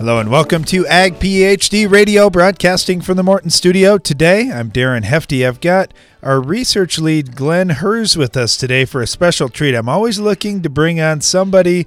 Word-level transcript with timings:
Hello 0.00 0.18
and 0.18 0.30
welcome 0.30 0.64
to 0.64 0.86
Ag 0.86 1.16
PhD 1.16 1.88
Radio, 1.88 2.30
broadcasting 2.30 3.02
from 3.02 3.18
the 3.18 3.22
Morton 3.22 3.50
Studio. 3.50 3.98
Today, 3.98 4.50
I'm 4.50 4.70
Darren 4.70 5.04
Hefty. 5.04 5.44
I've 5.44 5.60
got 5.60 5.92
our 6.22 6.40
research 6.40 6.98
lead, 6.98 7.36
Glenn 7.36 7.68
Hers, 7.68 8.16
with 8.16 8.34
us 8.34 8.56
today 8.56 8.86
for 8.86 9.02
a 9.02 9.06
special 9.06 9.50
treat. 9.50 9.74
I'm 9.74 9.90
always 9.90 10.18
looking 10.18 10.62
to 10.62 10.70
bring 10.70 11.02
on 11.02 11.20
somebody 11.20 11.86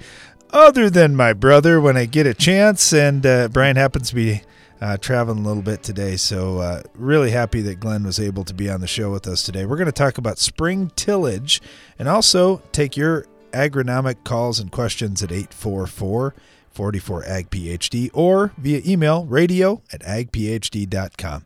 other 0.52 0.92
than 0.92 1.16
my 1.16 1.34
brother 1.34 1.82
when 1.82 1.98
I 1.98 2.06
get 2.06 2.28
a 2.28 2.36
chance, 2.36 2.94
and 2.94 3.26
uh, 3.26 3.48
Brian 3.48 3.78
happens 3.78 4.10
to 4.10 4.16
be 4.16 4.44
uh, 4.80 4.98
traveling 4.98 5.40
a 5.40 5.48
little 5.48 5.64
bit 5.64 5.82
today, 5.82 6.16
so 6.16 6.60
uh, 6.60 6.84
really 6.94 7.32
happy 7.32 7.62
that 7.62 7.80
Glenn 7.80 8.04
was 8.04 8.20
able 8.20 8.44
to 8.44 8.54
be 8.54 8.70
on 8.70 8.80
the 8.80 8.86
show 8.86 9.12
with 9.12 9.26
us 9.26 9.42
today. 9.42 9.66
We're 9.66 9.78
going 9.78 9.88
to 9.88 9.92
talk 9.92 10.20
about 10.20 10.38
spring 10.38 10.92
tillage 10.96 11.64
and 11.98 12.08
also 12.08 12.62
take 12.74 12.96
your 12.96 13.26
agronomic 13.54 14.24
calls 14.24 14.60
and 14.60 14.72
questions 14.72 15.24
at 15.24 15.32
844- 15.32 16.34
44 16.74 17.26
Ag 17.26 17.50
PhD 17.50 18.10
or 18.14 18.52
via 18.58 18.82
email 18.86 19.26
radio 19.26 19.82
at 19.92 20.02
agphd.com. 20.02 21.46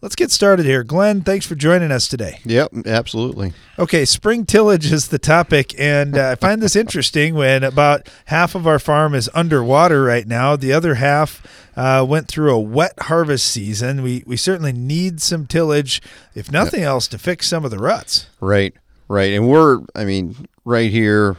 Let's 0.00 0.14
get 0.14 0.30
started 0.30 0.64
here. 0.64 0.84
Glenn, 0.84 1.22
thanks 1.22 1.44
for 1.44 1.56
joining 1.56 1.90
us 1.90 2.06
today. 2.06 2.38
Yep, 2.44 2.86
absolutely. 2.86 3.52
Okay, 3.80 4.04
spring 4.04 4.46
tillage 4.46 4.92
is 4.92 5.08
the 5.08 5.18
topic, 5.18 5.74
and 5.76 6.16
uh, 6.16 6.30
I 6.30 6.34
find 6.36 6.62
this 6.62 6.76
interesting 6.76 7.34
when 7.34 7.64
about 7.64 8.08
half 8.26 8.54
of 8.54 8.64
our 8.64 8.78
farm 8.78 9.12
is 9.12 9.28
underwater 9.34 10.04
right 10.04 10.26
now. 10.26 10.54
The 10.54 10.72
other 10.72 10.94
half 10.94 11.44
uh, 11.76 12.06
went 12.08 12.28
through 12.28 12.54
a 12.54 12.60
wet 12.60 12.94
harvest 13.02 13.48
season. 13.48 14.02
We, 14.02 14.22
we 14.24 14.36
certainly 14.36 14.72
need 14.72 15.20
some 15.20 15.46
tillage, 15.46 16.00
if 16.32 16.52
nothing 16.52 16.80
yep. 16.80 16.90
else, 16.90 17.08
to 17.08 17.18
fix 17.18 17.48
some 17.48 17.64
of 17.64 17.72
the 17.72 17.78
ruts. 17.78 18.28
Right, 18.40 18.74
right. 19.08 19.32
And 19.32 19.48
we're, 19.48 19.80
I 19.96 20.04
mean, 20.04 20.46
right 20.64 20.92
here, 20.92 21.36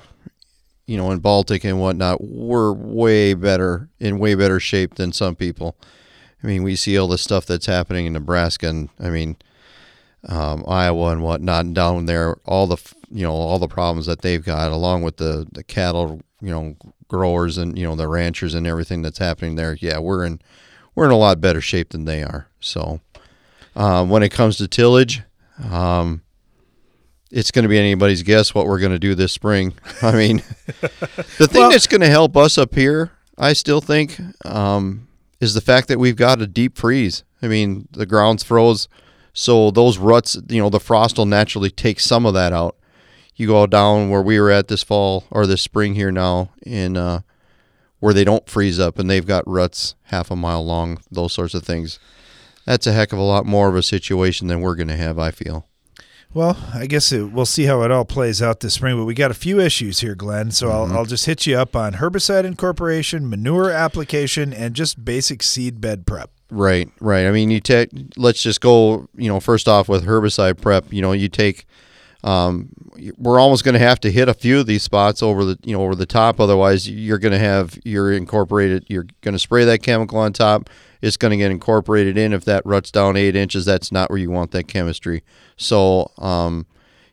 you 0.90 0.98
know, 0.98 1.12
in 1.12 1.20
Baltic 1.20 1.64
and 1.64 1.80
whatnot, 1.80 2.20
we're 2.20 2.74
way 2.74 3.36
better 3.36 3.90
in 4.00 4.18
way 4.18 4.34
better 4.34 4.60
shape 4.60 4.96
than 4.96 5.14
some 5.14 5.36
people. 5.36 5.78
I 6.44 6.48
mean, 6.48 6.64
we 6.64 6.76
see 6.76 6.98
all 6.98 7.08
the 7.08 7.20
stuff 7.20 7.46
that's 7.46 7.68
happening 7.68 8.08
in 8.08 8.14
Nebraska, 8.14 8.70
and 8.70 8.90
I 9.00 9.12
mean, 9.12 9.36
um, 10.28 10.66
Iowa 10.68 11.12
and 11.12 11.22
whatnot, 11.22 11.66
and 11.66 11.76
down 11.76 12.08
there, 12.08 12.38
all 12.46 12.66
the 12.66 12.78
you 13.12 13.24
know 13.24 13.34
all 13.34 13.60
the 13.60 13.68
problems 13.68 14.08
that 14.08 14.24
they've 14.24 14.44
got, 14.44 14.72
along 14.72 15.04
with 15.04 15.18
the 15.18 15.46
the 15.52 15.64
cattle, 15.64 16.22
you 16.42 16.50
know, 16.50 16.76
growers 17.08 17.60
and 17.60 17.78
you 17.78 17.86
know 17.86 17.96
the 17.96 18.08
ranchers 18.08 18.56
and 18.56 18.66
everything 18.66 19.04
that's 19.04 19.20
happening 19.20 19.56
there. 19.56 19.78
Yeah, 19.80 20.00
we're 20.00 20.26
in 20.26 20.42
we're 20.96 21.06
in 21.06 21.12
a 21.12 21.18
lot 21.18 21.40
better 21.40 21.62
shape 21.62 21.90
than 21.90 22.06
they 22.06 22.24
are. 22.24 22.48
So, 22.62 23.00
um, 23.76 24.10
when 24.10 24.24
it 24.24 24.32
comes 24.32 24.58
to 24.58 24.68
tillage, 24.68 25.22
um, 25.70 26.24
it's 27.32 27.52
going 27.52 27.64
to 27.64 27.70
be 27.70 27.78
anybody's 27.78 28.24
guess 28.24 28.54
what 28.54 28.66
we're 28.66 28.80
going 28.80 28.92
to 28.92 29.00
do 29.00 29.16
this 29.16 29.34
spring. 29.34 29.74
I 30.02 30.14
mean, 30.14 30.38
the 30.66 31.48
thing 31.48 31.62
well, 31.62 31.72
that's 31.72 31.88
going 31.88 32.02
to 32.02 32.10
help 32.10 32.36
us 32.36 32.58
up 32.58 32.76
here, 32.76 33.12
I 33.38 33.54
still 33.54 33.82
think, 33.82 34.20
um, 34.46 35.08
is 35.40 35.54
the 35.54 35.62
fact 35.62 35.88
that 35.88 36.00
we've 36.00 36.16
got 36.16 36.42
a 36.42 36.48
deep 36.48 36.78
freeze. 36.78 37.24
I 37.42 37.48
mean, 37.48 37.88
the 37.92 38.06
ground's 38.06 38.44
froze, 38.44 38.88
so 39.34 39.72
those 39.72 39.98
ruts, 39.98 40.38
you 40.50 40.62
know, 40.62 40.70
the 40.70 40.80
frost 40.80 41.18
will 41.18 41.26
naturally 41.26 41.70
take 41.70 42.00
some 42.00 42.26
of 42.26 42.34
that 42.34 42.52
out. 42.52 42.76
You 43.36 43.48
go 43.48 43.66
down 43.68 44.10
where 44.10 44.22
we 44.22 44.38
were 44.38 44.52
at 44.52 44.68
this 44.68 44.84
fall 44.84 45.24
or 45.32 45.48
this 45.48 45.62
spring 45.62 45.96
here 45.96 46.12
now 46.12 46.50
in 46.66 46.98
uh, 46.98 47.22
where 48.00 48.14
they 48.14 48.26
don't 48.26 48.50
freeze 48.50 48.80
up 48.80 49.00
and 49.00 49.10
they've 49.10 49.26
got 49.26 49.48
ruts 49.48 49.96
half 50.06 50.30
a 50.30 50.36
mile 50.36 50.66
long, 50.66 51.00
those 51.10 51.32
sorts 51.32 51.54
of 51.54 51.64
things. 51.64 52.00
That's 52.66 52.86
a 52.86 52.92
heck 52.92 53.14
of 53.14 53.20
a 53.20 53.24
lot 53.24 53.46
more 53.46 53.70
of 53.70 53.76
a 53.76 53.84
situation 53.84 54.48
than 54.48 54.60
we're 54.60 54.76
going 54.76 54.90
to 54.90 54.98
have, 54.98 55.18
I 55.18 55.32
feel. 55.32 55.69
Well, 56.32 56.58
I 56.76 56.86
guess 56.86 57.12
it, 57.12 57.32
we'll 57.32 57.48
see 57.48 57.64
how 57.64 57.82
it 57.82 57.90
all 57.90 58.06
plays 58.06 58.40
out 58.40 58.60
this 58.60 58.76
spring, 58.76 58.96
but 58.98 59.06
we 59.06 59.16
got 59.16 59.32
a 59.32 59.36
few 59.36 59.60
issues 59.60 60.02
here, 60.02 60.14
Glenn. 60.14 60.52
So 60.52 60.68
mm-hmm. 60.68 60.92
I'll, 60.92 61.00
I'll 61.00 61.06
just 61.06 61.26
hit 61.26 61.48
you 61.48 61.58
up 61.58 61.76
on 61.76 61.94
herbicide 61.94 62.44
incorporation, 62.44 63.28
manure 63.28 63.72
application, 63.72 64.54
and 64.54 64.76
just 64.76 65.04
basic 65.04 65.42
seed 65.42 65.82
bed 65.82 66.06
prep. 66.06 66.30
Right, 66.52 66.90
right. 67.00 67.26
I 67.26 67.32
mean, 67.32 67.50
you 67.50 67.60
take. 67.60 67.90
Let's 68.16 68.42
just 68.42 68.62
go. 68.62 69.08
You 69.16 69.28
know, 69.28 69.40
first 69.40 69.68
off 69.68 69.90
with 69.90 70.06
herbicide 70.06 70.62
prep. 70.62 70.92
You 70.94 71.02
know, 71.02 71.14
you 71.14 71.30
take. 71.30 71.66
Um, 72.24 72.70
we're 73.18 73.40
almost 73.40 73.64
going 73.64 73.74
to 73.74 73.80
have 73.80 74.00
to 74.02 74.12
hit 74.12 74.28
a 74.28 74.34
few 74.34 74.60
of 74.60 74.66
these 74.66 74.84
spots 74.84 75.24
over 75.24 75.46
the 75.46 75.58
you 75.64 75.76
know 75.76 75.84
over 75.84 75.96
the 75.96 76.06
top. 76.06 76.40
Otherwise, 76.40 76.90
you're 76.90 77.18
going 77.18 77.32
to 77.32 77.40
have 77.40 77.78
you're 77.86 78.12
incorporated. 78.12 78.86
You're 78.88 79.08
going 79.22 79.34
to 79.34 79.40
spray 79.40 79.66
that 79.66 79.82
chemical 79.84 80.18
on 80.18 80.34
top 80.34 80.70
it's 81.02 81.18
going 81.18 81.32
to 81.32 81.38
get 81.38 81.52
incorporated 81.52 82.18
in. 82.18 82.34
If 82.34 82.46
that 82.46 82.66
ruts 82.66 82.92
down 82.92 83.16
eight 83.16 83.36
inches, 83.36 83.66
that's 83.66 83.92
not 83.92 84.10
where 84.10 84.20
you 84.20 84.32
want 84.32 84.52
that 84.52 84.68
chemistry. 84.68 85.24
So, 85.58 86.12
um, 86.18 86.66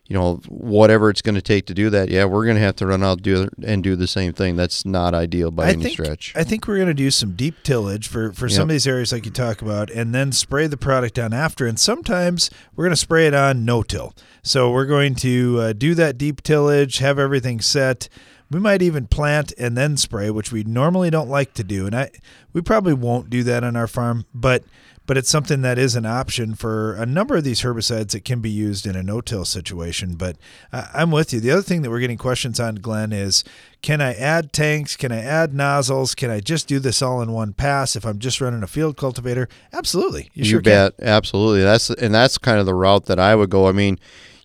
you 0.07 0.13
know, 0.13 0.35
whatever 0.47 1.09
it's 1.09 1.21
going 1.21 1.35
to 1.35 1.41
take 1.41 1.65
to 1.67 1.73
do 1.73 1.89
that, 1.89 2.09
yeah, 2.09 2.25
we're 2.25 2.45
going 2.45 2.55
to 2.55 2.61
have 2.61 2.75
to 2.77 2.87
run 2.87 3.03
out 3.03 3.21
do 3.21 3.49
and 3.65 3.83
do 3.83 3.95
the 3.95 4.07
same 4.07 4.33
thing. 4.33 4.55
That's 4.55 4.85
not 4.85 5.13
ideal 5.13 5.51
by 5.51 5.67
I 5.67 5.69
any 5.71 5.83
think, 5.83 5.93
stretch. 5.93 6.33
I 6.35 6.43
think 6.43 6.67
we're 6.67 6.77
going 6.77 6.87
to 6.87 6.93
do 6.93 7.11
some 7.11 7.33
deep 7.33 7.61
tillage 7.63 8.07
for 8.07 8.31
for 8.31 8.47
yep. 8.47 8.55
some 8.55 8.63
of 8.63 8.69
these 8.69 8.87
areas 8.87 9.11
like 9.11 9.25
you 9.25 9.31
talk 9.31 9.61
about, 9.61 9.89
and 9.89 10.15
then 10.15 10.31
spray 10.31 10.67
the 10.67 10.77
product 10.77 11.15
down 11.15 11.33
after. 11.33 11.67
And 11.67 11.79
sometimes 11.79 12.49
we're 12.75 12.85
going 12.85 12.93
to 12.93 12.97
spray 12.97 13.27
it 13.27 13.33
on 13.33 13.65
no 13.65 13.83
till. 13.83 14.13
So 14.43 14.71
we're 14.71 14.85
going 14.85 15.15
to 15.15 15.59
uh, 15.59 15.73
do 15.73 15.93
that 15.95 16.17
deep 16.17 16.41
tillage, 16.41 16.99
have 16.99 17.19
everything 17.19 17.59
set 17.59 18.07
we 18.49 18.59
might 18.59 18.81
even 18.81 19.07
plant 19.07 19.53
and 19.57 19.77
then 19.77 19.97
spray, 19.97 20.29
which 20.29 20.51
we 20.51 20.63
normally 20.63 21.09
don't 21.09 21.29
like 21.29 21.53
to 21.55 21.63
do. 21.63 21.85
And 21.85 21.95
I 21.95 22.11
we 22.53 22.61
probably 22.61 22.93
won't 22.93 23.29
do 23.29 23.43
that 23.43 23.63
on 23.63 23.75
our 23.75 23.87
farm, 23.87 24.25
but 24.33 24.63
but 25.07 25.17
it's 25.17 25.29
something 25.29 25.63
that 25.63 25.79
is 25.79 25.95
an 25.95 26.05
option 26.05 26.53
for 26.53 26.93
a 26.93 27.05
number 27.05 27.35
of 27.35 27.43
these 27.43 27.61
herbicides 27.61 28.11
that 28.11 28.23
can 28.23 28.41
be 28.41 28.51
used 28.51 28.85
in 28.85 28.95
a 28.95 29.01
no-till 29.01 29.45
situation. 29.45 30.13
But 30.15 30.37
I'm 30.71 31.09
with 31.09 31.33
you. 31.33 31.39
The 31.39 31.49
other 31.49 31.63
thing 31.63 31.81
that 31.81 31.89
we're 31.89 31.99
getting 31.99 32.17
questions 32.17 32.59
on, 32.59 32.75
Glenn, 32.75 33.11
is 33.11 33.43
can 33.81 34.01
I 34.01 34.13
add 34.13 34.53
tanks? 34.53 34.95
Can 34.95 35.11
I 35.11 35.23
add 35.23 35.53
nozzles? 35.55 36.13
Can 36.13 36.29
I 36.29 36.39
just 36.39 36.67
do 36.67 36.77
this 36.77 37.01
all 37.01 37.21
in 37.21 37.31
one 37.31 37.53
pass 37.53 37.95
if 37.95 38.05
I'm 38.05 38.19
just 38.19 38.39
running 38.39 38.61
a 38.61 38.67
field 38.67 38.97
cultivator? 38.97 39.49
Absolutely, 39.73 40.29
you, 40.33 40.43
you 40.43 40.45
sure 40.45 40.61
bet. 40.61 40.97
Can. 40.97 41.07
Absolutely. 41.07 41.63
That's 41.63 41.89
and 41.89 42.13
that's 42.13 42.37
kind 42.37 42.59
of 42.59 42.67
the 42.67 42.75
route 42.75 43.05
that 43.05 43.19
I 43.19 43.33
would 43.33 43.49
go. 43.49 43.67
I 43.67 43.71
mean 43.71 43.97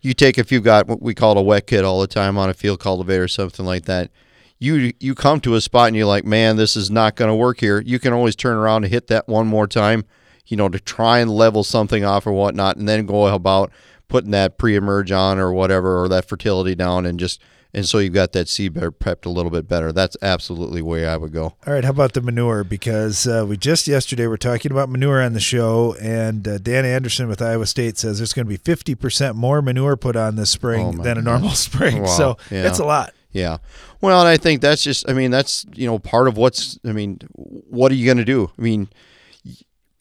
you 0.03 0.15
take 0.15 0.37
if 0.37 0.53
you've 0.53 0.65
got 0.65 0.89
what 0.89 1.01
we 1.01 1.15
call 1.15 1.39
a 1.39 1.43
wet 1.43 1.67
kit 1.67 1.85
all 1.85 2.01
the 2.01 2.07
time 2.07 2.37
on 2.37 2.51
a 2.51 2.55
field 2.55 2.81
cultivator 2.81 3.23
or 3.23 3.29
something 3.29 3.65
like 3.65 3.85
that. 3.87 4.11
You 4.59 4.93
you 5.01 5.15
come 5.15 5.41
to 5.41 5.55
a 5.55 5.61
spot 5.61 5.89
and 5.89 5.97
you're 5.97 6.07
like, 6.07 6.25
man, 6.25 6.57
this 6.57 6.77
is 6.77 6.91
not 6.91 7.17
going 7.17 7.31
to 7.31 7.35
work 7.35 7.61
here. 7.61 7.81
You 7.81 7.99
can 7.99 8.13
always 8.13 8.37
turn 8.37 8.57
around 8.57 8.85
and 8.85 8.93
hit 8.93 9.07
that 9.09 9.27
one 9.27 9.47
more 9.47 9.67
time, 9.67 10.05
you 10.47 10.57
know, 10.57 10.69
to 10.69 10.79
try 10.79 11.19
and 11.19 11.31
level 11.31 11.65
something 11.65 12.05
off 12.05 12.27
or 12.27 12.33
whatnot, 12.33 12.77
and 12.77 12.89
then 12.89 13.07
go 13.07 13.27
about 13.27 13.71
putting 14.09 14.31
that 14.33 14.59
pre-emerge 14.59 15.11
on 15.11 15.39
or 15.39 15.53
whatever 15.53 16.03
or 16.03 16.09
that 16.09 16.29
fertility 16.29 16.75
down 16.75 17.07
and 17.07 17.19
just 17.19 17.41
and 17.75 17.89
so 17.89 17.99
you've 17.99 18.13
got 18.13 18.33
that 18.33 18.49
seed 18.49 18.75
bed 18.75 18.99
prepped 19.01 19.25
a 19.25 19.31
little 19.31 19.51
bit 19.51 19.67
better. 19.67 19.93
That's 19.93 20.17
absolutely 20.21 20.83
where 20.83 21.09
I 21.09 21.17
would 21.17 21.33
go. 21.33 21.55
All 21.67 21.73
right, 21.73 21.85
how 21.85 21.91
about 21.91 22.13
the 22.13 22.21
manure? 22.21 22.65
Because 22.65 23.27
uh, 23.27 23.47
we 23.49 23.57
just 23.57 23.89
yesterday 23.89 24.27
were 24.27 24.37
talking 24.37 24.71
about 24.71 24.91
manure 24.91 25.23
on 25.23 25.33
the 25.33 25.41
show, 25.41 25.97
and 26.01 26.47
uh, 26.47 26.59
Dan 26.59 26.85
Anderson 26.85 27.29
with 27.29 27.41
Iowa 27.41 27.65
State 27.65 27.97
says 27.97 28.19
there's 28.19 28.35
going 28.35 28.47
to 28.47 28.51
be 28.51 28.59
50% 28.59 29.37
more 29.37 29.63
manure 29.63 29.97
put 29.97 30.17
on 30.17 30.37
this 30.37 30.51
spring 30.51 30.99
oh 31.01 31.03
than 31.03 31.17
a 31.17 31.23
normal 31.23 31.51
spring. 31.51 32.03
Wow. 32.03 32.09
So 32.09 32.37
yeah. 32.51 32.69
it's 32.69 32.79
a 32.79 32.85
lot. 32.85 33.15
Yeah. 33.31 33.59
Well, 34.03 34.21
and 34.21 34.29
I 34.29 34.37
think 34.37 34.61
that's 34.61 34.83
just, 34.83 35.09
I 35.09 35.15
mean, 35.15 35.31
that's, 35.31 35.65
you 35.73 35.87
know, 35.87 35.99
part 35.99 36.29
of 36.29 36.37
what's, 36.37 36.79
I 36.85 36.93
mean, 36.93 37.21
what 37.33 37.91
are 37.91 37.95
you 37.95 38.05
going 38.05 38.19
to 38.19 38.25
do? 38.25 38.51
I 38.59 38.61
mean, 38.61 38.91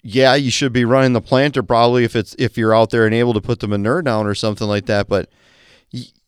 yeah, 0.04 0.36
you 0.36 0.52
should 0.52 0.74
be 0.74 0.86
running 0.86 1.14
the 1.14 1.22
planter 1.22 1.64
probably 1.64 2.04
if 2.04 2.16
it's, 2.16 2.36
if 2.40 2.58
you're 2.58 2.76
out 2.76 2.90
there 2.90 3.06
and 3.06 3.14
able 3.14 3.34
to 3.34 3.42
put 3.42 3.60
the 3.60 3.68
manure 3.68 4.02
down 4.02 4.26
or 4.26 4.36
something 4.36 4.68
like 4.68 4.86
that. 4.88 5.08
But, 5.08 5.30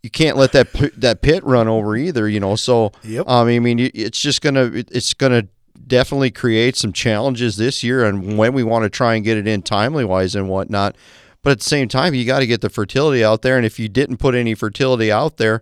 you 0.03 0.09
can't 0.09 0.35
let 0.38 0.51
that 0.51 0.67
that 0.97 1.22
pit 1.22 1.44
run 1.44 1.67
over 1.67 1.95
either. 1.95 2.28
You 2.28 2.39
know, 2.41 2.56
so 2.56 2.91
yep. 3.03 3.28
um, 3.28 3.47
I 3.47 3.59
mean, 3.59 3.79
it's 3.79 4.19
just 4.19 4.41
gonna 4.41 4.69
it's 4.73 5.13
gonna 5.13 5.47
definitely 5.88 6.29
create 6.29 6.75
some 6.75 6.91
challenges 6.94 7.56
this 7.56 7.83
year, 7.83 8.03
and 8.03 8.38
when 8.38 8.53
we 8.53 8.63
want 8.63 8.83
to 8.83 8.89
try 8.89 9.16
and 9.16 9.23
get 9.23 9.38
it 9.38 9.47
in 9.47 9.62
timely 9.62 10.06
wise 10.06 10.35
and 10.35 10.50
whatnot. 10.50 10.95
But 11.41 11.51
at 11.51 11.59
the 11.59 11.66
same 11.66 11.88
time, 11.88 12.13
you 12.13 12.23
got 12.25 12.39
to 12.39 12.47
get 12.47 12.62
the 12.62 12.69
fertility 12.69 13.23
out 13.23 13.41
there, 13.41 13.57
and 13.57 13.66
if 13.66 13.79
you 13.79 13.89
didn't 13.89 14.17
put 14.17 14.33
any 14.33 14.56
fertility 14.56 15.12
out 15.12 15.35
there, 15.38 15.62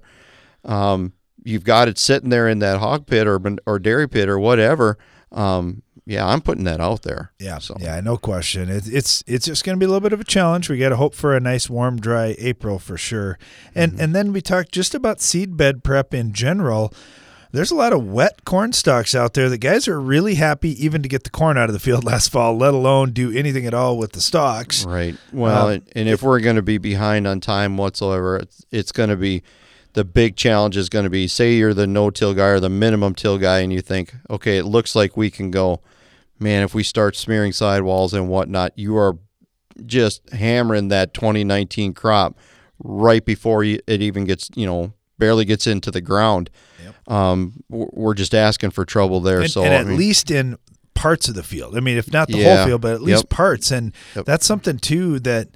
um, 0.64 1.14
you've 1.44 1.64
got 1.64 1.88
it 1.88 1.98
sitting 1.98 2.30
there 2.30 2.48
in 2.48 2.60
that 2.60 2.80
hog 2.80 3.06
pit 3.06 3.28
or 3.28 3.40
or 3.66 3.80
dairy 3.80 4.10
pit 4.10 4.28
or 4.28 4.40
whatever. 4.40 4.98
Um, 5.32 5.84
yeah, 6.06 6.28
I'm 6.28 6.42
putting 6.42 6.64
that 6.64 6.80
out 6.80 7.04
there. 7.04 7.32
Yeah, 7.40 7.60
so. 7.60 7.78
yeah, 7.80 8.00
no 8.02 8.18
question. 8.18 8.70
It, 8.70 8.88
it's 8.88 9.24
it's 9.28 9.46
just 9.46 9.64
going 9.64 9.76
to 9.76 9.80
be 9.80 9.86
a 9.86 9.90
little 9.90 10.02
bit 10.02 10.14
of 10.14 10.20
a 10.20 10.26
challenge. 10.26 10.70
We 10.70 10.78
got 10.78 10.90
to 10.90 10.96
hope 10.96 11.14
for 11.14 11.36
a 11.36 11.40
nice, 11.40 11.70
warm, 11.70 12.00
dry 12.00 12.36
April 12.40 12.80
for 12.80 12.98
sure. 12.98 13.38
And 13.76 13.94
mm-hmm. 13.94 14.02
and 14.02 14.16
then 14.16 14.34
we 14.34 14.42
talked 14.42 14.72
just 14.72 14.96
about 14.96 15.22
seed 15.22 15.58
bed 15.58 15.84
prep 15.84 16.14
in 16.14 16.34
general. 16.34 16.94
There's 17.54 17.72
a 17.72 17.76
lot 17.76 17.92
of 17.92 18.06
wet 18.06 18.46
corn 18.46 18.72
stalks 18.72 19.14
out 19.14 19.34
there 19.34 19.50
that 19.50 19.58
guys 19.58 19.86
are 19.88 20.00
really 20.00 20.36
happy 20.36 20.70
even 20.84 21.04
to 21.04 21.10
get 21.10 21.26
the 21.26 21.30
corn 21.30 21.58
out 21.58 21.70
of 21.70 21.74
the 21.74 21.80
field 21.80 22.04
last 22.06 22.30
fall, 22.30 22.58
let 22.58 22.74
alone 22.74 23.12
do 23.12 23.32
anything 23.32 23.66
at 23.66 23.74
all 23.74 23.98
with 23.98 24.14
the 24.14 24.22
stalks. 24.22 24.86
Right. 24.86 25.16
Well, 25.34 25.68
um, 25.68 25.82
and 25.94 26.08
if 26.08 26.24
we're 26.24 26.40
going 26.40 26.56
to 26.56 26.62
be 26.62 26.78
behind 26.78 27.28
on 27.28 27.42
time 27.42 27.76
whatsoever, 27.76 28.38
it's, 28.38 28.66
it's 28.72 28.92
going 28.94 29.10
to 29.10 29.18
be 29.18 29.44
the 29.94 30.06
big 30.06 30.38
challenge 30.38 30.78
is 30.78 30.90
going 30.90 31.04
to 31.04 31.10
be 31.10 31.28
say 31.28 31.54
you're 31.56 31.74
the 31.74 31.88
no 31.88 32.10
till 32.10 32.34
guy 32.34 32.48
or 32.48 32.60
the 32.60 32.70
minimum 32.70 33.14
till 33.14 33.38
guy 33.38 33.60
and 33.60 33.74
you 33.74 33.82
think, 33.82 34.16
okay, 34.30 34.58
it 34.58 34.64
looks 34.64 34.96
like 34.96 35.18
we 35.18 35.30
can 35.30 35.52
go. 35.52 35.82
Man, 36.42 36.64
if 36.64 36.74
we 36.74 36.82
start 36.84 37.16
smearing 37.16 37.52
sidewalls 37.52 38.14
and 38.14 38.28
whatnot, 38.28 38.78
you 38.78 38.98
are 38.98 39.18
just 39.86 40.28
hammering 40.32 40.88
that 40.90 41.14
2019 41.14 41.94
crop 41.94 42.38
right 42.80 43.24
before 43.24 43.64
it 43.64 43.82
even 43.88 44.26
gets, 44.26 44.50
you 44.56 44.66
know, 44.66 44.92
barely 45.20 45.46
gets 45.46 45.68
into 45.68 45.92
the 45.92 46.02
ground. 46.02 46.50
Yep. 46.84 47.12
Um, 47.12 47.64
we're 47.70 48.16
just 48.16 48.34
asking 48.34 48.72
for 48.72 48.86
trouble 48.86 49.22
there. 49.22 49.42
And, 49.42 49.52
so 49.52 49.64
and 49.64 49.74
at 49.74 49.82
I 49.82 49.84
mean, 49.90 49.98
least 49.98 50.32
in 50.32 50.58
parts 50.96 51.30
of 51.30 51.36
the 51.36 51.44
field. 51.44 51.78
I 51.78 51.80
mean, 51.80 51.98
if 51.98 52.12
not 52.12 52.28
the 52.28 52.40
Yeah. 52.40 52.58
whole 52.58 52.66
field, 52.68 52.82
but 52.82 52.94
at 52.94 53.02
least 53.02 53.26
Yep. 53.26 53.30
parts. 53.30 53.70
And 53.72 53.94
Yep. 54.16 54.26
that's 54.26 54.46
something 54.46 54.80
too 54.80 55.20
that 55.20 55.50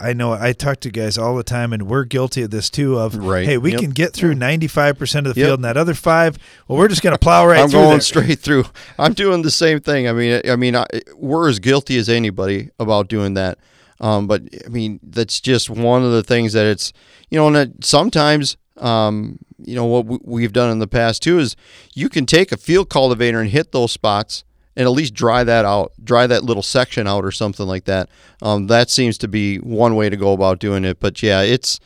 I 0.00 0.12
know 0.12 0.32
I 0.32 0.52
talk 0.52 0.80
to 0.80 0.90
guys 0.90 1.16
all 1.16 1.36
the 1.36 1.44
time, 1.44 1.72
and 1.72 1.84
we're 1.84 2.04
guilty 2.04 2.42
of 2.42 2.50
this 2.50 2.68
too. 2.68 2.98
Of 2.98 3.14
Right. 3.16 3.46
hey, 3.46 3.58
we 3.58 3.72
Yep. 3.72 3.80
can 3.80 3.90
get 3.90 4.12
through 4.12 4.34
ninety 4.34 4.66
five 4.66 4.98
percent 4.98 5.26
of 5.26 5.34
the 5.34 5.40
Yep. 5.40 5.46
field, 5.46 5.58
and 5.58 5.64
that 5.64 5.76
other 5.76 5.94
five, 5.94 6.36
well, 6.68 6.78
we're 6.78 6.88
just 6.88 7.02
going 7.02 7.14
to 7.14 7.18
plow 7.18 7.46
right 7.46 7.60
I'm 7.60 7.68
through 7.68 7.80
going 7.80 7.90
there. 7.92 8.00
straight 8.00 8.40
through. 8.40 8.64
I'm 8.98 9.12
doing 9.12 9.42
the 9.42 9.50
same 9.50 9.80
thing. 9.80 10.08
I 10.08 10.12
mean, 10.12 10.40
I 10.48 10.56
mean, 10.56 10.74
I, 10.76 10.86
we're 11.16 11.48
as 11.48 11.58
guilty 11.60 11.96
as 11.96 12.08
anybody 12.08 12.70
about 12.78 13.08
doing 13.08 13.34
that. 13.34 13.58
Um, 14.00 14.26
but 14.26 14.42
I 14.64 14.68
mean, 14.68 15.00
that's 15.02 15.40
just 15.40 15.70
one 15.70 16.02
of 16.04 16.10
the 16.12 16.22
things 16.22 16.52
that 16.52 16.66
it's, 16.66 16.92
you 17.30 17.38
know, 17.38 17.46
and 17.46 17.56
that 17.56 17.84
sometimes, 17.84 18.56
um, 18.78 19.38
you 19.64 19.74
know, 19.74 19.86
what 19.86 20.04
we- 20.04 20.18
we've 20.22 20.52
done 20.52 20.70
in 20.70 20.80
the 20.80 20.86
past 20.86 21.22
too 21.22 21.38
is 21.38 21.56
you 21.94 22.10
can 22.10 22.26
take 22.26 22.52
a 22.52 22.58
field 22.58 22.90
cultivator 22.90 23.40
and 23.40 23.50
hit 23.50 23.72
those 23.72 23.92
spots 23.92 24.44
and 24.76 24.84
at 24.84 24.90
least 24.90 25.14
dry 25.14 25.42
that 25.42 25.64
out, 25.64 25.92
dry 26.02 26.26
that 26.26 26.44
little 26.44 26.62
section 26.62 27.06
out 27.08 27.24
or 27.24 27.30
something 27.30 27.66
like 27.66 27.84
that. 27.86 28.08
Um, 28.42 28.66
that 28.66 28.90
seems 28.90 29.16
to 29.18 29.28
be 29.28 29.56
one 29.58 29.96
way 29.96 30.10
to 30.10 30.16
go 30.16 30.32
about 30.32 30.58
doing 30.58 30.84
it. 30.84 31.00
But 31.00 31.22
yeah, 31.22 31.40
it's 31.40 31.80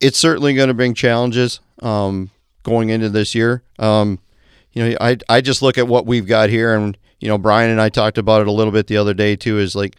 it's 0.00 0.18
certainly 0.18 0.54
going 0.54 0.68
to 0.68 0.74
bring 0.74 0.94
challenges 0.94 1.60
um, 1.82 2.30
going 2.62 2.88
into 2.90 3.08
this 3.10 3.34
year. 3.34 3.62
Um, 3.78 4.18
you 4.72 4.88
know, 4.88 4.96
I 5.00 5.18
I 5.28 5.40
just 5.40 5.62
look 5.62 5.78
at 5.78 5.86
what 5.86 6.06
we've 6.06 6.26
got 6.26 6.48
here, 6.48 6.74
and 6.74 6.96
you 7.20 7.28
know, 7.28 7.38
Brian 7.38 7.70
and 7.70 7.80
I 7.80 7.90
talked 7.90 8.18
about 8.18 8.40
it 8.40 8.48
a 8.48 8.52
little 8.52 8.72
bit 8.72 8.86
the 8.86 8.96
other 8.96 9.14
day 9.14 9.36
too. 9.36 9.58
Is 9.58 9.76
like, 9.76 9.96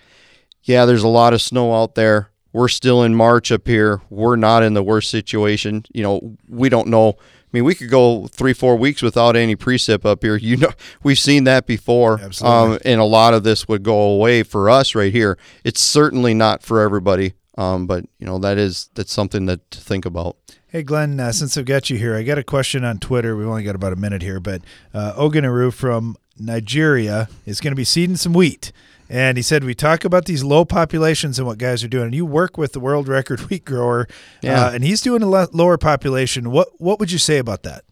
yeah, 0.63 0.85
there's 0.85 1.03
a 1.03 1.07
lot 1.07 1.33
of 1.33 1.41
snow 1.41 1.73
out 1.73 1.95
there. 1.95 2.30
We're 2.53 2.69
still 2.69 3.03
in 3.03 3.13
March 3.13 3.51
up 3.51 3.68
here. 3.68 4.01
We're 4.09 4.35
not 4.35 4.63
in 4.63 4.73
the 4.73 4.83
worst 4.83 5.12
situation. 5.12 5.85
You 5.94 6.01
know, 6.01 6.38
we 6.50 6.69
don't 6.69 6.88
know. 6.88 7.18
I 7.47 7.49
mean, 7.53 7.63
we 7.63 7.75
could 7.75 7.89
go 7.89 8.27
three, 8.27 8.51
four 8.51 8.75
weeks 8.75 9.01
without 9.01 9.38
any 9.38 9.55
precip 9.55 10.05
up 10.05 10.21
here. 10.23 10.35
You 10.47 10.57
know, 10.57 10.71
we've 11.03 11.19
seen 11.19 11.45
that 11.45 11.65
before. 11.65 12.19
Absolutely. 12.21 12.75
Um, 12.75 12.79
and 12.85 13.01
a 13.01 13.05
lot 13.05 13.33
of 13.33 13.44
this 13.44 13.67
would 13.67 13.83
go 13.83 13.99
away 13.99 14.44
for 14.44 14.69
us 14.69 14.95
right 14.95 15.11
here. 15.11 15.38
It's 15.63 15.81
certainly 15.81 16.33
not 16.33 16.63
for 16.63 16.81
everybody. 16.81 17.33
Um, 17.57 17.88
but 17.88 18.05
you 18.19 18.25
know, 18.27 18.38
that 18.39 18.57
is 18.57 18.89
that's 18.94 19.11
something 19.11 19.47
that 19.47 19.69
to 19.71 19.81
think 19.81 20.05
about. 20.05 20.38
Hey, 20.67 20.83
Glenn, 20.83 21.19
uh, 21.19 21.31
since 21.31 21.57
I've 21.57 21.65
got 21.65 21.89
you 21.89 21.97
here, 21.97 22.15
I 22.15 22.23
got 22.23 22.38
a 22.38 22.44
question 22.44 22.83
on 22.83 22.99
Twitter. 22.99 23.35
We've 23.35 23.47
only 23.47 23.63
got 23.63 23.75
about 23.75 23.94
a 23.94 23.97
minute 23.97 24.21
here, 24.21 24.39
but 24.39 24.61
uh, 24.94 25.13
Oganaru 25.13 25.73
from 25.73 26.17
Nigeria 26.38 27.29
is 27.45 27.59
going 27.59 27.71
to 27.71 27.75
be 27.75 27.83
seeding 27.83 28.15
some 28.15 28.33
wheat. 28.33 28.71
And 29.09 29.38
he 29.38 29.42
said, 29.42 29.63
We 29.63 29.74
talk 29.74 30.04
about 30.04 30.25
these 30.25 30.44
low 30.44 30.65
populations 30.65 31.39
and 31.39 31.48
what 31.48 31.57
guys 31.57 31.83
are 31.83 31.88
doing. 31.88 32.06
And 32.06 32.15
you 32.15 32.25
work 32.25 32.57
with 32.57 32.74
the 32.74 32.80
world 32.80 33.07
record 33.07 33.39
wheat 33.50 33.65
grower, 33.65 34.07
Yeah. 34.42 34.65
uh, 34.65 34.71
and 34.71 34.83
he's 34.83 35.01
doing 35.01 35.21
a 35.24 35.27
lo- 35.27 35.48
lower 35.54 35.77
population. 35.77 36.51
What, 36.51 36.69
what 36.80 37.00
would 37.00 37.12
you 37.12 37.18
say 37.18 37.38
about 37.38 37.63
that? 37.63 37.83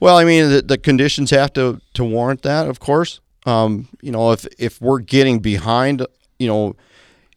Well, 0.00 0.16
I 0.16 0.24
mean, 0.24 0.48
the, 0.50 0.62
the 0.62 0.78
conditions 0.78 1.30
have 1.30 1.52
to 1.54 1.80
to 1.94 2.04
warrant 2.04 2.42
that, 2.42 2.68
of 2.68 2.80
course. 2.80 3.20
Um, 3.46 3.88
you 4.00 4.10
know, 4.12 4.32
if 4.32 4.46
if 4.58 4.80
we're 4.80 4.98
getting 4.98 5.38
behind, 5.38 6.04
you 6.38 6.48
know, 6.48 6.74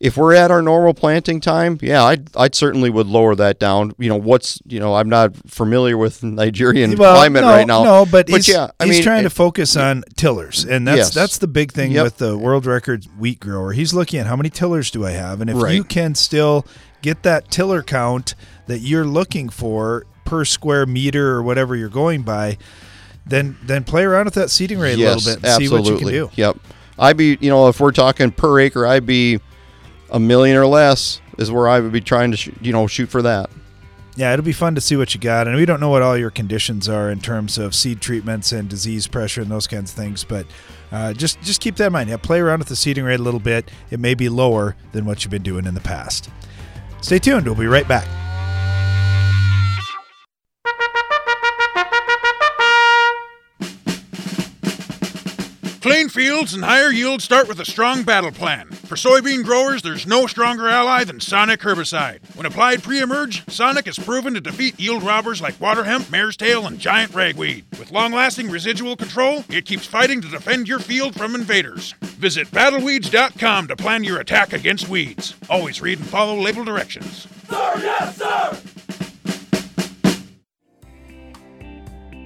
if 0.05 0.17
we're 0.17 0.35
at 0.35 0.51
our 0.51 0.61
normal 0.61 0.93
planting 0.93 1.41
time, 1.41 1.79
yeah, 1.81 2.03
I'd 2.03 2.29
I'd 2.37 2.53
certainly 2.53 2.91
would 2.91 3.07
lower 3.07 3.33
that 3.35 3.59
down. 3.59 3.93
You 3.97 4.09
know, 4.09 4.15
what's 4.15 4.61
you 4.67 4.79
know, 4.79 4.93
I'm 4.93 5.09
not 5.09 5.35
familiar 5.49 5.97
with 5.97 6.23
Nigerian 6.23 6.95
climate 6.95 7.41
no, 7.41 7.49
right 7.49 7.65
now. 7.65 7.83
No, 7.83 8.05
but, 8.05 8.29
he's, 8.29 8.47
yeah, 8.47 8.69
I 8.79 8.85
he's 8.85 8.97
mean, 8.97 9.03
trying 9.03 9.23
to 9.23 9.31
focus 9.31 9.75
on 9.75 10.03
tillers, 10.15 10.63
and 10.63 10.87
that's 10.87 10.97
Yes. 10.97 11.13
that's 11.13 11.37
the 11.39 11.47
big 11.47 11.71
thing 11.71 11.91
Yep. 11.91 12.03
with 12.03 12.17
the 12.17 12.37
world 12.37 12.67
record 12.67 13.05
wheat 13.17 13.39
grower. 13.39 13.71
He's 13.71 13.95
looking 13.95 14.19
at 14.19 14.27
how 14.27 14.35
many 14.35 14.51
tillers 14.51 14.91
do 14.91 15.03
I 15.05 15.11
have, 15.11 15.41
and 15.41 15.49
if 15.49 15.57
Right. 15.57 15.73
you 15.73 15.83
can 15.83 16.13
still 16.13 16.67
get 17.01 17.23
that 17.23 17.49
tiller 17.49 17.81
count 17.81 18.35
that 18.67 18.79
you're 18.79 19.05
looking 19.05 19.49
for 19.49 20.05
per 20.23 20.45
square 20.45 20.85
meter 20.85 21.31
or 21.31 21.41
whatever 21.41 21.75
you're 21.75 21.89
going 21.89 22.21
by, 22.21 22.59
then 23.25 23.57
then 23.63 23.83
play 23.83 24.03
around 24.03 24.25
with 24.25 24.35
that 24.35 24.51
seeding 24.51 24.77
rate 24.77 24.99
yes, 24.99 25.13
a 25.13 25.15
little 25.15 25.31
bit 25.31 25.35
and 25.37 25.45
absolutely. 25.45 25.85
see 25.85 25.91
what 25.91 25.99
you 25.99 26.05
can 26.05 26.13
do. 26.13 26.31
Yep. 26.35 26.57
I'd 26.99 27.17
be, 27.17 27.37
you 27.41 27.49
know, 27.49 27.67
if 27.69 27.79
we're 27.79 27.91
talking 27.91 28.31
per 28.31 28.59
acre, 28.59 28.85
I'd 28.85 29.05
be 29.05 29.39
a 30.15 30.19
million 30.19 30.56
or 30.56 30.65
less 30.65 31.19
is 31.38 31.51
where 31.51 31.67
I 31.67 31.81
would 31.81 31.91
be 31.91 32.00
trying 32.00 32.31
to, 32.31 32.38
sh- 32.38 32.50
you 32.62 32.71
know, 32.71 32.88
shoot 32.88 33.09
for 33.09 33.21
that. 33.21 33.50
Yeah, 34.15 34.31
it'll 34.31 34.45
be 34.45 34.53
fun 34.53 34.75
to 34.75 34.81
see 34.81 34.95
what 34.95 35.13
you 35.13 35.19
got. 35.19 35.45
And 35.45 35.57
we 35.57 35.65
don't 35.65 35.81
know 35.81 35.89
what 35.89 36.01
all 36.01 36.17
your 36.17 36.29
conditions 36.29 36.88
are 36.88 37.12
in 37.12 37.19
terms 37.19 37.57
of 37.57 37.75
seed 37.75 38.00
treatments 38.00 38.53
and 38.53 38.69
disease 38.69 39.07
pressure 39.07 39.41
and 39.41 39.51
those 39.51 39.67
kinds 39.67 39.91
of 39.91 39.97
things. 39.97 40.23
But 40.23 40.47
uh, 40.89 41.12
just 41.12 41.41
just 41.41 41.59
keep 41.59 41.75
that 41.75 41.88
in 41.88 41.94
mind. 41.94 42.09
Yeah, 42.09 42.15
play 42.15 42.39
around 42.39 42.59
with 42.59 42.69
the 42.69 42.77
seeding 42.77 43.03
rate 43.03 43.19
a 43.19 43.23
little 43.23 43.41
bit. 43.41 43.69
It 43.91 44.00
may 44.00 44.13
be 44.13 44.29
lower 44.29 44.77
than 44.94 45.03
what 45.03 45.25
you've 45.25 45.31
been 45.31 45.44
doing 45.44 45.65
in 45.65 45.73
the 45.73 45.81
past. 45.81 46.29
Stay 47.01 47.19
tuned. 47.19 47.45
We'll 47.45 47.56
be 47.56 47.67
right 47.67 47.88
back. 47.88 48.07
Clean 55.85 56.09
fields 56.09 56.55
and 56.55 56.65
higher 56.65 56.89
yields 56.89 57.23
start 57.23 57.47
with 57.47 57.59
a 57.59 57.65
strong 57.65 58.01
battle 58.01 58.31
plan. 58.31 58.71
For 58.71 58.95
soybean 58.95 59.43
growers, 59.43 59.83
there's 59.83 60.07
no 60.07 60.25
stronger 60.25 60.67
ally 60.67 61.03
than 61.03 61.19
Sonic 61.19 61.59
herbicide. 61.59 62.21
When 62.35 62.47
applied 62.47 62.81
pre-emerge, 62.81 63.47
Sonic 63.51 63.87
is 63.87 63.99
proven 63.99 64.33
to 64.33 64.41
defeat 64.41 64.79
yield 64.79 65.03
robbers 65.03 65.43
like 65.43 65.61
water 65.61 65.83
hemp, 65.83 66.09
mare's 66.09 66.35
tail, 66.37 66.65
and 66.65 66.79
giant 66.79 67.13
ragweed. 67.13 67.65
With 67.77 67.91
long-lasting 67.91 68.49
residual 68.49 68.95
control, 68.95 69.45
it 69.47 69.65
keeps 69.65 69.85
fighting 69.85 70.21
to 70.21 70.27
defend 70.27 70.67
your 70.67 70.79
field 70.79 71.13
from 71.13 71.35
invaders. 71.35 71.93
Visit 72.01 72.47
battleweeds.com 72.47 73.67
to 73.67 73.75
plan 73.75 74.03
your 74.03 74.19
attack 74.19 74.53
against 74.53 74.89
weeds. 74.89 75.35
Always 75.51 75.83
read 75.83 75.99
and 75.99 76.07
follow 76.07 76.35
label 76.35 76.63
directions. 76.63 77.27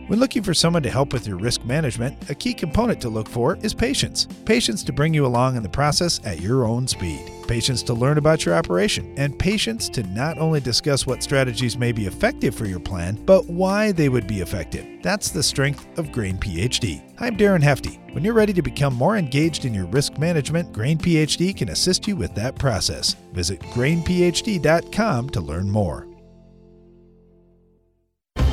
When 0.09 0.19
looking 0.19 0.41
for 0.41 0.55
someone 0.55 0.81
to 0.81 0.89
help 0.89 1.13
with 1.13 1.27
your 1.27 1.37
risk 1.37 1.63
management, 1.65 2.31
a 2.31 2.33
key 2.33 2.55
component 2.55 2.99
to 3.01 3.09
look 3.09 3.29
for 3.29 3.59
is 3.61 3.75
patience. 3.75 4.25
Patience 4.43 4.83
to 4.85 4.91
bring 4.91 5.13
you 5.13 5.23
along 5.23 5.55
in 5.55 5.61
the 5.61 5.69
process 5.69 6.19
at 6.25 6.41
your 6.41 6.65
own 6.65 6.87
speed. 6.87 7.21
Patience 7.47 7.83
to 7.83 7.93
learn 7.93 8.17
about 8.17 8.43
your 8.43 8.55
operation, 8.55 9.13
and 9.17 9.37
patience 9.37 9.87
to 9.89 10.01
not 10.01 10.39
only 10.39 10.61
discuss 10.61 11.05
what 11.05 11.21
strategies 11.21 11.77
may 11.77 11.91
be 11.91 12.07
effective 12.07 12.55
for 12.55 12.65
your 12.65 12.79
plan, 12.79 13.23
but 13.23 13.45
why 13.45 13.91
they 13.91 14.09
would 14.09 14.25
be 14.25 14.41
effective. 14.41 14.83
That's 15.03 15.29
the 15.29 15.43
strength 15.43 15.85
of 15.99 16.11
Grain 16.11 16.39
PhD. 16.39 17.03
I'm 17.19 17.37
Darren 17.37 17.61
Hefty. 17.61 17.99
When 18.11 18.23
you're 18.23 18.33
ready 18.33 18.53
to 18.53 18.63
become 18.63 18.95
more 18.95 19.15
engaged 19.15 19.65
in 19.65 19.75
your 19.75 19.85
risk 19.85 20.17
management, 20.17 20.73
Grain 20.73 20.97
PhD 20.97 21.55
can 21.55 21.69
assist 21.69 22.07
you 22.07 22.15
with 22.15 22.33
that 22.33 22.55
process. 22.55 23.13
Visit 23.33 23.59
grainphd.com 23.59 25.29
to 25.29 25.39
learn 25.39 25.69
more. 25.69 26.08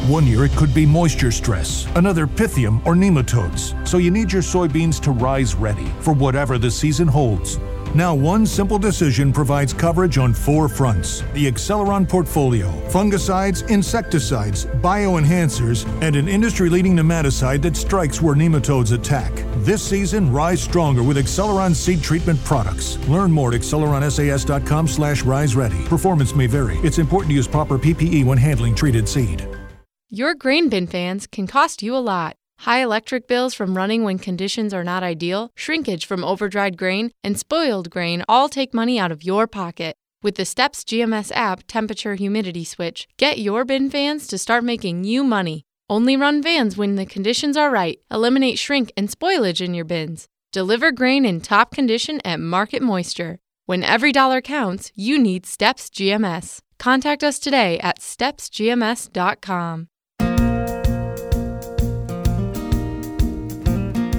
One 0.09 0.25
year 0.25 0.45
it 0.45 0.53
could 0.53 0.73
be 0.73 0.87
moisture 0.87 1.33
stress, 1.33 1.85
another 1.97 2.29
pythium 2.29 2.81
or 2.87 2.95
nematodes. 2.95 3.75
So 3.89 3.99
you 3.99 4.13
need 4.13 4.33
your 4.33 4.43
soybeans 4.43 5.01
to 5.01 5.11
rise 5.11 5.57
ready 5.57 5.87
for 5.99 6.15
whatever 6.15 6.59
the 6.59 6.71
season 6.71 7.09
holds. 7.09 7.59
Now, 7.93 8.15
one 8.15 8.47
simple 8.47 8.79
decision 8.79 9.33
provides 9.33 9.73
coverage 9.73 10.17
on 10.17 10.33
four 10.33 10.69
fronts 10.69 11.23
the 11.35 11.51
Acceleron 11.51 12.09
portfolio, 12.09 12.69
fungicides, 12.89 13.69
insecticides, 13.69 14.67
bioenhancers, 14.67 15.85
and 16.03 16.15
an 16.15 16.29
industry 16.29 16.71
leading 16.71 16.95
nematicide 16.95 17.61
that 17.63 17.77
strikes 17.77 18.23
where 18.23 18.37
nematodes 18.37 18.93
attack. 18.93 19.33
This 19.65 19.83
season, 19.83 20.31
rise 20.33 20.63
stronger 20.63 21.03
with 21.03 21.17
Acceleron 21.17 21.75
seed 21.75 22.01
treatment 22.01 22.39
products. 22.45 22.97
Learn 23.09 23.33
more 23.33 23.53
at 23.53 23.61
acceleronsas.com 23.61 24.87
slash 24.87 25.25
rise 25.25 25.57
ready. 25.57 25.85
Performance 25.87 26.33
may 26.33 26.47
vary. 26.47 26.77
It's 26.85 26.99
important 26.99 27.31
to 27.31 27.35
use 27.35 27.49
proper 27.49 27.77
PPE 27.77 28.25
when 28.25 28.39
handling 28.39 28.77
treated 28.77 29.09
seed. 29.09 29.56
Your 30.09 30.35
grain 30.35 30.69
bin 30.69 30.87
fans 30.87 31.27
can 31.27 31.49
cost 31.49 31.83
you 31.83 31.97
a 31.97 31.99
lot. 31.99 32.37
High 32.61 32.81
electric 32.81 33.27
bills 33.27 33.55
from 33.55 33.77
running 33.77 34.05
when 34.05 34.21
conditions 34.21 34.73
are 34.73 34.85
not 34.85 35.03
ideal, 35.03 35.51
shrinkage 35.57 36.07
from 36.07 36.23
overdried 36.23 36.77
grain, 36.77 37.11
and 37.25 37.37
spoiled 37.37 37.91
grain 37.91 38.23
all 38.29 38.49
take 38.49 38.73
money 38.73 39.01
out 39.01 39.11
of 39.11 39.25
your 39.25 39.49
pocket. 39.49 39.97
With 40.23 40.37
the 40.37 40.45
STEPS 40.45 40.85
GMS 40.85 41.33
app 41.35 41.65
temperature 41.67 42.15
humidity 42.15 42.63
switch, 42.63 43.09
get 43.17 43.41
your 43.41 43.65
bin 43.65 43.91
fans 43.91 44.29
to 44.29 44.39
start 44.39 44.63
making 44.63 45.03
you 45.03 45.25
money. 45.25 45.65
Only 45.91 46.17
run 46.17 46.41
vans 46.41 46.77
when 46.77 46.95
the 46.95 47.05
conditions 47.05 47.57
are 47.57 47.71
right. 47.71 47.99
Eliminate 48.09 48.61
shrink 48.61 48.93
and 48.97 49.09
spoilage 49.09 49.61
in 49.61 49.75
your 49.75 49.85
bins. 49.85 50.29
Deliver 50.53 50.93
grain 50.93 51.25
in 51.25 51.41
top 51.41 51.75
condition 51.75 52.21
at 52.25 52.39
market 52.39 52.81
moisture. 52.81 53.41
When 53.65 53.83
every 53.83 54.13
dollar 54.13 54.41
counts, 54.41 54.93
you 54.95 55.19
need 55.19 55.47
STEPS 55.47 55.91
GMS. 55.91 56.61
Contact 56.79 57.25
us 57.25 57.41
today 57.41 57.81
at 57.81 57.99
stepsgms.com. 57.99 59.89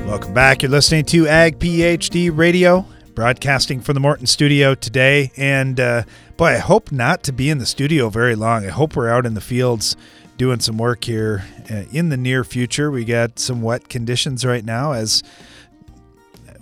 Welcome 0.08 0.34
back. 0.34 0.62
You're 0.62 0.72
listening 0.72 1.04
to 1.08 1.28
Ag 1.28 1.60
PhD 1.60 2.32
Radio, 2.34 2.86
broadcasting 3.14 3.82
from 3.82 3.94
the 3.94 4.00
Morton 4.00 4.26
studio 4.26 4.74
today. 4.74 5.34
And 5.36 5.82
uh, 5.82 6.04
boy, 6.38 6.46
I 6.46 6.58
hope 6.60 6.94
not 6.94 7.24
to 7.24 7.34
be 7.34 7.50
in 7.50 7.58
the 7.58 7.66
studio 7.66 8.08
very 8.08 8.34
long. 8.34 8.66
I 8.66 8.70
hope 8.70 8.96
we're 8.96 9.10
out 9.10 9.26
in 9.26 9.34
the 9.34 9.42
fields 9.42 9.98
doing 10.38 10.62
some 10.62 10.78
work 10.78 11.04
here 11.04 11.44
uh, 11.70 11.84
in 11.92 12.08
the 12.08 12.16
near 12.16 12.46
future. 12.46 12.90
We 12.90 13.04
got 13.04 13.38
some 13.38 13.62
wet 13.62 13.90
conditions 13.90 14.46
right 14.46 14.64
now, 14.64 14.94
as 14.94 15.24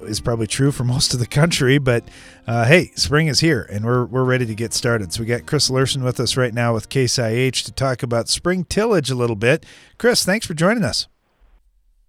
is 0.01 0.19
probably 0.19 0.47
true 0.47 0.71
for 0.71 0.83
most 0.95 1.13
of 1.13 1.19
the 1.19 1.27
country. 1.27 1.77
But 1.77 2.03
uh, 2.47 2.65
hey, 2.65 2.93
spring 2.95 3.27
is 3.27 3.41
here, 3.41 3.69
and 3.71 3.85
we're 3.85 4.05
we're 4.05 4.23
ready 4.23 4.47
to 4.47 4.55
get 4.55 4.73
started. 4.73 5.13
So 5.13 5.21
we 5.21 5.27
got 5.27 5.45
Chris 5.45 5.69
Lursen 5.69 6.03
with 6.03 6.19
us 6.19 6.35
right 6.35 6.53
now 6.53 6.73
with 6.73 6.89
Case 6.89 7.19
IH 7.19 7.63
to 7.65 7.71
talk 7.71 8.01
about 8.01 8.27
spring 8.27 8.65
tillage 8.65 9.11
a 9.11 9.15
little 9.15 9.35
bit. 9.35 9.67
Chris, 9.99 10.25
thanks 10.25 10.47
for 10.47 10.55
joining 10.55 10.83
us. 10.83 11.07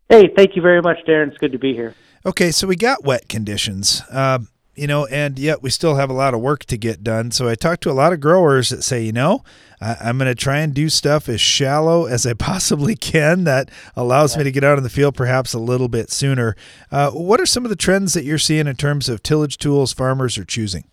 Hey, 0.09 0.31
thank 0.37 0.55
you 0.55 0.63
very 0.63 0.81
much, 0.83 0.99
Darren. 1.07 1.29
It's 1.29 1.39
good 1.39 1.53
to 1.53 1.59
be 1.59 1.75
here. 1.75 1.95
Okay, 2.25 2.51
so 2.51 2.67
we 2.67 2.77
got 2.77 3.05
wet 3.05 3.29
conditions. 3.29 4.03
Um, 4.11 4.49
you 4.77 4.87
know, 4.87 5.07
and 5.07 5.39
yet 5.39 5.63
we 5.63 5.71
still 5.71 5.97
have 5.97 6.11
a 6.11 6.13
lot 6.13 6.35
of 6.35 6.41
work 6.41 6.65
to 6.67 6.77
get 6.77 7.03
done. 7.03 7.31
So 7.31 7.49
I 7.49 7.55
talked 7.55 7.83
to 7.85 7.91
a 7.91 7.93
lot 7.93 8.13
of 8.13 8.21
growers 8.21 8.69
that 8.69 8.83
say, 8.83 9.03
you 9.03 9.13
know, 9.13 9.43
I, 9.81 10.09
am 10.09 10.19
going 10.19 10.29
to 10.29 10.35
try 10.35 10.59
and 10.59 10.75
do 10.75 10.89
stuff 10.91 11.29
as 11.29 11.41
shallow 11.41 12.05
as 12.05 12.27
I 12.27 12.35
possibly 12.39 12.95
can 12.95 13.45
that 13.45 13.71
allows 13.97 14.35
yeah. 14.35 14.39
me 14.39 14.45
to 14.45 14.53
get 14.53 14.65
out 14.65 14.77
in 14.77 14.85
the 14.85 14.91
field 14.91 15.15
perhaps 15.15 15.55
a 15.55 15.59
little 15.59 15.89
bit 15.89 16.11
sooner. 16.11 16.57
Uh, 16.93 17.11
what 17.11 17.41
are 17.41 17.47
some 17.47 17.65
of 17.65 17.71
the 17.71 17.77
trends 17.77 18.13
that 18.13 18.25
you're 18.25 18.39
seeing 18.39 18.67
in 18.67 18.77
terms 18.77 19.09
of 19.09 19.23
tillage 19.23 19.57
tools 19.57 19.93
farmers 19.93 20.37
are 20.37 20.45
choosing? 20.45 20.85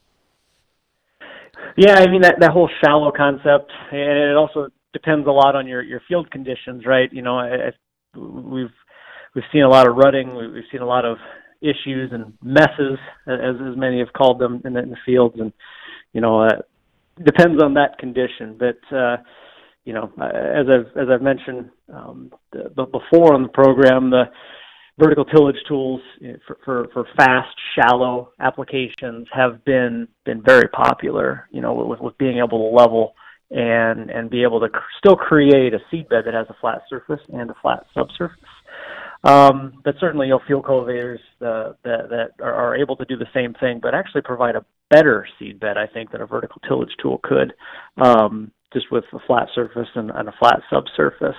Yeah, 1.75 1.96
I 1.96 2.08
mean 2.08 2.22
that 2.22 2.36
that 2.39 2.51
whole 2.51 2.70
shallow 2.84 3.12
concept, 3.12 3.72
and 3.91 4.29
it 4.29 4.36
also 4.36 4.67
depends 4.93 5.27
a 5.27 5.32
lot 5.32 5.55
on 5.55 5.65
your 5.65 5.82
your 5.82 6.01
field 6.08 6.29
conditions, 6.29 6.86
right? 6.86 7.12
You 7.12 7.24
know, 7.24 7.39
I, 7.39 7.48
I, 7.48 8.20
we've 8.20 8.70
we've 9.35 9.43
seen 9.51 9.63
a 9.63 9.69
lot 9.69 9.87
of 9.87 9.95
rutting, 9.95 10.35
we've 10.35 10.63
seen 10.71 10.81
a 10.81 10.85
lot 10.85 11.05
of 11.05 11.17
issues 11.61 12.11
and 12.11 12.33
messes, 12.43 12.99
as 13.27 13.55
as 13.55 13.77
many 13.77 13.99
have 13.99 14.13
called 14.13 14.39
them 14.39 14.61
in 14.65 14.73
the, 14.73 14.81
in 14.81 14.89
the 14.89 14.97
fields, 15.05 15.35
and 15.39 15.53
you 16.11 16.21
know, 16.21 16.43
uh, 16.43 16.61
depends 17.23 17.61
on 17.63 17.73
that 17.75 17.97
condition. 17.97 18.57
But 18.59 18.95
uh, 18.95 19.17
you 19.85 19.93
know, 19.93 20.11
uh, 20.19 20.25
as 20.25 20.67
I've 20.69 20.97
as 20.97 21.07
I've 21.09 21.21
mentioned 21.21 21.69
um, 21.93 22.31
the, 22.51 22.69
before 22.85 23.33
on 23.33 23.43
the 23.43 23.49
program, 23.49 24.09
the 24.09 24.25
vertical 24.99 25.25
tillage 25.25 25.57
tools 25.67 26.01
for, 26.45 26.57
for, 26.63 26.87
for 26.93 27.05
fast, 27.17 27.55
shallow 27.75 28.31
applications 28.39 29.27
have 29.31 29.63
been 29.65 30.07
been 30.25 30.43
very 30.43 30.67
popular. 30.69 31.47
You 31.51 31.61
know, 31.61 31.73
with, 31.73 31.99
with 31.99 32.17
being 32.17 32.37
able 32.37 32.69
to 32.71 32.75
level 32.75 33.13
and 33.51 34.09
and 34.09 34.29
be 34.29 34.43
able 34.43 34.59
to 34.59 34.69
cr- 34.69 34.79
still 34.99 35.15
create 35.15 35.73
a 35.73 35.79
seed 35.89 36.09
bed 36.09 36.23
that 36.25 36.33
has 36.33 36.47
a 36.49 36.55
flat 36.59 36.81
surface 36.89 37.21
and 37.33 37.49
a 37.49 37.55
flat 37.61 37.85
subsurface. 37.93 38.37
Um, 39.24 39.82
but 39.86 39.96
certainly, 40.00 40.27
you 40.27 40.34
know, 40.34 40.42
field 40.48 40.65
cultivators 40.65 41.20
uh, 41.42 41.74
that, 41.84 42.10
that 42.10 42.44
are, 42.44 42.53
are 42.53 42.75
able 42.75 42.98
to 42.98 43.06
do 43.06 43.18
the 43.18 43.27
same 43.34 43.53
thing, 43.53 43.80
but 43.82 43.96
actually 43.96 44.22
provide 44.22 44.56
a 44.56 44.65
better 44.89 45.25
seed 45.39 45.60
bed, 45.60 45.77
I 45.77 45.88
think, 45.88 46.12
than 46.12 46.22
a 46.22 46.25
vertical 46.25 46.62
tillage 46.68 46.92
tool 47.01 47.22
could, 47.24 47.53
um, 47.98 48.51
just 48.74 48.92
with 48.92 49.06
a 49.13 49.20
flat 49.25 49.48
surface 49.56 49.88
and, 49.96 50.12
and 50.12 50.27
a 50.27 50.34
flat 50.39 50.60
subsurface. 50.70 51.38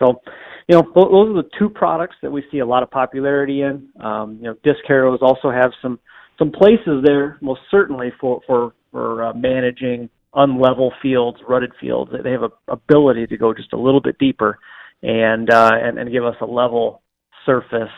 So, 0.00 0.20
you 0.68 0.76
know, 0.76 0.82
those 0.94 1.30
are 1.30 1.42
the 1.42 1.48
two 1.58 1.68
products 1.68 2.16
that 2.22 2.32
we 2.32 2.42
see 2.50 2.58
a 2.58 2.66
lot 2.66 2.82
of 2.82 2.90
popularity 2.90 3.62
in. 3.62 3.88
Um, 4.00 4.38
you 4.40 4.48
know, 4.48 4.56
disc 4.64 4.80
harrows 4.86 5.20
also 5.22 5.50
have 5.50 5.70
some 5.80 6.00
some 6.38 6.50
places 6.50 7.04
there, 7.04 7.38
most 7.40 7.60
certainly 7.70 8.12
for 8.20 8.40
for 8.46 8.72
for 8.90 9.26
uh, 9.26 9.34
managing 9.34 10.08
unlevel 10.34 10.90
fields, 11.00 11.38
rutted 11.48 11.72
fields. 11.80 12.10
They 12.24 12.32
have 12.32 12.42
a 12.42 12.50
ability 12.68 13.26
to 13.28 13.36
go 13.36 13.52
just 13.54 13.72
a 13.72 13.78
little 13.78 14.00
bit 14.00 14.18
deeper 14.18 14.58
and 15.02 15.50
uh, 15.50 15.72
and, 15.74 15.98
and 15.98 16.10
give 16.10 16.24
us 16.24 16.36
a 16.40 16.46
level 16.46 17.01
surface, 17.44 17.92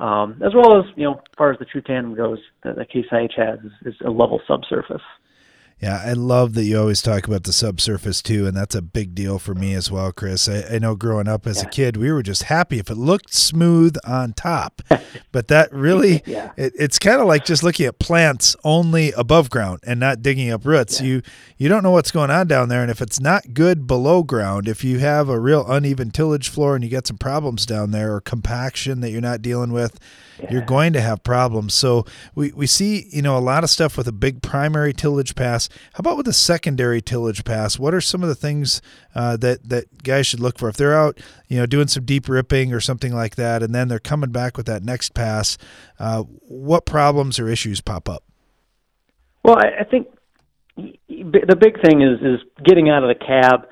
um, 0.00 0.40
as 0.44 0.54
well 0.54 0.78
as 0.78 0.84
you 0.96 1.04
know, 1.04 1.14
as 1.14 1.34
far 1.36 1.52
as 1.52 1.58
the 1.58 1.64
true 1.64 1.82
tandem 1.82 2.14
goes, 2.14 2.38
the, 2.62 2.72
the 2.74 2.84
Case 2.84 3.06
IH 3.12 3.34
has 3.36 3.58
is, 3.60 3.94
is 3.94 3.94
a 4.04 4.10
level 4.10 4.40
subsurface. 4.46 5.02
Yeah, 5.80 6.02
I 6.04 6.14
love 6.14 6.54
that 6.54 6.64
you 6.64 6.76
always 6.78 7.00
talk 7.00 7.28
about 7.28 7.44
the 7.44 7.52
subsurface 7.52 8.20
too, 8.20 8.48
and 8.48 8.56
that's 8.56 8.74
a 8.74 8.82
big 8.82 9.14
deal 9.14 9.38
for 9.38 9.54
me 9.54 9.74
as 9.74 9.92
well, 9.92 10.10
Chris. 10.10 10.48
I, 10.48 10.64
I 10.74 10.78
know 10.80 10.96
growing 10.96 11.28
up 11.28 11.46
as 11.46 11.58
yeah. 11.58 11.68
a 11.68 11.70
kid, 11.70 11.96
we 11.96 12.10
were 12.10 12.22
just 12.22 12.44
happy 12.44 12.80
if 12.80 12.90
it 12.90 12.96
looked 12.96 13.32
smooth 13.32 13.96
on 14.04 14.32
top, 14.32 14.82
but 15.32 15.46
that 15.48 15.72
really, 15.72 16.22
yeah. 16.26 16.50
it, 16.56 16.72
it's 16.76 16.98
kind 16.98 17.20
of 17.20 17.28
like 17.28 17.44
just 17.44 17.62
looking 17.62 17.86
at 17.86 18.00
plants 18.00 18.56
only 18.64 19.12
above 19.12 19.50
ground 19.50 19.78
and 19.86 20.00
not 20.00 20.20
digging 20.20 20.50
up 20.50 20.66
roots. 20.66 21.00
Yeah. 21.00 21.06
You 21.06 21.22
you 21.58 21.68
don't 21.68 21.84
know 21.84 21.92
what's 21.92 22.10
going 22.10 22.30
on 22.30 22.48
down 22.48 22.68
there, 22.68 22.82
and 22.82 22.90
if 22.90 23.00
it's 23.00 23.20
not 23.20 23.54
good 23.54 23.86
below 23.86 24.24
ground, 24.24 24.66
if 24.66 24.82
you 24.82 24.98
have 24.98 25.28
a 25.28 25.38
real 25.38 25.64
uneven 25.70 26.10
tillage 26.10 26.48
floor 26.48 26.74
and 26.74 26.82
you 26.82 26.90
get 26.90 27.06
some 27.06 27.18
problems 27.18 27.64
down 27.64 27.92
there 27.92 28.14
or 28.14 28.20
compaction 28.20 29.00
that 29.00 29.10
you're 29.10 29.20
not 29.20 29.42
dealing 29.42 29.72
with, 29.72 30.00
you're 30.50 30.62
going 30.62 30.92
to 30.92 31.00
have 31.00 31.22
problems. 31.22 31.74
So 31.74 32.04
we, 32.34 32.52
we 32.52 32.66
see, 32.66 33.06
you 33.10 33.22
know, 33.22 33.36
a 33.36 33.40
lot 33.40 33.64
of 33.64 33.70
stuff 33.70 33.96
with 33.96 34.06
a 34.08 34.12
big 34.12 34.42
primary 34.42 34.92
tillage 34.92 35.34
pass. 35.34 35.67
How 35.94 36.00
about 36.00 36.16
with 36.16 36.28
a 36.28 36.32
secondary 36.32 37.00
tillage 37.00 37.44
pass? 37.44 37.78
What 37.78 37.94
are 37.94 38.00
some 38.00 38.22
of 38.22 38.28
the 38.28 38.34
things 38.34 38.80
uh, 39.14 39.36
that, 39.38 39.68
that 39.68 40.02
guys 40.02 40.26
should 40.26 40.40
look 40.40 40.58
for? 40.58 40.68
If 40.68 40.76
they're 40.76 40.94
out, 40.94 41.18
you 41.48 41.58
know, 41.58 41.66
doing 41.66 41.88
some 41.88 42.04
deep 42.04 42.28
ripping 42.28 42.72
or 42.72 42.80
something 42.80 43.14
like 43.14 43.36
that, 43.36 43.62
and 43.62 43.74
then 43.74 43.88
they're 43.88 43.98
coming 43.98 44.30
back 44.30 44.56
with 44.56 44.66
that 44.66 44.82
next 44.82 45.14
pass, 45.14 45.58
uh, 45.98 46.22
what 46.22 46.86
problems 46.86 47.38
or 47.38 47.48
issues 47.48 47.80
pop 47.80 48.08
up? 48.08 48.24
Well, 49.44 49.56
I, 49.56 49.80
I 49.80 49.84
think 49.84 50.08
the 50.76 51.56
big 51.58 51.80
thing 51.82 52.02
is 52.02 52.20
is 52.20 52.40
getting 52.64 52.88
out 52.90 53.02
of 53.02 53.08
the 53.08 53.24
cab, 53.24 53.66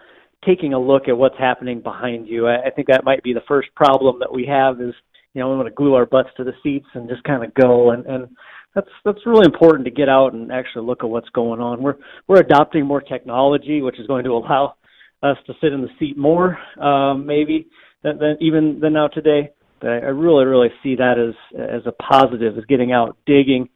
taking 0.45 0.73
a 0.73 0.81
look 0.81 1.09
at 1.09 1.17
what's 1.17 1.39
happening 1.39 1.81
behind 1.81 2.27
you. 2.29 2.47
I, 2.47 2.67
I 2.67 2.71
think 2.71 2.89
that 2.89 3.05
might 3.05 3.23
be 3.23 3.33
the 3.33 3.43
first 3.47 3.69
problem 3.75 4.19
that 4.21 4.33
we 4.33 4.47
have 4.47 4.81
is 4.81 4.95
you 5.35 5.41
know 5.41 5.51
we 5.51 5.57
want 5.57 5.69
to 5.69 5.75
glue 5.75 5.95
our 5.95 6.07
butts 6.07 6.31
to 6.37 6.45
the 6.45 6.55
seats 6.63 6.87
and 6.95 7.09
just 7.09 7.23
kind 7.25 7.45
of 7.45 7.55
go 7.55 7.91
and 7.91 8.07
and 8.07 8.29
that's 8.77 8.91
that's 9.07 9.19
really 9.25 9.47
important 9.47 9.87
to 9.87 9.91
get 9.91 10.09
out 10.09 10.35
and 10.35 10.53
actually 10.53 10.85
look 10.85 11.03
at 11.03 11.09
what's 11.09 11.31
going 11.31 11.61
on. 11.61 11.83
We're 11.83 11.97
we're 12.29 12.41
adopting 12.41 12.87
more 12.87 13.01
technology, 13.01 13.81
which 13.81 13.99
is 13.99 14.07
going 14.07 14.25
to 14.25 14.31
allow 14.33 14.75
us 15.23 15.39
to 15.47 15.55
sit 15.63 15.73
in 15.73 15.81
the 15.81 15.89
seat 15.99 16.17
more, 16.17 16.59
um, 16.81 17.27
maybe 17.27 17.67
than, 18.05 18.19
than 18.19 18.37
even 18.41 18.79
than 18.81 18.93
now 18.93 19.09
today. 19.09 19.51
But 19.81 19.89
I, 19.89 20.09
really 20.09 20.45
really 20.45 20.69
see 20.83 20.95
that 20.97 21.19
as 21.19 21.35
as 21.59 21.83
a 21.87 21.93
positive, 21.93 22.59
is 22.59 22.65
getting 22.67 22.93
out, 22.93 23.17
digging, 23.27 23.71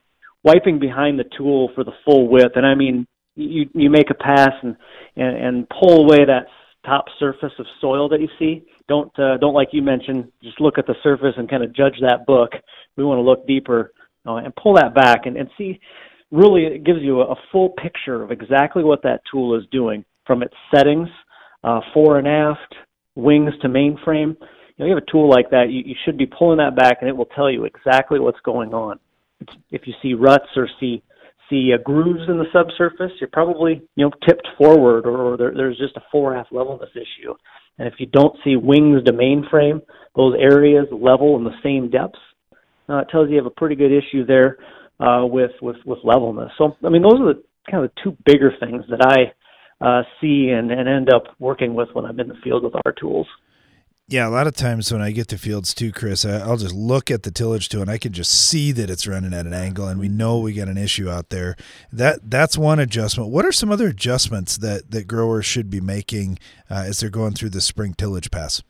wiping 0.45 0.79
behind 0.79 1.19
the 1.19 1.25
tool 1.37 1.71
for 1.75 1.83
the 1.83 1.93
full 2.05 2.29
width, 2.29 2.57
and 2.57 2.67
I 2.67 2.75
mean 2.75 3.07
you 3.37 3.71
you 3.75 3.89
make 3.89 4.11
a 4.11 4.15
pass 4.15 4.53
and 4.63 4.77
and, 5.17 5.37
and 5.37 5.69
pull 5.69 6.05
away 6.05 6.27
that 6.27 6.47
top 6.85 7.07
surface 7.19 7.53
of 7.59 7.67
soil 7.81 8.09
that 8.11 8.21
you 8.21 8.29
see. 8.39 8.65
Don't 8.87 9.19
uh, 9.19 9.39
don't 9.39 9.55
like 9.55 9.69
you 9.73 9.81
mentioned, 9.81 10.31
just 10.43 10.61
look 10.61 10.77
at 10.77 10.87
the 10.87 10.95
surface 11.03 11.35
and 11.39 11.49
kind 11.49 11.65
of 11.65 11.75
judge 11.75 11.95
that 12.03 12.27
book. 12.27 12.51
We 12.97 13.05
want 13.05 13.17
to 13.17 13.23
look 13.23 13.47
deeper 13.47 13.93
uh, 14.27 14.37
and 14.37 14.55
pull 14.57 14.75
that 14.75 14.95
back 14.95 15.27
and, 15.27 15.37
and 15.37 15.49
see. 15.57 15.81
Really, 16.31 16.65
it 16.65 16.85
gives 16.85 17.01
you 17.03 17.21
a, 17.21 17.33
a 17.33 17.37
full 17.51 17.71
picture 17.71 18.23
of 18.23 18.31
exactly 18.31 18.85
what 18.85 19.03
that 19.03 19.23
tool 19.31 19.59
is 19.59 19.65
doing 19.73 20.05
from 20.27 20.43
its 20.43 20.55
settings, 20.75 21.09
uh, 21.65 21.81
fore 21.93 22.19
and 22.19 22.29
aft, 22.29 22.75
wings 23.17 23.53
to 23.63 23.69
mainframe. 23.69 24.37
You 24.39 24.79
know, 24.79 24.87
you 24.87 24.95
have 24.95 25.03
a 25.03 25.11
tool 25.11 25.29
like 25.29 25.51
that, 25.51 25.71
you, 25.71 25.83
you 25.85 25.95
should 26.05 26.17
be 26.17 26.27
pulling 26.27 26.59
that 26.59 26.77
back, 26.77 26.99
and 27.01 27.09
it 27.09 27.17
will 27.17 27.27
tell 27.27 27.51
you 27.51 27.65
exactly 27.65 28.21
what's 28.21 28.41
going 28.45 28.73
on. 28.73 28.99
If 29.71 29.83
you 29.87 29.95
see 30.03 30.15
ruts 30.15 30.49
or 30.57 30.69
see 30.79 31.03
see 31.49 31.73
uh, 31.75 31.83
grooves 31.83 32.29
in 32.29 32.39
the 32.39 32.45
subsurface, 32.53 33.13
you're 33.21 33.31
probably 33.33 33.83
you 33.97 34.05
know 34.05 34.13
tipped 34.27 34.47
forward, 34.57 35.07
or, 35.07 35.33
or 35.33 35.37
there, 35.37 35.53
there's 35.55 35.79
just 35.79 35.97
a 35.97 36.03
fore 36.13 36.33
and 36.33 36.41
aft 36.41 36.53
levelness 36.53 36.91
issue. 36.95 37.35
And 37.79 37.89
if 37.89 37.95
you 37.99 38.07
don't 38.07 38.37
see 38.45 38.57
wings 38.57 39.03
to 39.05 39.13
mainframe, 39.13 39.81
those 40.15 40.35
areas 40.39 40.87
level 40.93 41.37
in 41.37 41.45
the 41.45 41.59
same 41.63 41.91
depths, 41.91 42.19
uh, 42.91 42.99
it 42.99 43.09
tells 43.11 43.29
you 43.29 43.37
you 43.37 43.43
have 43.43 43.47
a 43.47 43.51
pretty 43.51 43.77
good 43.77 43.93
issue 43.93 44.25
there 44.27 44.59
uh, 45.01 45.25
with 45.25 45.53
with 45.63 45.77
with 45.87 45.99
levelness. 46.05 46.51
So 46.59 46.77
I 46.85 46.89
mean, 46.89 47.03
those 47.03 47.21
are 47.21 47.35
the 47.35 47.43
kind 47.71 47.85
of 47.85 47.91
the 47.95 48.01
two 48.03 48.17
bigger 48.25 48.53
things 48.59 48.85
that 48.91 49.01
I 49.03 49.33
uh, 49.85 50.03
see 50.21 50.51
and, 50.51 50.71
and 50.71 50.89
end 50.89 51.13
up 51.13 51.25
working 51.39 51.75
with 51.75 51.89
when 51.93 52.05
I'm 52.05 52.21
in 52.21 52.29
the 52.29 52.35
field 52.43 52.65
with 52.65 52.75
our 52.85 52.93
tools. 52.93 53.27
Yeah, 54.09 54.27
a 54.27 54.29
lot 54.29 54.49
of 54.49 54.57
times 54.57 54.91
when 54.91 55.01
I 55.01 55.13
get 55.13 55.29
to 55.29 55.39
fields 55.39 55.73
too, 55.73 55.93
Chris, 55.93 56.25
I'll 56.25 56.57
just 56.57 56.75
look 56.75 57.13
at 57.13 57.23
the 57.23 57.31
tillage 57.31 57.69
tool 57.69 57.83
and 57.83 57.91
I 57.91 57.97
can 57.97 58.13
just 58.13 58.33
see 58.33 58.73
that 58.73 58.91
it's 58.91 59.07
running 59.07 59.33
at 59.33 59.47
an 59.47 59.55
angle, 59.55 59.87
and 59.87 60.01
we 60.01 60.09
know 60.09 60.41
we 60.41 60.53
got 60.53 60.67
an 60.67 60.77
issue 60.77 61.09
out 61.09 61.31
there. 61.31 61.55
That 61.93 62.29
that's 62.29 62.59
one 62.59 62.81
adjustment. 62.81 63.31
What 63.31 63.47
are 63.47 63.53
some 63.53 63.71
other 63.71 63.87
adjustments 63.87 64.57
that 64.59 64.91
that 64.91 65.07
growers 65.07 65.47
should 65.47 65.71
be 65.71 65.81
making 65.81 66.41
uh, 66.69 66.87
as 66.89 66.99
they're 66.99 67.09
going 67.09 67.35
through 67.35 67.51
the 67.51 67.61
spring 67.61 67.95
tillage 67.95 68.33
pass? 68.33 68.65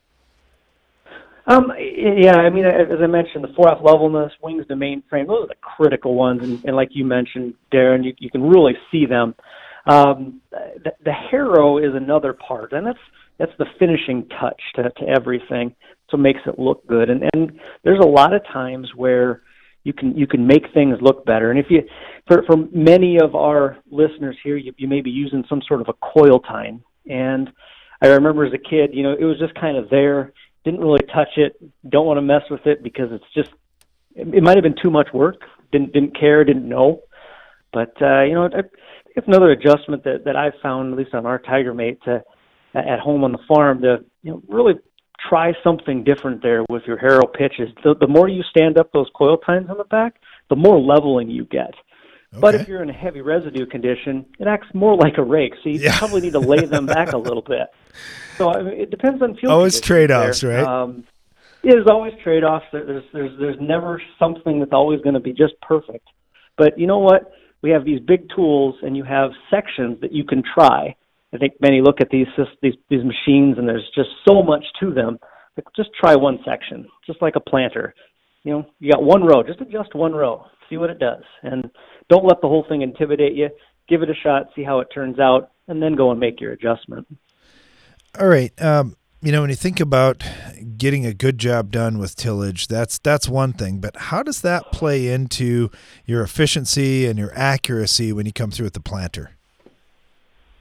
Um, 1.50 1.72
yeah, 1.76 2.36
I 2.36 2.48
mean, 2.48 2.64
as 2.64 3.00
I 3.02 3.08
mentioned, 3.08 3.42
the 3.42 3.68
aft 3.68 3.82
levelness, 3.82 4.32
wings 4.40 4.64
to 4.68 4.74
mainframe, 4.74 5.26
those 5.26 5.44
are 5.44 5.48
the 5.48 5.56
critical 5.60 6.14
ones, 6.14 6.44
and, 6.44 6.64
and 6.64 6.76
like 6.76 6.90
you 6.92 7.04
mentioned, 7.04 7.54
Darren, 7.74 8.04
you, 8.04 8.14
you 8.18 8.30
can 8.30 8.42
really 8.42 8.74
see 8.92 9.04
them. 9.04 9.34
Um, 9.86 10.40
the, 10.52 10.92
the 11.04 11.12
harrow 11.12 11.78
is 11.78 11.92
another 11.92 12.34
part, 12.34 12.72
and 12.72 12.86
that's 12.86 12.98
that's 13.38 13.50
the 13.58 13.64
finishing 13.80 14.28
touch 14.40 14.60
to, 14.76 14.90
to 14.90 15.08
everything. 15.08 15.74
So 16.10 16.18
it 16.18 16.20
makes 16.20 16.40
it 16.46 16.58
look 16.58 16.86
good. 16.86 17.10
And 17.10 17.24
and 17.34 17.58
there's 17.82 17.98
a 18.00 18.06
lot 18.06 18.32
of 18.32 18.42
times 18.52 18.88
where 18.94 19.42
you 19.82 19.92
can 19.92 20.16
you 20.16 20.28
can 20.28 20.46
make 20.46 20.64
things 20.72 20.98
look 21.00 21.24
better. 21.24 21.50
And 21.50 21.58
if 21.58 21.66
you 21.68 21.80
for 22.28 22.44
for 22.46 22.58
many 22.72 23.18
of 23.18 23.34
our 23.34 23.78
listeners 23.90 24.36
here, 24.44 24.56
you, 24.56 24.72
you 24.76 24.86
may 24.86 25.00
be 25.00 25.10
using 25.10 25.42
some 25.48 25.62
sort 25.66 25.80
of 25.80 25.88
a 25.88 25.94
coil 25.94 26.38
tine. 26.38 26.84
And 27.08 27.50
I 28.02 28.08
remember 28.08 28.44
as 28.44 28.52
a 28.52 28.58
kid, 28.58 28.90
you 28.92 29.02
know, 29.02 29.16
it 29.18 29.24
was 29.24 29.38
just 29.40 29.54
kind 29.58 29.76
of 29.76 29.90
there. 29.90 30.32
Didn't 30.64 30.80
really 30.80 31.04
touch 31.12 31.36
it. 31.36 31.56
Don't 31.88 32.06
want 32.06 32.18
to 32.18 32.22
mess 32.22 32.42
with 32.50 32.66
it 32.66 32.82
because 32.82 33.08
it's 33.12 33.24
just 33.34 33.50
it, 34.14 34.42
might 34.42 34.56
have 34.56 34.62
been 34.62 34.76
too 34.80 34.90
much 34.90 35.08
work. 35.12 35.36
Didn't 35.72 35.92
didn't 35.92 36.18
care. 36.18 36.44
Didn't 36.44 36.68
know. 36.68 37.02
But 37.72 37.94
uh, 38.02 38.22
you 38.22 38.34
know, 38.34 38.48
it's 39.16 39.26
another 39.26 39.50
adjustment 39.50 40.04
that 40.04 40.24
that 40.24 40.36
I've 40.36 40.54
found, 40.62 40.92
at 40.92 40.98
least 40.98 41.14
on 41.14 41.26
our 41.26 41.38
Tiger 41.38 41.72
Mate, 41.74 41.98
to 42.04 42.22
at 42.74 43.00
home 43.00 43.24
on 43.24 43.32
the 43.32 43.38
farm 43.48 43.82
to 43.82 43.98
you 44.22 44.32
know 44.32 44.42
really 44.48 44.74
try 45.28 45.52
something 45.62 46.04
different 46.04 46.42
there 46.42 46.64
with 46.68 46.82
your 46.86 46.96
harrow 46.96 47.26
pitches. 47.26 47.68
The, 47.84 47.94
the 47.98 48.06
more 48.06 48.28
you 48.28 48.42
stand 48.42 48.78
up 48.78 48.90
those 48.92 49.08
coil 49.14 49.36
tines 49.38 49.68
on 49.68 49.76
the 49.76 49.84
back, 49.84 50.14
the 50.48 50.56
more 50.56 50.80
leveling 50.80 51.30
you 51.30 51.44
get. 51.44 51.74
Okay. 52.32 52.40
But 52.40 52.54
if 52.54 52.68
you're 52.68 52.82
in 52.82 52.90
a 52.90 52.92
heavy 52.94 53.22
residue 53.22 53.66
condition, 53.66 54.24
it 54.38 54.46
acts 54.46 54.68
more 54.72 54.96
like 54.96 55.18
a 55.18 55.22
rake, 55.22 55.54
so 55.64 55.68
you 55.68 55.80
yeah. 55.80 55.98
probably 55.98 56.20
need 56.20 56.32
to 56.34 56.38
lay 56.38 56.64
them 56.64 56.86
back 56.86 57.12
a 57.12 57.18
little 57.18 57.42
bit. 57.42 57.68
So 58.36 58.48
I 58.48 58.62
mean, 58.62 58.80
it 58.80 58.90
depends 58.90 59.20
on 59.20 59.36
fuel. 59.36 59.52
Oh, 59.52 59.64
it's 59.64 59.82
trade 59.82 60.10
offs, 60.10 60.42
right? 60.42 60.64
Um, 60.64 61.04
There's 61.62 61.86
always 61.86 62.14
trade-offs. 62.22 62.64
There's 62.72 63.04
there's 63.12 63.38
there's 63.38 63.56
never 63.60 64.00
something 64.18 64.60
that's 64.60 64.72
always 64.72 65.02
going 65.02 65.12
to 65.12 65.20
be 65.20 65.34
just 65.34 65.60
perfect. 65.60 66.08
But 66.56 66.78
you 66.78 66.86
know 66.86 67.00
what? 67.00 67.32
We 67.60 67.68
have 67.70 67.84
these 67.84 68.00
big 68.00 68.30
tools, 68.34 68.76
and 68.80 68.96
you 68.96 69.04
have 69.04 69.32
sections 69.50 70.00
that 70.00 70.12
you 70.12 70.24
can 70.24 70.42
try. 70.42 70.96
I 71.34 71.36
think 71.36 71.54
many 71.60 71.82
look 71.82 72.00
at 72.00 72.08
these 72.08 72.28
these 72.62 72.74
these 72.88 73.04
machines, 73.04 73.58
and 73.58 73.68
there's 73.68 73.88
just 73.94 74.08
so 74.26 74.42
much 74.42 74.64
to 74.80 74.90
them. 74.90 75.18
Like 75.58 75.66
just 75.76 75.90
try 76.00 76.16
one 76.16 76.38
section, 76.44 76.88
just 77.06 77.20
like 77.20 77.36
a 77.36 77.40
planter. 77.40 77.94
You 78.44 78.52
know, 78.52 78.66
you 78.78 78.90
got 78.90 79.02
one 79.02 79.22
row. 79.22 79.42
Just 79.42 79.60
adjust 79.60 79.94
one 79.94 80.12
row. 80.12 80.46
See 80.70 80.78
what 80.78 80.88
it 80.88 80.98
does, 80.98 81.24
and 81.42 81.70
don't 82.10 82.24
let 82.24 82.42
the 82.42 82.48
whole 82.48 82.66
thing 82.68 82.82
intimidate 82.82 83.34
you. 83.34 83.48
Give 83.88 84.02
it 84.02 84.10
a 84.10 84.14
shot. 84.14 84.50
See 84.54 84.62
how 84.62 84.80
it 84.80 84.88
turns 84.92 85.18
out, 85.18 85.52
and 85.68 85.82
then 85.82 85.94
go 85.94 86.10
and 86.10 86.20
make 86.20 86.40
your 86.40 86.52
adjustment. 86.52 87.06
All 88.18 88.28
right. 88.28 88.52
Um, 88.60 88.96
you 89.22 89.32
know, 89.32 89.42
when 89.42 89.50
you 89.50 89.56
think 89.56 89.80
about 89.80 90.24
getting 90.76 91.06
a 91.06 91.14
good 91.14 91.38
job 91.38 91.70
done 91.70 91.98
with 91.98 92.16
tillage, 92.16 92.68
that's 92.68 92.98
that's 92.98 93.28
one 93.28 93.52
thing. 93.52 93.78
But 93.78 93.96
how 93.96 94.22
does 94.22 94.40
that 94.42 94.72
play 94.72 95.08
into 95.08 95.70
your 96.04 96.22
efficiency 96.22 97.06
and 97.06 97.18
your 97.18 97.32
accuracy 97.34 98.12
when 98.12 98.26
you 98.26 98.32
come 98.32 98.50
through 98.50 98.66
with 98.66 98.74
the 98.74 98.80
planter? 98.80 99.32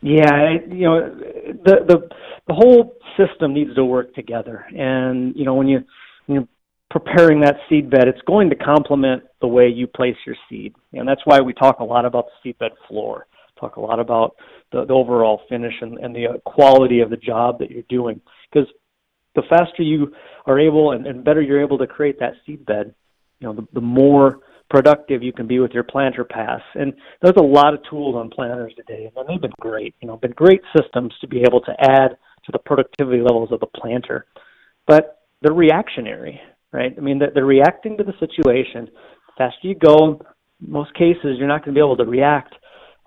Yeah, 0.01 0.57
you 0.69 0.83
know, 0.83 1.09
the 1.09 1.85
the 1.87 2.09
the 2.47 2.53
whole 2.53 2.95
system 3.17 3.53
needs 3.53 3.75
to 3.75 3.85
work 3.85 4.13
together. 4.13 4.65
And 4.75 5.35
you 5.35 5.45
know, 5.45 5.53
when 5.53 5.67
you 5.67 5.83
when 6.25 6.35
you're 6.35 6.47
preparing 6.89 7.39
that 7.41 7.57
seed 7.69 7.89
bed, 7.89 8.07
it's 8.07 8.21
going 8.25 8.49
to 8.49 8.55
complement 8.55 9.23
the 9.41 9.47
way 9.47 9.67
you 9.67 9.87
place 9.87 10.15
your 10.25 10.35
seed, 10.49 10.73
and 10.93 11.07
that's 11.07 11.21
why 11.25 11.39
we 11.39 11.53
talk 11.53 11.79
a 11.79 11.83
lot 11.83 12.05
about 12.05 12.25
the 12.25 12.49
seed 12.49 12.57
bed 12.59 12.71
floor. 12.87 13.27
Talk 13.59 13.75
a 13.75 13.81
lot 13.81 13.99
about 13.99 14.35
the, 14.71 14.85
the 14.85 14.93
overall 14.93 15.41
finish 15.49 15.73
and, 15.81 15.97
and 15.99 16.15
the 16.15 16.27
uh, 16.27 16.37
quality 16.45 17.01
of 17.01 17.09
the 17.09 17.17
job 17.17 17.59
that 17.59 17.69
you're 17.69 17.83
doing 17.89 18.21
because 18.51 18.69
the 19.35 19.43
faster 19.49 19.83
you 19.83 20.13
are 20.45 20.59
able 20.59 20.93
and, 20.93 21.05
and 21.05 21.23
better 21.23 21.41
you're 21.41 21.61
able 21.61 21.77
to 21.77 21.87
create 21.87 22.19
that 22.19 22.33
seed 22.45 22.65
bed, 22.65 22.93
you 23.39 23.47
know, 23.47 23.53
the, 23.53 23.67
the 23.73 23.81
more 23.81 24.39
productive 24.69 25.23
you 25.23 25.33
can 25.33 25.47
be 25.47 25.59
with 25.59 25.71
your 25.71 25.83
planter 25.83 26.23
pass. 26.23 26.61
And 26.75 26.93
there's 27.21 27.35
a 27.37 27.43
lot 27.43 27.73
of 27.73 27.81
tools 27.89 28.15
on 28.15 28.29
planters 28.29 28.73
today, 28.75 29.11
and 29.13 29.27
they've 29.27 29.41
been 29.41 29.51
great. 29.59 29.95
You 30.01 30.07
know, 30.07 30.17
been 30.17 30.31
great 30.31 30.61
systems 30.77 31.13
to 31.21 31.27
be 31.27 31.41
able 31.41 31.61
to 31.61 31.73
add 31.79 32.17
to 32.45 32.51
the 32.51 32.59
productivity 32.59 33.21
levels 33.21 33.51
of 33.51 33.59
the 33.59 33.67
planter. 33.67 34.25
But 34.87 35.19
they're 35.41 35.53
reactionary, 35.53 36.39
right? 36.71 36.93
I 36.97 37.01
mean, 37.01 37.19
they're, 37.19 37.31
they're 37.33 37.45
reacting 37.45 37.97
to 37.97 38.03
the 38.03 38.13
situation. 38.19 38.89
The 39.27 39.33
faster 39.37 39.67
you 39.67 39.75
go, 39.75 40.21
most 40.59 40.93
cases, 40.93 41.37
you're 41.37 41.47
not 41.47 41.63
going 41.63 41.73
to 41.73 41.79
be 41.79 41.83
able 41.83 41.97
to 41.97 42.05
react 42.05 42.53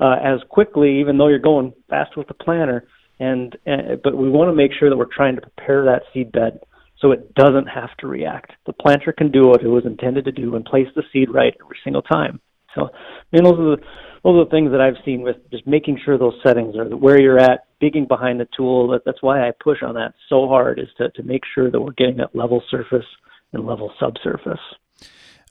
uh, 0.01 0.17
as 0.23 0.41
quickly, 0.49 1.01
even 1.01 1.19
though 1.19 1.29
you're 1.29 1.39
going 1.39 1.73
fast 1.89 2.17
with 2.17 2.29
the 2.29 2.35
planter 2.35 2.87
and, 3.23 3.57
and 3.67 4.03
but 4.03 4.17
we 4.17 4.29
want 4.29 4.49
to 4.49 4.55
make 4.55 4.73
sure 4.79 4.91
that 4.91 4.97
we're 4.97 5.15
trying 5.15 5.37
to 5.37 5.43
prepare 5.43 5.85
that 5.85 6.03
seed 6.13 6.33
bed 6.33 6.61
so 7.01 7.13
it 7.13 7.35
doesn't 7.35 7.67
have 7.67 7.91
to 7.99 8.07
react. 8.07 8.53
The 8.67 8.73
planter 8.73 9.13
can 9.13 9.31
do 9.31 9.47
what 9.49 9.63
it 9.63 9.69
was 9.69 9.85
intended 9.87 10.25
to 10.25 10.33
do 10.33 10.57
and 10.57 10.65
place 10.65 10.89
the 10.95 11.03
seed 11.13 11.29
right 11.33 11.55
every 11.63 11.79
single 11.85 12.03
time. 12.03 12.41
So, 12.75 12.89
I 12.93 13.27
mean, 13.33 13.45
those 13.45 13.59
are 13.59 13.77
the 13.77 13.83
those 14.25 14.41
are 14.41 14.45
the 14.45 14.51
things 14.51 14.71
that 14.71 14.81
I've 14.81 15.05
seen 15.05 15.23
with 15.23 15.37
just 15.51 15.67
making 15.67 15.99
sure 16.05 16.17
those 16.17 16.39
settings 16.45 16.77
are 16.77 16.85
where 16.97 17.21
you're 17.21 17.41
at, 17.41 17.67
digging 17.81 18.07
behind 18.07 18.41
the 18.41 18.49
tool. 18.57 18.89
That, 18.89 19.03
that's 19.05 19.23
why 19.23 19.47
I 19.47 19.53
push 19.63 19.79
on 19.83 19.95
that 19.95 20.15
so 20.29 20.49
hard 20.49 20.79
is 20.79 20.89
to 20.99 21.11
to 21.11 21.23
make 21.23 21.43
sure 21.55 21.71
that 21.71 21.81
we're 21.81 21.93
getting 21.93 22.17
that 22.17 22.35
level 22.35 22.63
surface 22.71 23.07
and 23.53 23.67
level 23.67 23.93
subsurface. 23.99 24.61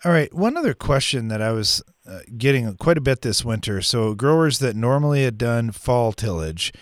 All 0.04 0.12
right. 0.12 0.34
One 0.34 0.58
other 0.58 0.74
question 0.74 1.28
that 1.28 1.42
I 1.42 1.52
was 1.52 1.84
uh, 2.08 2.20
getting 2.38 2.76
quite 2.78 2.98
a 2.98 3.02
bit 3.02 3.22
this 3.22 3.46
winter. 3.46 3.82
So 3.82 4.16
growers 4.16 4.60
that 4.60 4.76
normally 4.76 5.24
had 5.24 5.38
done 5.38 5.72
fall 5.72 6.12
tillage 6.12 6.74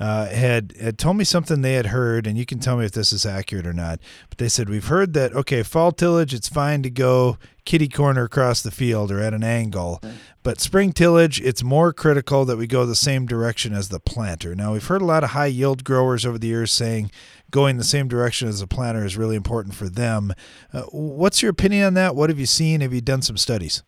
uh, 0.00 0.26
had 0.26 0.74
had 0.80 0.98
told 0.98 1.16
me 1.16 1.24
something 1.24 1.60
they 1.60 1.74
had 1.74 1.86
heard, 1.86 2.26
and 2.26 2.36
you 2.36 2.44
can 2.44 2.58
tell 2.58 2.76
me 2.76 2.84
if 2.84 2.92
this 2.92 3.12
is 3.12 3.24
accurate 3.24 3.66
or 3.66 3.72
not. 3.72 4.00
But 4.28 4.38
they 4.38 4.48
said 4.48 4.68
we've 4.68 4.88
heard 4.88 5.14
that 5.14 5.32
okay, 5.34 5.62
fall 5.62 5.92
tillage, 5.92 6.34
it's 6.34 6.48
fine 6.48 6.82
to 6.82 6.90
go 6.90 7.38
kitty 7.64 7.88
corner 7.88 8.24
across 8.24 8.60
the 8.60 8.72
field 8.72 9.10
or 9.10 9.20
at 9.20 9.32
an 9.32 9.44
angle, 9.44 10.02
but 10.42 10.60
spring 10.60 10.92
tillage, 10.92 11.40
it's 11.40 11.62
more 11.62 11.92
critical 11.92 12.44
that 12.44 12.58
we 12.58 12.66
go 12.66 12.84
the 12.84 12.94
same 12.94 13.24
direction 13.24 13.72
as 13.72 13.88
the 13.88 14.00
planter. 14.00 14.54
Now 14.54 14.72
we've 14.72 14.86
heard 14.86 15.00
a 15.00 15.06
lot 15.06 15.24
of 15.24 15.30
high 15.30 15.46
yield 15.46 15.84
growers 15.84 16.26
over 16.26 16.38
the 16.38 16.48
years 16.48 16.72
saying 16.72 17.10
going 17.54 17.76
the 17.76 17.84
same 17.84 18.08
direction 18.08 18.48
as 18.48 18.58
the 18.58 18.66
planter 18.66 19.04
is 19.04 19.16
really 19.16 19.36
important 19.36 19.74
for 19.76 19.88
them. 19.88 20.32
Uh, 20.72 20.82
what's 20.90 21.40
your 21.40 21.50
opinion 21.50 21.84
on 21.84 21.94
that? 21.94 22.16
What 22.16 22.28
have 22.28 22.40
you 22.40 22.46
seen? 22.46 22.80
Have 22.80 22.92
you 22.92 23.00
done 23.00 23.22
some 23.22 23.36
studies? 23.36 23.84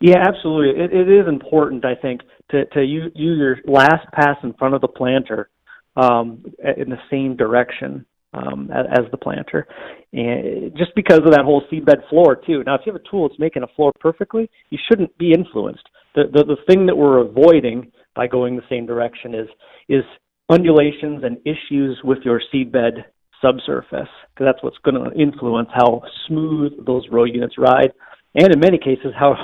Yeah, 0.00 0.18
absolutely. 0.28 0.82
It, 0.82 0.92
it 0.92 1.08
is 1.10 1.26
important, 1.26 1.84
I 1.86 1.94
think, 1.94 2.20
to, 2.50 2.66
to 2.66 2.84
use, 2.84 3.10
use 3.14 3.38
your 3.38 3.56
last 3.64 4.06
pass 4.12 4.36
in 4.42 4.52
front 4.54 4.74
of 4.74 4.82
the 4.82 4.88
planter 4.88 5.48
um, 5.96 6.44
in 6.76 6.90
the 6.90 7.00
same 7.10 7.34
direction 7.34 8.04
um, 8.34 8.70
as, 8.72 8.86
as 8.92 9.10
the 9.10 9.16
planter, 9.16 9.66
and 10.12 10.76
just 10.76 10.92
because 10.94 11.20
of 11.26 11.32
that 11.32 11.44
whole 11.44 11.62
seedbed 11.72 12.08
floor 12.08 12.36
too. 12.46 12.62
Now, 12.64 12.74
if 12.76 12.82
you 12.84 12.92
have 12.92 13.00
a 13.00 13.10
tool 13.10 13.28
that's 13.28 13.40
making 13.40 13.62
a 13.62 13.74
floor 13.74 13.92
perfectly, 13.98 14.48
you 14.70 14.78
shouldn't 14.88 15.16
be 15.18 15.32
influenced. 15.32 15.86
The, 16.14 16.24
the 16.32 16.44
the 16.44 16.56
thing 16.68 16.86
that 16.86 16.96
we're 16.96 17.18
avoiding 17.18 17.90
by 18.14 18.26
going 18.26 18.56
the 18.56 18.62
same 18.68 18.86
direction 18.86 19.34
is 19.34 19.48
is 19.88 20.04
undulations 20.50 21.22
and 21.24 21.38
issues 21.44 22.00
with 22.02 22.18
your 22.24 22.40
seedbed 22.52 23.04
subsurface, 23.40 24.08
because 24.34 24.46
that's 24.46 24.62
what's 24.62 24.76
going 24.84 25.02
to 25.02 25.18
influence 25.18 25.68
how 25.72 26.02
smooth 26.26 26.72
those 26.84 27.04
row 27.10 27.24
units 27.24 27.56
ride, 27.56 27.92
and 28.34 28.52
in 28.52 28.60
many 28.60 28.78
cases 28.78 29.12
how 29.18 29.34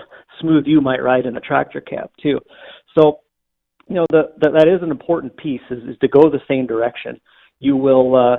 smooth 0.40 0.64
you 0.66 0.80
might 0.80 1.02
ride 1.02 1.26
in 1.26 1.36
a 1.36 1.40
tractor 1.40 1.80
cab 1.80 2.10
too. 2.22 2.38
So, 2.96 3.20
you 3.88 3.94
know, 3.94 4.06
the, 4.10 4.32
the, 4.40 4.50
that 4.50 4.68
is 4.68 4.82
an 4.82 4.90
important 4.90 5.36
piece 5.36 5.60
is, 5.70 5.82
is 5.84 5.96
to 6.00 6.08
go 6.08 6.28
the 6.28 6.40
same 6.48 6.66
direction. 6.66 7.20
You 7.58 7.76
will 7.76 8.14
uh, 8.14 8.36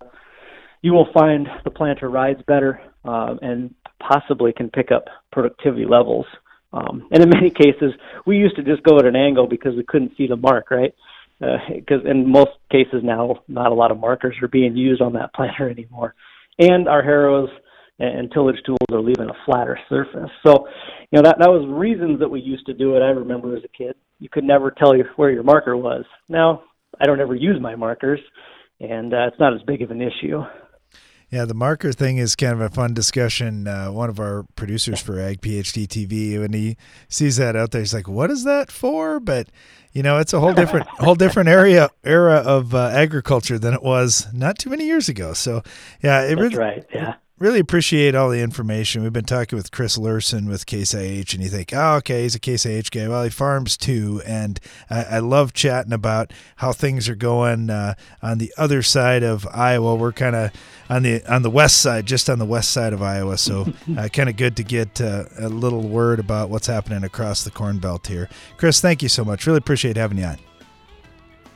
you 0.81 0.93
will 0.93 1.07
find 1.13 1.47
the 1.63 1.71
planter 1.71 2.09
rides 2.09 2.41
better 2.47 2.79
um, 3.03 3.39
and 3.41 3.73
possibly 3.99 4.53
can 4.53 4.69
pick 4.69 4.91
up 4.91 5.05
productivity 5.31 5.85
levels. 5.85 6.25
Um, 6.71 7.07
and 7.11 7.23
in 7.23 7.29
many 7.29 7.49
cases, 7.49 7.93
we 8.25 8.37
used 8.37 8.57
to 8.57 8.63
just 8.63 8.83
go 8.83 8.99
at 8.99 9.05
an 9.05 9.15
angle 9.15 9.47
because 9.47 9.75
we 9.75 9.83
couldn't 9.87 10.11
see 10.17 10.27
the 10.27 10.35
mark, 10.35 10.69
right? 10.69 10.93
Because 11.39 12.01
uh, 12.05 12.09
in 12.09 12.29
most 12.29 12.51
cases 12.71 13.01
now, 13.03 13.43
not 13.47 13.71
a 13.71 13.75
lot 13.75 13.91
of 13.91 13.99
markers 13.99 14.35
are 14.41 14.47
being 14.47 14.75
used 14.75 15.01
on 15.01 15.13
that 15.13 15.33
planter 15.33 15.69
anymore. 15.69 16.15
And 16.59 16.87
our 16.87 17.03
harrows 17.03 17.49
and 17.99 18.31
tillage 18.31 18.57
tools 18.65 18.77
are 18.91 19.01
leaving 19.01 19.29
a 19.29 19.45
flatter 19.45 19.79
surface. 19.89 20.29
So, 20.45 20.67
you 21.11 21.17
know, 21.17 21.23
that 21.23 21.37
that 21.39 21.49
was 21.49 21.67
reasons 21.67 22.19
that 22.19 22.29
we 22.29 22.41
used 22.41 22.65
to 22.67 22.73
do 22.73 22.95
it. 22.95 23.01
I 23.01 23.09
remember 23.09 23.55
as 23.55 23.63
a 23.63 23.77
kid, 23.77 23.95
you 24.19 24.29
could 24.29 24.43
never 24.43 24.71
tell 24.71 24.95
you 24.95 25.05
where 25.15 25.31
your 25.31 25.43
marker 25.43 25.75
was. 25.77 26.05
Now, 26.29 26.63
I 26.99 27.05
don't 27.05 27.21
ever 27.21 27.35
use 27.35 27.61
my 27.61 27.75
markers, 27.75 28.19
and 28.79 29.13
uh, 29.13 29.27
it's 29.27 29.39
not 29.39 29.53
as 29.53 29.61
big 29.63 29.81
of 29.81 29.91
an 29.91 30.01
issue. 30.01 30.41
Yeah, 31.29 31.43
the 31.43 31.53
marker 31.53 31.91
thing 31.91 32.17
is 32.17 32.37
kind 32.37 32.53
of 32.53 32.61
a 32.61 32.69
fun 32.69 32.93
discussion. 32.93 33.67
Uh, 33.67 33.91
one 33.91 34.09
of 34.09 34.17
our 34.17 34.43
producers 34.55 35.01
for 35.01 35.19
Ag 35.19 35.41
PhD 35.41 35.85
TV, 35.85 36.39
when 36.39 36.53
he 36.53 36.77
sees 37.09 37.35
that 37.35 37.55
out 37.55 37.71
there, 37.71 37.81
he's 37.81 37.93
like, 37.93 38.07
"What 38.07 38.31
is 38.31 38.45
that 38.45 38.71
for?" 38.71 39.19
But 39.19 39.49
you 39.91 40.03
know, 40.03 40.19
it's 40.19 40.31
a 40.31 40.39
whole 40.39 40.53
different, 40.53 40.87
whole 40.99 41.15
different 41.15 41.49
area 41.49 41.89
era 42.03 42.35
of 42.35 42.73
uh, 42.73 42.87
agriculture 42.93 43.59
than 43.59 43.73
it 43.73 43.83
was 43.83 44.27
not 44.31 44.57
too 44.57 44.69
many 44.69 44.85
years 44.85 45.09
ago. 45.09 45.33
So, 45.33 45.63
yeah, 46.01 46.21
it 46.21 46.35
That's 46.35 46.41
really, 46.41 46.55
right. 46.55 46.85
Yeah, 46.93 47.15
really 47.39 47.59
appreciate 47.59 48.15
all 48.15 48.29
the 48.29 48.41
information. 48.41 49.03
We've 49.03 49.13
been 49.13 49.25
talking 49.25 49.57
with 49.57 49.71
Chris 49.71 49.97
Lursen 49.97 50.47
with 50.47 50.65
Case 50.65 50.93
IH, 50.93 51.33
and 51.33 51.43
you 51.43 51.49
think, 51.49 51.71
oh, 51.73 51.95
okay, 51.97 52.23
he's 52.23 52.35
a 52.35 52.39
Case 52.39 52.65
IH 52.65 52.89
guy. 52.91 53.07
Well, 53.07 53.23
he 53.23 53.29
farms 53.29 53.77
too, 53.77 54.21
and 54.25 54.59
I, 54.89 55.03
I 55.03 55.19
love 55.19 55.53
chatting 55.53 55.93
about 55.93 56.33
how 56.57 56.73
things 56.73 57.07
are 57.07 57.15
going 57.15 57.69
uh, 57.69 57.93
on 58.21 58.39
the 58.39 58.53
other 58.57 58.81
side 58.81 59.23
of 59.23 59.47
Iowa. 59.47 59.95
We're 59.95 60.13
kind 60.13 60.35
of 60.35 60.51
on 60.89 61.03
the 61.03 61.23
on 61.31 61.43
the 61.43 61.49
west 61.49 61.81
side, 61.81 62.05
just 62.05 62.29
on 62.29 62.39
the 62.39 62.45
west 62.45 62.71
side 62.71 62.93
of 62.93 63.01
Iowa, 63.01 63.37
so 63.37 63.71
uh, 63.97 64.07
kind 64.09 64.29
of 64.29 64.37
good 64.37 64.55
to 64.57 64.63
get 64.63 64.99
uh, 64.99 65.25
a 65.37 65.49
little 65.49 65.87
word 65.87 66.19
about 66.19 66.49
what's 66.49 66.67
happening 66.67 67.03
across 67.03 67.43
the 67.43 67.51
Corn 67.51 67.77
Belt 67.77 68.07
here. 68.07 68.29
Chris, 68.57 68.81
thank 68.81 69.03
you 69.03 69.09
so 69.09 69.23
much. 69.23 69.45
Really 69.45 69.57
appreciate 69.57 69.97
having 69.97 70.17
you 70.17 70.25
on. 70.25 70.37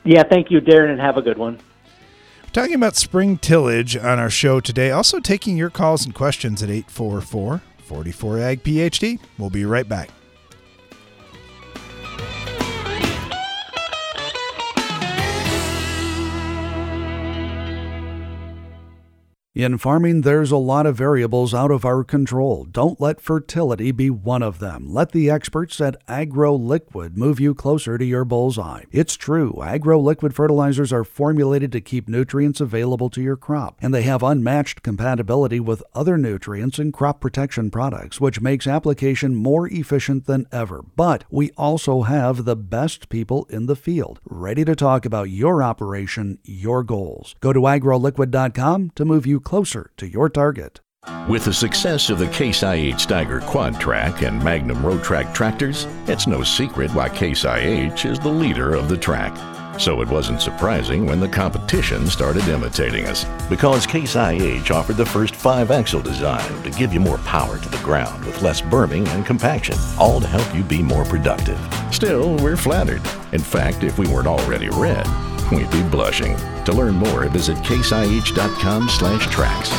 Yeah, 0.03 0.23
thank 0.23 0.49
you, 0.49 0.61
Darren, 0.61 0.91
and 0.91 0.99
have 0.99 1.17
a 1.17 1.21
good 1.21 1.37
one. 1.37 1.59
Talking 2.53 2.75
about 2.75 2.97
spring 2.97 3.37
tillage 3.37 3.95
on 3.95 4.19
our 4.19 4.29
show 4.29 4.59
today. 4.59 4.91
Also 4.91 5.21
taking 5.21 5.55
your 5.55 5.69
calls 5.69 6.03
and 6.03 6.13
questions 6.13 6.61
at 6.61 6.69
844 6.69 7.61
44 7.77 8.39
Ag 8.39 8.63
PhD. 8.63 9.19
We'll 9.37 9.49
be 9.49 9.63
right 9.63 9.87
back. 9.87 10.09
In 19.53 19.77
farming, 19.77 20.21
there's 20.21 20.53
a 20.53 20.55
lot 20.55 20.85
of 20.85 20.95
variables 20.95 21.53
out 21.53 21.71
of 21.71 21.83
our 21.83 22.05
control. 22.05 22.63
Don't 22.63 23.01
let 23.01 23.19
fertility 23.19 23.91
be 23.91 24.09
one 24.09 24.41
of 24.41 24.59
them. 24.59 24.87
Let 24.87 25.11
the 25.11 25.29
experts 25.29 25.81
at 25.81 26.01
Agro 26.07 26.55
Liquid 26.55 27.17
move 27.17 27.37
you 27.37 27.53
closer 27.53 27.97
to 27.97 28.05
your 28.05 28.23
bullseye. 28.23 28.85
It's 28.93 29.17
true, 29.17 29.61
Agro 29.61 29.99
Liquid 29.99 30.33
fertilizers 30.33 30.93
are 30.93 31.03
formulated 31.03 31.73
to 31.73 31.81
keep 31.81 32.07
nutrients 32.07 32.61
available 32.61 33.09
to 33.09 33.21
your 33.21 33.35
crop, 33.35 33.77
and 33.81 33.93
they 33.93 34.03
have 34.03 34.23
unmatched 34.23 34.83
compatibility 34.83 35.59
with 35.59 35.83
other 35.93 36.17
nutrients 36.17 36.79
and 36.79 36.93
crop 36.93 37.19
protection 37.19 37.69
products, 37.69 38.21
which 38.21 38.39
makes 38.39 38.67
application 38.67 39.35
more 39.35 39.67
efficient 39.67 40.27
than 40.27 40.47
ever. 40.53 40.81
But 40.95 41.25
we 41.29 41.51
also 41.57 42.03
have 42.03 42.45
the 42.45 42.55
best 42.55 43.09
people 43.09 43.47
in 43.49 43.65
the 43.65 43.75
field, 43.75 44.21
ready 44.23 44.63
to 44.63 44.77
talk 44.77 45.05
about 45.05 45.29
your 45.29 45.61
operation, 45.61 46.39
your 46.45 46.83
goals. 46.83 47.35
Go 47.41 47.51
to 47.51 47.59
agroliquid.com 47.59 48.91
to 48.95 49.03
move 49.03 49.25
you 49.25 49.40
closer 49.41 49.91
to 49.97 50.07
your 50.07 50.29
target. 50.29 50.79
With 51.27 51.45
the 51.45 51.53
success 51.53 52.09
of 52.09 52.19
the 52.19 52.27
Case 52.27 52.61
IH 52.61 52.97
Steiger 52.97 53.41
Quadtrac 53.41 54.25
and 54.25 54.43
Magnum 54.43 54.77
Rowtrac 54.77 55.33
tractors, 55.33 55.87
it's 56.07 56.27
no 56.27 56.43
secret 56.43 56.91
why 56.91 57.09
Case 57.09 57.43
IH 57.43 58.05
is 58.05 58.19
the 58.19 58.29
leader 58.29 58.75
of 58.75 58.87
the 58.87 58.97
track. 58.97 59.35
So 59.79 60.01
it 60.01 60.09
wasn't 60.09 60.41
surprising 60.41 61.07
when 61.07 61.19
the 61.19 61.27
competition 61.27 62.05
started 62.05 62.47
imitating 62.47 63.07
us, 63.07 63.25
because 63.49 63.87
Case 63.87 64.15
IH 64.15 64.69
offered 64.69 64.97
the 64.97 65.05
first 65.05 65.35
five 65.35 65.71
axle 65.71 66.01
design 66.01 66.61
to 66.63 66.69
give 66.69 66.93
you 66.93 66.99
more 66.99 67.17
power 67.19 67.57
to 67.57 67.69
the 67.69 67.77
ground 67.77 68.23
with 68.25 68.43
less 68.43 68.61
berming 68.61 69.07
and 69.07 69.25
compaction, 69.25 69.77
all 69.97 70.21
to 70.21 70.27
help 70.27 70.55
you 70.55 70.63
be 70.63 70.83
more 70.83 71.05
productive. 71.05 71.59
Still, 71.91 72.35
we're 72.37 72.57
flattered. 72.57 73.01
In 73.31 73.41
fact, 73.41 73.83
if 73.83 73.97
we 73.97 74.07
weren't 74.07 74.27
already 74.27 74.69
red, 74.69 75.07
we'd 75.51 75.71
be 75.71 75.81
blushing. 75.89 76.37
To 76.71 76.77
learn 76.77 76.95
more, 76.95 77.27
visit 77.27 77.57
caseih.com 77.57 78.87
slash 78.87 79.27
tracks. 79.27 79.69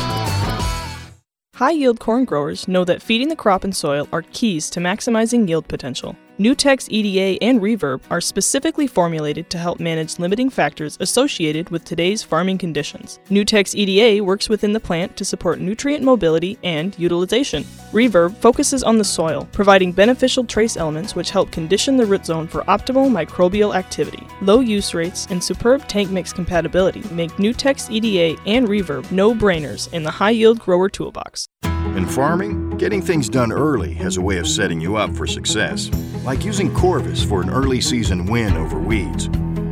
High 1.55 1.71
yield 1.71 1.99
corn 1.99 2.25
growers 2.25 2.67
know 2.67 2.85
that 2.85 3.01
feeding 3.01 3.29
the 3.29 3.35
crop 3.35 3.63
and 3.63 3.75
soil 3.75 4.07
are 4.11 4.21
keys 4.31 4.69
to 4.71 4.79
maximizing 4.79 5.47
yield 5.47 5.67
potential. 5.67 6.15
Nutex 6.39 6.87
EDA 6.89 7.43
and 7.43 7.61
Reverb 7.61 8.01
are 8.09 8.19
specifically 8.19 8.87
formulated 8.87 9.51
to 9.51 9.59
help 9.59 9.79
manage 9.79 10.17
limiting 10.17 10.49
factors 10.49 10.97
associated 10.99 11.69
with 11.69 11.85
today's 11.85 12.23
farming 12.23 12.57
conditions. 12.57 13.19
Nutex 13.29 13.75
EDA 13.75 14.23
works 14.23 14.49
within 14.49 14.73
the 14.73 14.79
plant 14.79 15.15
to 15.15 15.25
support 15.25 15.59
nutrient 15.59 16.03
mobility 16.03 16.57
and 16.63 16.97
utilization. 16.97 17.61
Reverb 17.91 18.35
focuses 18.37 18.81
on 18.81 18.97
the 18.97 19.03
soil, 19.03 19.47
providing 19.51 19.91
beneficial 19.91 20.43
trace 20.43 20.75
elements 20.75 21.15
which 21.15 21.29
help 21.29 21.51
condition 21.51 21.97
the 21.97 22.05
root 22.05 22.25
zone 22.25 22.47
for 22.47 22.63
optimal 22.63 23.11
microbial 23.11 23.75
activity. 23.75 24.25
Low 24.41 24.59
use 24.59 24.95
rates 24.95 25.27
and 25.29 25.43
superb 25.43 25.87
tank 25.87 26.09
mix 26.09 26.33
compatibility 26.33 27.03
make 27.11 27.29
Nutex 27.33 27.91
EDA 27.91 28.41
and 28.47 28.67
Reverb 28.67 29.11
no 29.11 29.35
brainers 29.35 29.93
in 29.93 30.01
the 30.01 30.09
high 30.09 30.31
yield 30.31 30.57
grower 30.57 30.89
toolbox. 30.89 31.47
In 31.95 32.07
farming, 32.07 32.71
getting 32.77 33.03
things 33.03 33.29
done 33.29 33.51
early 33.51 33.93
has 33.93 34.17
a 34.17 34.21
way 34.21 34.39
of 34.39 34.47
setting 34.47 34.81
you 34.81 34.95
up 34.95 35.15
for 35.15 35.27
success, 35.27 35.91
like 36.23 36.43
using 36.43 36.73
Corvus 36.73 37.23
for 37.23 37.43
an 37.43 37.51
early 37.51 37.81
season 37.81 38.25
win 38.25 38.57
over 38.57 38.79
weeds. 38.79 39.29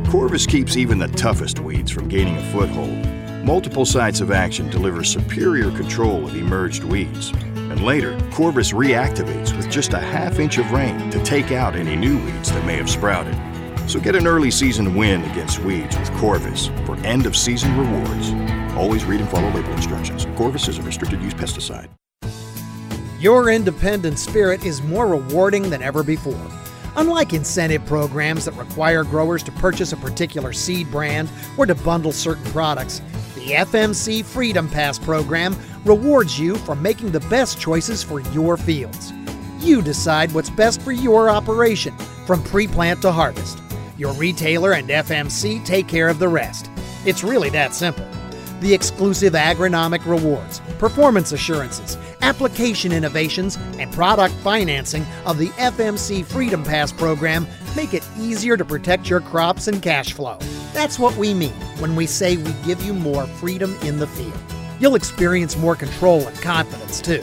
Corvus 0.08 0.46
keeps 0.46 0.76
even 0.76 1.00
the 1.00 1.08
toughest 1.08 1.58
weeds 1.58 1.90
from 1.90 2.08
gaining 2.08 2.36
a 2.36 2.52
foothold. 2.52 3.44
Multiple 3.44 3.84
sites 3.84 4.20
of 4.20 4.30
action 4.30 4.70
deliver 4.70 5.02
superior 5.02 5.72
control 5.72 6.24
of 6.24 6.36
emerged 6.36 6.84
weeds. 6.84 7.32
And 7.56 7.84
later, 7.84 8.16
Corvus 8.30 8.70
reactivates 8.70 9.56
with 9.56 9.68
just 9.68 9.92
a 9.92 9.98
half 9.98 10.38
inch 10.38 10.58
of 10.58 10.70
rain 10.70 11.10
to 11.10 11.20
take 11.24 11.50
out 11.50 11.74
any 11.74 11.96
new 11.96 12.24
weeds 12.24 12.52
that 12.52 12.64
may 12.64 12.76
have 12.76 12.88
sprouted. 12.88 13.34
So 13.90 13.98
get 13.98 14.14
an 14.14 14.28
early 14.28 14.52
season 14.52 14.94
win 14.94 15.24
against 15.32 15.58
weeds 15.58 15.98
with 15.98 16.12
Corvus 16.18 16.68
for 16.86 16.96
end 16.98 17.26
of 17.26 17.36
season 17.36 17.76
rewards. 17.76 18.30
Always 18.76 19.04
read 19.04 19.20
and 19.20 19.28
follow 19.28 19.50
label 19.50 19.72
instructions. 19.72 20.24
Corvus 20.36 20.68
is 20.68 20.78
a 20.78 20.82
restricted 20.82 21.20
use 21.20 21.34
pesticide. 21.34 21.88
Your 23.22 23.50
independent 23.50 24.18
spirit 24.18 24.66
is 24.66 24.82
more 24.82 25.06
rewarding 25.06 25.70
than 25.70 25.80
ever 25.80 26.02
before. 26.02 26.50
Unlike 26.96 27.34
incentive 27.34 27.86
programs 27.86 28.46
that 28.46 28.56
require 28.56 29.04
growers 29.04 29.44
to 29.44 29.52
purchase 29.52 29.92
a 29.92 29.96
particular 29.96 30.52
seed 30.52 30.90
brand 30.90 31.30
or 31.56 31.64
to 31.64 31.76
bundle 31.76 32.10
certain 32.10 32.44
products, 32.46 33.00
the 33.36 33.52
FMC 33.52 34.24
Freedom 34.24 34.68
Pass 34.68 34.98
program 34.98 35.54
rewards 35.84 36.36
you 36.36 36.56
for 36.56 36.74
making 36.74 37.12
the 37.12 37.20
best 37.20 37.60
choices 37.60 38.02
for 38.02 38.18
your 38.32 38.56
fields. 38.56 39.12
You 39.60 39.82
decide 39.82 40.32
what's 40.32 40.50
best 40.50 40.82
for 40.82 40.90
your 40.90 41.30
operation 41.30 41.96
from 42.26 42.42
pre 42.42 42.66
plant 42.66 43.02
to 43.02 43.12
harvest. 43.12 43.60
Your 43.98 44.14
retailer 44.14 44.72
and 44.72 44.88
FMC 44.88 45.64
take 45.64 45.86
care 45.86 46.08
of 46.08 46.18
the 46.18 46.26
rest. 46.26 46.68
It's 47.06 47.22
really 47.22 47.50
that 47.50 47.72
simple. 47.72 48.08
The 48.62 48.72
exclusive 48.72 49.32
agronomic 49.32 50.06
rewards, 50.06 50.60
performance 50.78 51.32
assurances, 51.32 51.98
application 52.20 52.92
innovations, 52.92 53.58
and 53.80 53.92
product 53.92 54.36
financing 54.36 55.04
of 55.26 55.38
the 55.38 55.48
FMC 55.48 56.24
Freedom 56.24 56.62
Pass 56.62 56.92
program 56.92 57.48
make 57.74 57.92
it 57.92 58.08
easier 58.16 58.56
to 58.56 58.64
protect 58.64 59.10
your 59.10 59.18
crops 59.18 59.66
and 59.66 59.82
cash 59.82 60.12
flow. 60.12 60.38
That's 60.72 60.96
what 60.96 61.16
we 61.16 61.34
mean 61.34 61.50
when 61.80 61.96
we 61.96 62.06
say 62.06 62.36
we 62.36 62.52
give 62.64 62.80
you 62.84 62.94
more 62.94 63.26
freedom 63.26 63.74
in 63.82 63.98
the 63.98 64.06
field. 64.06 64.38
You'll 64.78 64.94
experience 64.94 65.56
more 65.56 65.74
control 65.74 66.24
and 66.24 66.40
confidence 66.40 67.00
too. 67.00 67.20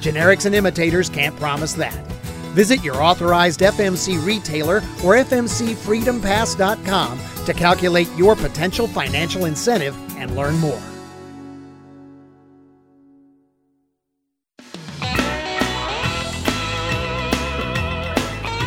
Generics 0.00 0.44
and 0.44 0.54
imitators 0.54 1.08
can't 1.08 1.34
promise 1.36 1.72
that. 1.72 2.11
Visit 2.52 2.84
your 2.84 3.02
authorized 3.02 3.58
FMC 3.60 4.24
retailer 4.24 4.76
or 5.04 5.16
FMCFreedomPass.com 5.16 7.20
to 7.46 7.54
calculate 7.54 8.08
your 8.16 8.36
potential 8.36 8.86
financial 8.86 9.46
incentive 9.46 9.96
and 10.16 10.36
learn 10.36 10.56
more. 10.58 10.80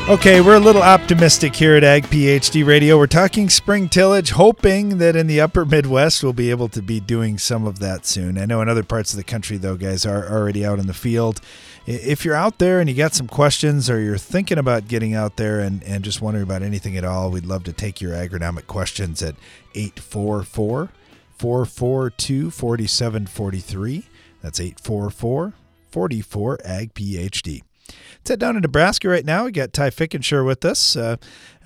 Okay, 0.08 0.40
we're 0.40 0.58
a 0.58 0.60
little 0.60 0.84
optimistic 0.84 1.56
here 1.56 1.74
at 1.74 1.84
Ag 1.84 2.04
PhD 2.04 2.64
Radio. 2.64 2.96
We're 2.96 3.08
talking 3.08 3.50
spring 3.50 3.90
tillage, 3.90 4.30
hoping 4.30 5.00
that 5.00 5.16
in 5.16 5.26
the 5.26 5.42
upper 5.42 5.66
Midwest 5.66 6.24
we'll 6.24 6.32
be 6.32 6.52
able 6.52 6.70
to 6.70 6.84
be 6.84 7.00
doing 7.00 7.40
some 7.40 7.66
of 7.66 7.80
that 7.80 8.06
soon. 8.06 8.38
I 8.38 8.46
know 8.46 8.62
in 8.62 8.70
other 8.70 8.84
parts 8.84 9.14
of 9.14 9.18
the 9.18 9.24
country, 9.24 9.58
though, 9.58 9.76
guys 9.76 10.06
are 10.06 10.32
already 10.32 10.64
out 10.64 10.78
in 10.78 10.86
the 10.86 10.94
field. 10.94 11.42
If 11.88 12.26
you're 12.26 12.36
out 12.36 12.58
there 12.58 12.80
and 12.80 12.90
you 12.90 12.96
got 12.96 13.14
some 13.14 13.28
questions 13.28 13.92
or 13.92 14.00
you're 14.00 14.18
thinking 14.18 14.58
about 14.58 14.88
getting 14.88 15.14
out 15.14 15.38
there 15.38 15.60
and, 15.60 15.84
and 15.84 16.04
just 16.04 16.20
wondering 16.20 16.44
about 16.44 16.64
anything 16.64 16.98
at 16.98 17.04
all, 17.04 17.30
we'd 17.30 17.46
love 17.46 17.64
to 17.66 17.74
take 17.74 18.02
your 18.02 18.14
agronomic 18.14 18.66
questions 18.66 19.22
at 19.22 19.36
844 19.76 20.90
442 21.38 22.50
4743. 22.50 24.06
That's 24.42 24.60
844 24.60 25.54
44 25.92 26.60
Ag 26.66 26.94
PhD. 26.96 27.62
Let's 27.88 28.30
head 28.30 28.40
down 28.40 28.56
to 28.56 28.62
Nebraska 28.62 29.08
right 29.08 29.24
now. 29.24 29.46
We 29.46 29.52
got 29.52 29.72
Ty 29.72 29.92
Fickenshire 29.92 30.44
with 30.44 30.66
us. 30.66 30.96
Uh, 30.96 31.18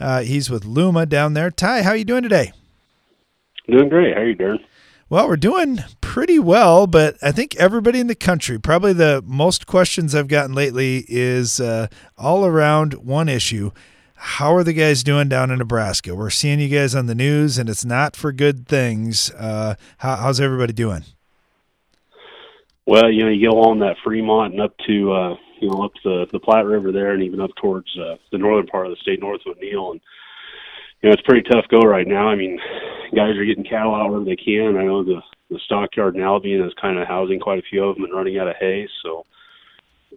uh, 0.02 0.22
he's 0.22 0.50
with 0.50 0.66
Luma 0.66 1.06
down 1.06 1.34
there. 1.34 1.50
Ty, 1.50 1.84
how 1.84 1.92
are 1.92 1.96
you 1.96 2.04
doing 2.04 2.24
today? 2.24 2.52
Doing 3.70 3.88
great. 3.88 4.16
How 4.16 4.22
are 4.22 4.28
you 4.28 4.36
doing? 4.36 4.60
Well, 5.12 5.28
we're 5.28 5.38
doing 5.38 5.80
pretty 6.02 6.38
well, 6.38 6.86
but 6.86 7.18
I 7.24 7.32
think 7.32 7.56
everybody 7.56 8.00
in 8.00 8.06
the 8.06 8.14
country, 8.14 8.60
probably 8.60 8.94
the 8.94 9.24
most 9.26 9.66
questions 9.66 10.14
I've 10.14 10.28
gotten 10.28 10.54
lately 10.54 11.04
is 11.08 11.60
uh, 11.60 11.88
all 12.16 12.46
around 12.46 12.94
one 12.94 13.28
issue. 13.28 13.72
How 14.14 14.54
are 14.54 14.64
the 14.64 14.74
guys 14.74 15.02
doing 15.02 15.28
down 15.28 15.50
in 15.50 15.58
Nebraska? 15.58 16.14
We're 16.14 16.30
seeing 16.30 16.60
you 16.60 16.70
guys 16.70 16.94
on 16.94 17.08
the 17.08 17.16
news, 17.16 17.58
and 17.58 17.70
it's 17.70 17.84
not 17.84 18.16
for 18.16 18.32
good 18.32 18.68
things. 18.68 19.32
Uh, 19.32 19.74
how, 19.98 20.16
how's 20.18 20.40
everybody 20.40 20.74
doing? 20.74 21.06
Well, 22.86 23.10
you 23.12 23.24
know, 23.24 23.32
you 23.32 23.50
go 23.50 23.62
on 23.62 23.80
that 23.80 23.96
Fremont 24.04 24.54
and 24.54 24.62
up 24.62 24.76
to 24.86 25.12
uh, 25.12 25.36
you 25.60 25.70
know, 25.70 25.86
up 25.86 25.94
the 26.04 26.28
the 26.32 26.40
Platte 26.40 26.66
River 26.66 26.92
there, 26.92 27.14
and 27.14 27.24
even 27.24 27.42
up 27.42 27.52
towards 27.60 27.88
uh, 27.98 28.18
the 28.32 28.38
northern 28.38 28.68
part 28.68 28.86
of 28.86 28.92
the 28.92 29.02
state, 29.02 29.20
north 29.22 29.42
of 29.48 29.58
O'Neill, 29.58 29.94
and 29.94 30.02
you 31.02 31.10
know, 31.10 31.14
it's 31.14 31.22
pretty 31.24 31.48
tough 31.50 31.66
go 31.70 31.80
right 31.80 32.08
now. 32.08 32.28
I 32.28 32.36
mean, 32.36 32.60
guys 33.16 33.38
are 33.38 33.46
getting 33.46 33.64
cattle 33.64 33.96
out 33.96 34.10
wherever 34.10 34.26
they 34.26 34.36
can. 34.36 34.78
I 34.78 34.84
know 34.84 35.04
the 35.04 35.22
the 35.50 35.60
stockyard 35.66 36.16
in 36.16 36.22
Albion 36.22 36.64
is 36.64 36.74
kind 36.80 37.00
of 37.00 37.08
housing 37.08 37.40
quite 37.40 37.58
a 37.58 37.68
few 37.70 37.84
of 37.84 37.96
them 37.96 38.04
and 38.04 38.14
running 38.14 38.38
out 38.38 38.48
of 38.48 38.56
hay. 38.60 38.88
So, 39.02 39.24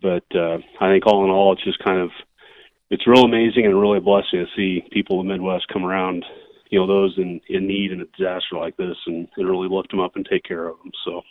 but 0.03 0.25
uh, 0.35 0.59
I 0.79 0.91
think 0.91 1.07
all 1.07 1.25
in 1.25 1.31
all, 1.31 1.53
it's 1.53 1.65
just 1.65 1.83
kind 1.83 1.99
of 1.99 2.11
it's 2.91 3.07
real 3.07 3.25
amazing 3.25 3.65
and 3.65 3.81
really 3.81 3.99
a 3.99 4.03
blessing 4.03 4.45
to 4.45 4.47
see 4.55 4.87
people 4.91 5.21
in 5.21 5.27
the 5.27 5.33
Midwest 5.33 5.69
come 5.73 5.85
around. 5.85 6.25
You 6.71 6.81
know, 6.81 6.87
those 6.87 7.15
in 7.17 7.41
in 7.49 7.67
need 7.67 7.93
in 7.93 8.01
a 8.01 8.17
disaster 8.17 8.57
like 8.57 8.77
this, 8.77 8.97
and, 9.07 9.29
and 9.37 9.49
really 9.49 9.69
lift 9.71 9.91
them 9.91 10.01
up 10.01 10.17
and 10.17 10.27
take 10.31 10.45
care 10.45 10.69
of 10.69 10.79
them. 10.79 10.93
So. 11.05 11.23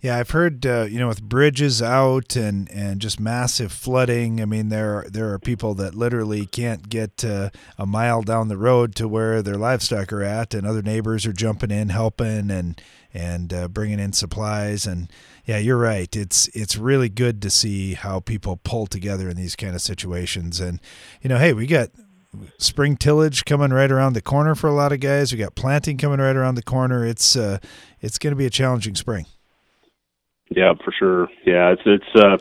Yeah, 0.00 0.16
I've 0.16 0.30
heard 0.30 0.64
uh, 0.64 0.86
you 0.88 1.00
know 1.00 1.08
with 1.08 1.22
bridges 1.22 1.82
out 1.82 2.36
and, 2.36 2.70
and 2.70 3.00
just 3.00 3.18
massive 3.18 3.72
flooding. 3.72 4.40
I 4.40 4.44
mean, 4.44 4.68
there 4.68 5.04
there 5.10 5.32
are 5.32 5.40
people 5.40 5.74
that 5.74 5.94
literally 5.96 6.46
can't 6.46 6.88
get 6.88 7.24
uh, 7.24 7.50
a 7.76 7.84
mile 7.84 8.22
down 8.22 8.46
the 8.46 8.56
road 8.56 8.94
to 8.96 9.08
where 9.08 9.42
their 9.42 9.56
livestock 9.56 10.12
are 10.12 10.22
at, 10.22 10.54
and 10.54 10.64
other 10.64 10.82
neighbors 10.82 11.26
are 11.26 11.32
jumping 11.32 11.72
in, 11.72 11.88
helping, 11.88 12.48
and 12.48 12.80
and 13.12 13.52
uh, 13.52 13.66
bringing 13.66 13.98
in 13.98 14.12
supplies. 14.12 14.86
And 14.86 15.10
yeah, 15.46 15.58
you're 15.58 15.76
right. 15.76 16.14
It's 16.14 16.46
it's 16.48 16.76
really 16.76 17.08
good 17.08 17.42
to 17.42 17.50
see 17.50 17.94
how 17.94 18.20
people 18.20 18.60
pull 18.62 18.86
together 18.86 19.28
in 19.28 19.36
these 19.36 19.56
kind 19.56 19.74
of 19.74 19.82
situations. 19.82 20.60
And 20.60 20.80
you 21.22 21.28
know, 21.28 21.38
hey, 21.38 21.52
we 21.52 21.66
got 21.66 21.88
spring 22.58 22.96
tillage 22.96 23.44
coming 23.44 23.70
right 23.70 23.90
around 23.90 24.12
the 24.12 24.22
corner 24.22 24.54
for 24.54 24.68
a 24.68 24.74
lot 24.74 24.92
of 24.92 25.00
guys. 25.00 25.32
We 25.32 25.38
got 25.38 25.56
planting 25.56 25.98
coming 25.98 26.20
right 26.20 26.36
around 26.36 26.54
the 26.54 26.62
corner. 26.62 27.04
It's 27.04 27.34
uh, 27.34 27.58
it's 28.00 28.18
going 28.18 28.30
to 28.30 28.36
be 28.36 28.46
a 28.46 28.50
challenging 28.50 28.94
spring. 28.94 29.26
Yeah, 30.50 30.74
for 30.84 30.92
sure. 30.98 31.28
Yeah, 31.44 31.72
it's 31.72 31.82
it's. 31.84 32.14
uh 32.14 32.38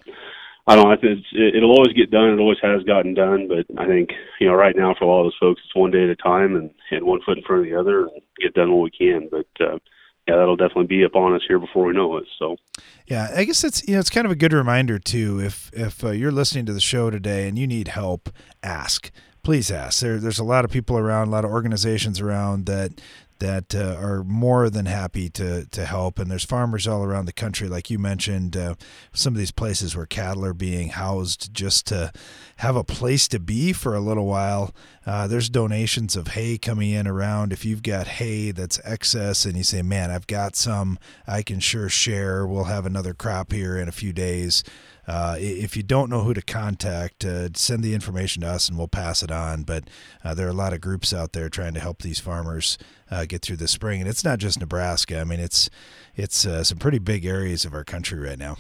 I 0.70 0.76
don't 0.76 0.84
know. 0.84 0.92
I 0.92 0.98
think 0.98 1.20
it's, 1.20 1.28
it, 1.32 1.56
it'll 1.56 1.72
always 1.72 1.94
get 1.94 2.12
done. 2.12 2.30
It 2.30 2.40
always 2.40 2.58
has 2.62 2.84
gotten 2.84 3.14
done. 3.14 3.48
But 3.48 3.66
I 3.82 3.88
think 3.88 4.10
you 4.40 4.48
know, 4.48 4.54
right 4.54 4.76
now 4.76 4.94
for 4.98 5.06
a 5.06 5.08
lot 5.08 5.22
of 5.22 5.26
those 5.28 5.38
folks, 5.40 5.62
it's 5.64 5.76
one 5.76 5.92
day 5.92 6.04
at 6.04 6.10
a 6.10 6.16
time 6.18 6.56
and 6.56 6.70
and 6.92 7.06
one 7.06 7.22
foot 7.26 7.38
in 7.38 7.44
front 7.44 7.66
of 7.66 7.70
the 7.72 7.80
other, 7.80 8.02
and 8.02 8.22
get 8.42 8.54
done 8.54 8.72
what 8.74 8.84
we 8.84 8.92
can. 8.92 9.30
But 9.32 9.48
uh, 9.62 9.80
yeah, 10.28 10.36
that'll 10.36 10.58
definitely 10.58 10.88
be 10.88 11.04
upon 11.04 11.34
us 11.34 11.42
here 11.48 11.58
before 11.58 11.86
we 11.86 11.94
know 11.94 12.18
it. 12.18 12.26
So, 12.38 12.58
yeah, 13.06 13.30
I 13.34 13.46
guess 13.46 13.64
it's 13.64 13.88
you 13.88 13.94
know 13.94 14.00
it's 14.00 14.10
kind 14.10 14.26
of 14.26 14.32
a 14.32 14.36
good 14.36 14.52
reminder 14.52 15.00
too. 15.00 15.40
If 15.40 15.72
if 15.74 16.04
uh, 16.04 16.10
you're 16.12 16.34
listening 16.34 16.66
to 16.66 16.74
the 16.74 16.82
show 16.82 17.10
today 17.10 17.48
and 17.48 17.58
you 17.58 17.66
need 17.66 17.88
help, 17.88 18.30
ask. 18.62 19.10
Please 19.44 19.72
ask. 19.72 20.02
There, 20.02 20.18
there's 20.18 20.40
a 20.40 20.44
lot 20.44 20.66
of 20.66 20.72
people 20.72 20.98
around, 20.98 21.30
a 21.30 21.32
lot 21.32 21.46
of 21.46 21.52
organizations 21.52 22.20
around 22.20 22.66
that 22.66 23.00
that 23.40 23.76
uh, 23.76 23.96
are 24.00 24.24
more 24.24 24.70
than 24.70 24.86
happy 24.86 25.30
to 25.32 25.66
to 25.66 25.86
help. 25.86 26.20
And 26.20 26.30
there's 26.30 26.46
farmers 26.46 26.88
all 26.88 27.04
around 27.04 27.26
the 27.26 27.34
country, 27.34 27.68
like 27.68 27.90
you 27.90 28.00
mentioned, 28.00 28.56
uh, 28.56 28.76
some 29.14 29.34
of 29.34 29.38
these 29.38 29.52
places 29.52 29.96
where 29.96 30.06
cattle 30.06 30.46
are 30.46 30.54
being 30.54 30.90
housed 30.90 31.54
just 31.54 31.88
to 31.88 32.12
have 32.58 32.76
a 32.76 32.84
place 32.84 33.28
to 33.30 33.40
be 33.40 33.74
for 33.74 33.96
a 33.96 34.00
little 34.00 34.26
while. 34.26 34.74
Uh, 35.06 35.28
there's 35.28 35.50
donations 35.50 36.16
of 36.16 36.30
hay 36.30 36.58
coming 36.58 36.92
in 36.92 37.08
around. 37.08 37.54
If 37.54 37.66
you've 37.66 37.84
got 37.84 38.08
hay 38.08 38.52
that's 38.52 38.80
excess 38.84 39.46
and 39.46 39.56
you 39.56 39.64
say, 39.64 39.82
"Man, 39.82 40.12
I've 40.12 40.28
got 40.28 40.56
some, 40.56 41.00
I 41.26 41.44
can 41.44 41.60
sure 41.60 41.90
share. 41.90 42.46
We'll 42.46 42.66
have 42.66 42.86
another 42.86 43.14
crop 43.14 43.52
here 43.52 43.78
in 43.78 43.88
a 43.88 43.94
few 43.94 44.14
days." 44.14 44.64
Uh, 45.08 45.38
if 45.40 45.78
you 45.78 45.84
don't 45.84 46.10
know 46.10 46.22
who 46.22 46.34
to 46.34 46.42
contact, 46.42 47.24
uh, 47.24 47.48
send 47.54 47.82
the 47.82 47.94
information 47.94 48.42
to 48.42 48.48
us 48.48 48.68
and 48.68 48.78
we'll 48.78 48.90
pass 48.90 49.24
it 49.24 49.32
on. 49.32 49.64
But 49.64 49.86
uh, 50.24 50.34
there 50.34 50.48
are 50.48 50.52
a 50.52 50.54
lot 50.54 50.74
of 50.74 50.82
groups 50.82 51.14
out 51.14 51.32
there 51.32 51.48
trying 51.48 51.74
to 51.76 51.80
help 51.80 52.02
these 52.02 52.20
farmers 52.20 52.78
uh, 53.10 53.26
get 53.26 53.42
through 53.42 53.56
the 53.56 53.70
spring, 53.70 54.02
and 54.02 54.10
it's 54.10 54.26
not 54.26 54.40
just 54.40 54.60
Nebraska. 54.60 55.22
I 55.22 55.24
mean, 55.24 55.40
it's 55.40 55.70
it's 56.16 56.46
uh, 56.46 56.64
some 56.64 56.78
pretty 56.78 57.00
big 57.00 57.26
areas 57.26 57.64
of 57.64 57.74
our 57.74 57.86
country 57.86 58.20
right 58.20 58.38
now. 58.38 58.58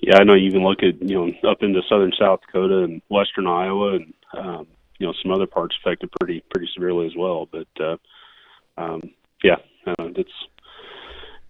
Yeah, 0.00 0.16
I 0.18 0.24
know 0.24 0.34
you 0.34 0.50
can 0.50 0.64
look 0.64 0.82
at 0.82 1.00
you 1.00 1.14
know 1.14 1.50
up 1.50 1.62
into 1.62 1.82
southern 1.88 2.12
South 2.18 2.40
Dakota 2.46 2.82
and 2.82 3.00
western 3.08 3.46
Iowa, 3.46 3.96
and 3.96 4.14
um, 4.36 4.66
you 4.98 5.06
know 5.06 5.14
some 5.22 5.30
other 5.30 5.46
parts 5.46 5.76
affected 5.80 6.10
pretty 6.18 6.42
pretty 6.50 6.68
severely 6.74 7.06
as 7.06 7.12
well. 7.16 7.46
But 7.50 7.68
uh, 7.78 7.96
um, 8.76 9.02
yeah, 9.44 9.56
it's 9.86 10.30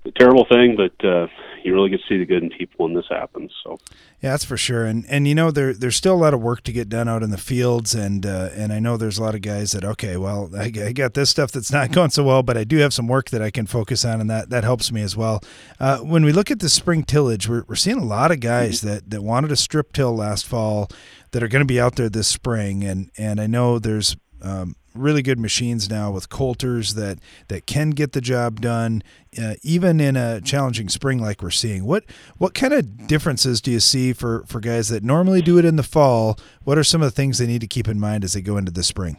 a 0.04 0.10
terrible 0.12 0.46
thing, 0.46 0.76
but 0.76 1.06
uh, 1.06 1.26
you 1.62 1.74
really 1.74 1.90
get 1.90 2.00
to 2.00 2.06
see 2.08 2.18
the 2.18 2.24
good 2.24 2.42
in 2.42 2.50
people 2.50 2.86
when 2.86 2.94
this 2.94 3.06
happens. 3.10 3.52
So 3.62 3.78
yeah, 4.20 4.30
that's 4.30 4.44
for 4.44 4.56
sure. 4.56 4.84
And 4.86 5.04
and 5.08 5.28
you 5.28 5.34
know 5.34 5.50
there 5.50 5.74
there's 5.74 5.96
still 5.96 6.14
a 6.14 6.16
lot 6.16 6.32
of 6.32 6.40
work 6.40 6.62
to 6.62 6.72
get 6.72 6.88
done 6.88 7.08
out 7.08 7.22
in 7.22 7.30
the 7.30 7.38
fields, 7.38 7.94
and 7.94 8.24
uh, 8.24 8.48
and 8.54 8.72
I 8.72 8.78
know 8.78 8.96
there's 8.96 9.18
a 9.18 9.22
lot 9.22 9.34
of 9.34 9.42
guys 9.42 9.72
that 9.72 9.84
okay, 9.84 10.16
well 10.16 10.50
I, 10.56 10.72
I, 10.84 10.92
got 10.92 11.14
this 11.14 11.30
stuff 11.30 11.52
that's 11.52 11.70
not 11.70 11.92
going 11.92 12.10
so 12.10 12.24
well, 12.24 12.42
but 12.42 12.56
I 12.56 12.64
do 12.64 12.78
have 12.78 12.94
some 12.94 13.08
work 13.08 13.30
that 13.30 13.42
I 13.42 13.50
can 13.50 13.66
focus 13.66 14.04
on, 14.04 14.20
and 14.20 14.30
that 14.30 14.50
that 14.50 14.64
helps 14.64 14.90
me 14.90 15.02
as 15.02 15.16
well. 15.16 15.42
Uh, 15.78 15.98
when 15.98 16.24
we 16.24 16.32
look 16.32 16.50
at 16.50 16.60
the 16.60 16.68
spring 16.68 17.04
tillage, 17.04 17.48
we're 17.48 17.64
we're 17.68 17.76
seeing 17.76 17.98
a 17.98 18.04
lot 18.04 18.30
of 18.30 18.40
guys 18.40 18.78
mm-hmm. 18.78 18.88
that 18.88 19.10
that 19.10 19.22
wanted 19.22 19.48
to 19.48 19.56
strip 19.56 19.92
till 19.92 20.16
last 20.16 20.46
fall 20.46 20.88
that 21.32 21.42
are 21.42 21.48
going 21.48 21.60
to 21.60 21.66
be 21.66 21.80
out 21.80 21.96
there 21.96 22.08
this 22.08 22.28
spring, 22.28 22.84
and 22.84 23.10
and 23.18 23.40
I 23.40 23.46
know 23.46 23.78
there's 23.78 24.16
um, 24.42 24.76
really 24.94 25.22
good 25.22 25.38
machines 25.38 25.88
now 25.88 26.10
with 26.10 26.28
coulters 26.28 26.94
that 26.94 27.18
that 27.48 27.66
can 27.66 27.90
get 27.90 28.12
the 28.12 28.20
job 28.20 28.60
done 28.60 29.02
uh, 29.40 29.54
even 29.62 30.00
in 30.00 30.16
a 30.16 30.40
challenging 30.40 30.88
spring 30.88 31.20
like 31.20 31.42
we're 31.42 31.50
seeing 31.50 31.84
what 31.84 32.04
what 32.38 32.54
kind 32.54 32.72
of 32.72 33.06
differences 33.06 33.60
do 33.60 33.70
you 33.70 33.80
see 33.80 34.12
for 34.12 34.44
for 34.46 34.60
guys 34.60 34.88
that 34.88 35.02
normally 35.02 35.42
do 35.42 35.58
it 35.58 35.64
in 35.64 35.76
the 35.76 35.82
fall 35.82 36.38
what 36.64 36.76
are 36.76 36.84
some 36.84 37.02
of 37.02 37.06
the 37.06 37.14
things 37.14 37.38
they 37.38 37.46
need 37.46 37.60
to 37.60 37.66
keep 37.66 37.88
in 37.88 38.00
mind 38.00 38.24
as 38.24 38.32
they 38.32 38.40
go 38.40 38.56
into 38.56 38.72
the 38.72 38.82
spring 38.82 39.16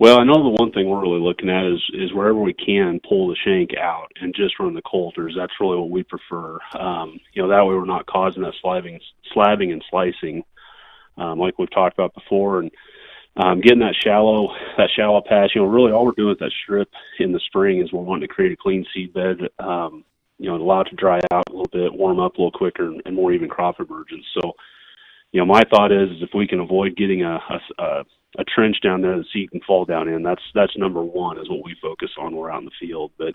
well, 0.00 0.18
I 0.18 0.24
know 0.24 0.42
the 0.42 0.48
one 0.48 0.72
thing 0.72 0.88
we're 0.88 1.02
really 1.02 1.20
looking 1.20 1.50
at 1.50 1.66
is 1.66 1.82
is 1.92 2.14
wherever 2.14 2.38
we 2.40 2.54
can 2.54 3.00
pull 3.06 3.28
the 3.28 3.36
shank 3.44 3.76
out 3.76 4.10
and 4.18 4.34
just 4.34 4.58
run 4.58 4.72
the 4.72 4.80
coulters. 4.80 5.34
That's 5.36 5.52
really 5.60 5.76
what 5.76 5.90
we 5.90 6.04
prefer. 6.04 6.58
Um, 6.72 7.20
you 7.34 7.42
know, 7.42 7.48
that 7.48 7.66
way 7.66 7.74
we're 7.74 7.84
not 7.84 8.06
causing 8.06 8.42
that 8.42 8.54
slabbing, 8.64 8.98
slabbing 9.36 9.72
and 9.72 9.84
slicing, 9.90 10.42
um, 11.18 11.38
like 11.38 11.58
we've 11.58 11.70
talked 11.70 11.98
about 11.98 12.14
before. 12.14 12.60
And 12.60 12.70
um, 13.36 13.60
getting 13.60 13.80
that 13.80 13.96
shallow 14.02 14.48
that 14.76 14.90
shallow 14.94 15.22
patch. 15.26 15.52
You 15.54 15.62
know, 15.62 15.68
really 15.68 15.92
all 15.92 16.04
we're 16.04 16.12
doing 16.12 16.30
with 16.30 16.38
that 16.40 16.52
strip 16.62 16.88
in 17.18 17.32
the 17.32 17.40
spring 17.46 17.80
is 17.80 17.92
we're 17.92 18.02
wanting 18.02 18.28
to 18.28 18.34
create 18.34 18.52
a 18.52 18.56
clean 18.56 18.84
seed 18.92 19.12
bed. 19.12 19.36
Um, 19.58 20.04
you 20.38 20.48
know, 20.48 20.56
allow 20.56 20.80
it 20.80 20.84
to 20.84 20.96
dry 20.96 21.20
out 21.32 21.44
a 21.48 21.52
little 21.52 21.68
bit, 21.70 21.92
warm 21.92 22.18
up 22.18 22.36
a 22.36 22.38
little 22.38 22.50
quicker, 22.50 22.92
and, 23.04 23.14
more 23.14 23.32
even 23.32 23.48
crop 23.48 23.78
emergence. 23.78 24.24
So, 24.40 24.52
you 25.32 25.40
know, 25.40 25.44
my 25.44 25.62
thought 25.70 25.92
is, 25.92 26.10
is 26.10 26.22
if 26.22 26.30
we 26.34 26.48
can 26.48 26.60
avoid 26.60 26.96
getting 26.96 27.22
a, 27.22 27.34
a, 27.34 27.82
a 27.82 28.04
a 28.38 28.44
trench 28.44 28.76
down 28.82 29.02
there 29.02 29.16
the 29.18 29.24
seed 29.32 29.50
can 29.50 29.60
fall 29.66 29.84
down 29.84 30.08
in. 30.08 30.22
That's 30.22 30.42
that's 30.54 30.76
number 30.76 31.02
one 31.02 31.38
is 31.38 31.50
what 31.50 31.64
we 31.64 31.74
focus 31.82 32.10
on. 32.18 32.34
We're 32.34 32.50
out 32.50 32.60
in 32.60 32.66
the 32.66 32.86
field, 32.86 33.12
but 33.18 33.34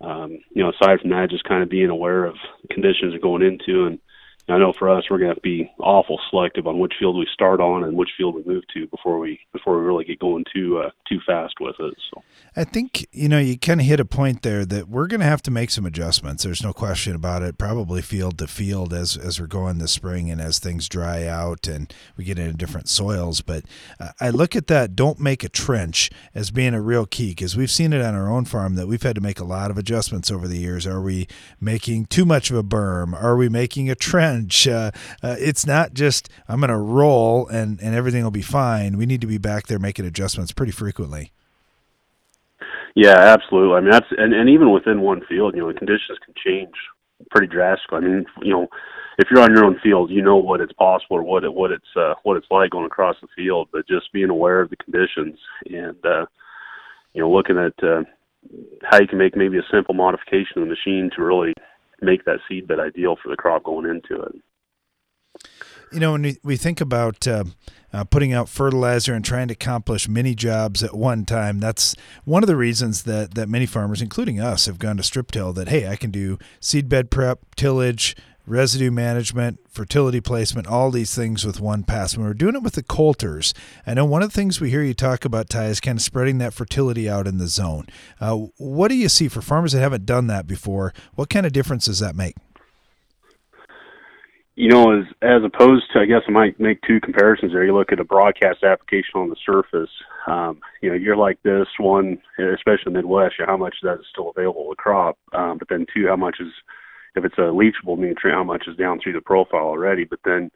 um, 0.00 0.38
you 0.50 0.62
know, 0.62 0.70
aside 0.70 1.00
from 1.00 1.10
that, 1.10 1.30
just 1.30 1.44
kind 1.44 1.62
of 1.62 1.68
being 1.68 1.90
aware 1.90 2.24
of 2.24 2.34
conditions 2.70 3.14
are 3.14 3.20
going 3.20 3.42
into 3.42 3.86
and 3.86 3.98
I 4.48 4.58
know 4.58 4.72
for 4.76 4.90
us, 4.90 5.04
we're 5.08 5.18
going 5.18 5.34
to 5.34 5.40
be 5.40 5.70
awful 5.78 6.18
selective 6.28 6.66
on 6.66 6.80
which 6.80 6.94
field 6.98 7.16
we 7.16 7.28
start 7.32 7.60
on 7.60 7.84
and 7.84 7.96
which 7.96 8.10
field 8.18 8.34
we 8.34 8.42
move 8.44 8.64
to 8.74 8.88
before 8.88 9.20
we 9.20 9.38
before 9.52 9.78
we 9.78 9.86
really 9.86 10.04
get 10.04 10.18
going 10.18 10.44
too 10.52 10.78
uh, 10.78 10.90
too 11.08 11.20
fast 11.24 11.54
with 11.60 11.76
it. 11.78 11.94
So 12.12 12.22
I 12.56 12.64
think 12.64 13.06
you 13.12 13.28
know 13.28 13.38
you 13.38 13.56
kind 13.56 13.80
of 13.80 13.86
hit 13.86 14.00
a 14.00 14.04
point 14.04 14.42
there 14.42 14.64
that 14.64 14.88
we're 14.88 15.06
going 15.06 15.20
to 15.20 15.26
have 15.26 15.42
to 15.42 15.52
make 15.52 15.70
some 15.70 15.86
adjustments. 15.86 16.42
There's 16.42 16.62
no 16.62 16.72
question 16.72 17.14
about 17.14 17.42
it. 17.42 17.56
Probably 17.56 18.02
field 18.02 18.38
to 18.38 18.48
field 18.48 18.92
as 18.92 19.16
as 19.16 19.40
we're 19.40 19.46
going 19.46 19.78
this 19.78 19.92
spring 19.92 20.28
and 20.28 20.40
as 20.40 20.58
things 20.58 20.88
dry 20.88 21.24
out 21.24 21.68
and 21.68 21.94
we 22.16 22.24
get 22.24 22.38
into 22.38 22.54
different 22.54 22.88
soils. 22.88 23.42
But 23.42 23.64
uh, 24.00 24.08
I 24.20 24.30
look 24.30 24.56
at 24.56 24.66
that. 24.66 24.96
Don't 24.96 25.20
make 25.20 25.44
a 25.44 25.48
trench 25.48 26.10
as 26.34 26.50
being 26.50 26.74
a 26.74 26.82
real 26.82 27.06
key 27.06 27.30
because 27.30 27.56
we've 27.56 27.70
seen 27.70 27.92
it 27.92 28.02
on 28.02 28.16
our 28.16 28.28
own 28.28 28.44
farm 28.46 28.74
that 28.74 28.88
we've 28.88 29.02
had 29.02 29.14
to 29.14 29.20
make 29.20 29.38
a 29.38 29.44
lot 29.44 29.70
of 29.70 29.78
adjustments 29.78 30.32
over 30.32 30.48
the 30.48 30.58
years. 30.58 30.84
Are 30.84 31.00
we 31.00 31.28
making 31.60 32.06
too 32.06 32.24
much 32.24 32.50
of 32.50 32.56
a 32.56 32.64
berm? 32.64 33.14
Are 33.14 33.36
we 33.36 33.48
making 33.48 33.88
a 33.88 33.94
trench? 33.94 34.31
Uh, 34.32 34.90
uh, 35.22 35.36
it's 35.38 35.66
not 35.66 35.94
just 35.94 36.28
I'm 36.48 36.60
going 36.60 36.70
to 36.70 36.76
roll 36.76 37.46
and 37.48 37.80
and 37.80 37.94
everything 37.94 38.22
will 38.22 38.30
be 38.30 38.42
fine. 38.42 38.96
We 38.96 39.06
need 39.06 39.20
to 39.20 39.26
be 39.26 39.38
back 39.38 39.66
there 39.66 39.78
making 39.78 40.06
adjustments 40.06 40.52
pretty 40.52 40.72
frequently. 40.72 41.32
Yeah, 42.94 43.16
absolutely. 43.18 43.76
I 43.76 43.80
mean, 43.80 43.90
that's 43.90 44.06
and, 44.16 44.34
and 44.34 44.48
even 44.50 44.70
within 44.70 45.00
one 45.00 45.22
field, 45.28 45.54
you 45.54 45.60
know, 45.60 45.72
the 45.72 45.78
conditions 45.78 46.18
can 46.24 46.34
change 46.44 46.74
pretty 47.30 47.46
drastically. 47.46 47.98
I 47.98 48.00
mean, 48.00 48.26
you 48.42 48.52
know, 48.52 48.68
if 49.18 49.28
you're 49.30 49.42
on 49.42 49.54
your 49.54 49.64
own 49.64 49.78
field, 49.82 50.10
you 50.10 50.22
know 50.22 50.36
what 50.36 50.60
it's 50.60 50.72
possible 50.72 51.16
or 51.16 51.22
what 51.22 51.44
it 51.44 51.52
what 51.52 51.70
it's 51.70 51.96
uh, 51.96 52.14
what 52.22 52.36
it's 52.36 52.46
like 52.50 52.70
going 52.70 52.86
across 52.86 53.16
the 53.20 53.28
field. 53.34 53.68
But 53.72 53.88
just 53.88 54.12
being 54.12 54.30
aware 54.30 54.60
of 54.60 54.70
the 54.70 54.76
conditions 54.76 55.38
and 55.66 55.96
uh, 56.04 56.26
you 57.14 57.22
know, 57.22 57.30
looking 57.30 57.58
at 57.58 57.74
uh, 57.82 58.02
how 58.82 59.00
you 59.00 59.06
can 59.06 59.18
make 59.18 59.36
maybe 59.36 59.58
a 59.58 59.72
simple 59.72 59.94
modification 59.94 60.58
of 60.58 60.68
the 60.68 60.74
machine 60.74 61.10
to 61.16 61.22
really 61.22 61.54
make 62.02 62.24
that 62.24 62.40
seed 62.48 62.66
bed 62.66 62.80
ideal 62.80 63.16
for 63.22 63.28
the 63.28 63.36
crop 63.36 63.64
going 63.64 63.86
into 63.86 64.20
it. 64.22 64.34
You 65.92 66.00
know, 66.00 66.12
when 66.12 66.36
we, 66.42 66.56
think 66.56 66.80
about 66.80 67.28
uh, 67.28 67.44
uh, 67.92 68.04
putting 68.04 68.32
out 68.32 68.48
fertilizer 68.48 69.12
and 69.12 69.22
trying 69.22 69.48
to 69.48 69.52
accomplish 69.52 70.08
many 70.08 70.34
jobs 70.34 70.82
at 70.82 70.94
one 70.94 71.26
time, 71.26 71.58
that's 71.58 71.94
one 72.24 72.42
of 72.42 72.46
the 72.46 72.56
reasons 72.56 73.02
that, 73.02 73.34
that 73.34 73.50
many 73.50 73.66
farmers, 73.66 74.00
including 74.00 74.40
us, 74.40 74.64
have 74.64 74.78
gone 74.78 74.96
to 74.96 75.02
strip 75.02 75.30
till 75.30 75.52
that, 75.52 75.68
hey, 75.68 75.86
I 75.86 75.96
can 75.96 76.10
do 76.10 76.38
seed 76.60 76.88
bed 76.88 77.10
prep, 77.10 77.54
tillage, 77.56 78.16
residue 78.46 78.90
management, 78.90 79.60
fertility 79.68 80.20
placement, 80.20 80.66
all 80.66 80.90
these 80.90 81.14
things 81.14 81.44
with 81.44 81.60
one 81.60 81.84
pass. 81.84 82.16
When 82.16 82.26
we're 82.26 82.34
doing 82.34 82.56
it 82.56 82.62
with 82.62 82.74
the 82.74 82.82
coulters, 82.82 83.54
I 83.86 83.94
know 83.94 84.04
one 84.04 84.22
of 84.22 84.30
the 84.30 84.34
things 84.34 84.60
we 84.60 84.70
hear 84.70 84.82
you 84.82 84.94
talk 84.94 85.24
about, 85.24 85.48
Ty, 85.48 85.66
is 85.66 85.80
kind 85.80 85.98
of 85.98 86.02
spreading 86.02 86.38
that 86.38 86.54
fertility 86.54 87.08
out 87.08 87.26
in 87.26 87.38
the 87.38 87.46
zone. 87.46 87.86
Uh, 88.20 88.46
what 88.58 88.88
do 88.88 88.94
you 88.94 89.08
see 89.08 89.28
for 89.28 89.42
farmers 89.42 89.72
that 89.72 89.80
haven't 89.80 90.06
done 90.06 90.26
that 90.26 90.46
before? 90.46 90.92
What 91.14 91.30
kind 91.30 91.46
of 91.46 91.52
difference 91.52 91.86
does 91.86 92.00
that 92.00 92.16
make? 92.16 92.34
You 94.54 94.68
know, 94.68 94.98
as 94.98 95.06
as 95.22 95.42
opposed 95.42 95.84
to, 95.92 96.00
I 96.00 96.04
guess 96.04 96.20
I 96.28 96.30
might 96.30 96.60
make 96.60 96.82
two 96.82 97.00
comparisons 97.00 97.52
there. 97.52 97.64
You 97.64 97.74
look 97.74 97.90
at 97.90 97.98
a 97.98 98.04
broadcast 98.04 98.62
application 98.62 99.14
on 99.14 99.30
the 99.30 99.36
surface. 99.46 99.88
Um, 100.26 100.60
you 100.82 100.90
know, 100.90 100.94
you're 100.94 101.16
like 101.16 101.42
this 101.42 101.68
one, 101.78 102.18
especially 102.38 102.88
in 102.88 102.92
the 102.92 102.98
Midwest. 102.98 103.36
How 103.38 103.56
much 103.56 103.76
of 103.82 103.88
that 103.88 104.00
is 104.00 104.06
still 104.12 104.30
available 104.36 104.68
to 104.68 104.76
crop? 104.76 105.16
Um, 105.32 105.56
but 105.56 105.68
then 105.70 105.86
two, 105.94 106.06
how 106.06 106.16
much 106.16 106.36
is 106.38 106.52
if 107.14 107.24
it's 107.24 107.38
a 107.38 107.42
leachable 107.42 107.98
nutrient, 107.98 108.38
how 108.38 108.44
much 108.44 108.64
is 108.66 108.76
down 108.76 109.00
through 109.00 109.12
the 109.12 109.20
profile 109.20 109.66
already. 109.66 110.04
But 110.04 110.20
then 110.24 110.50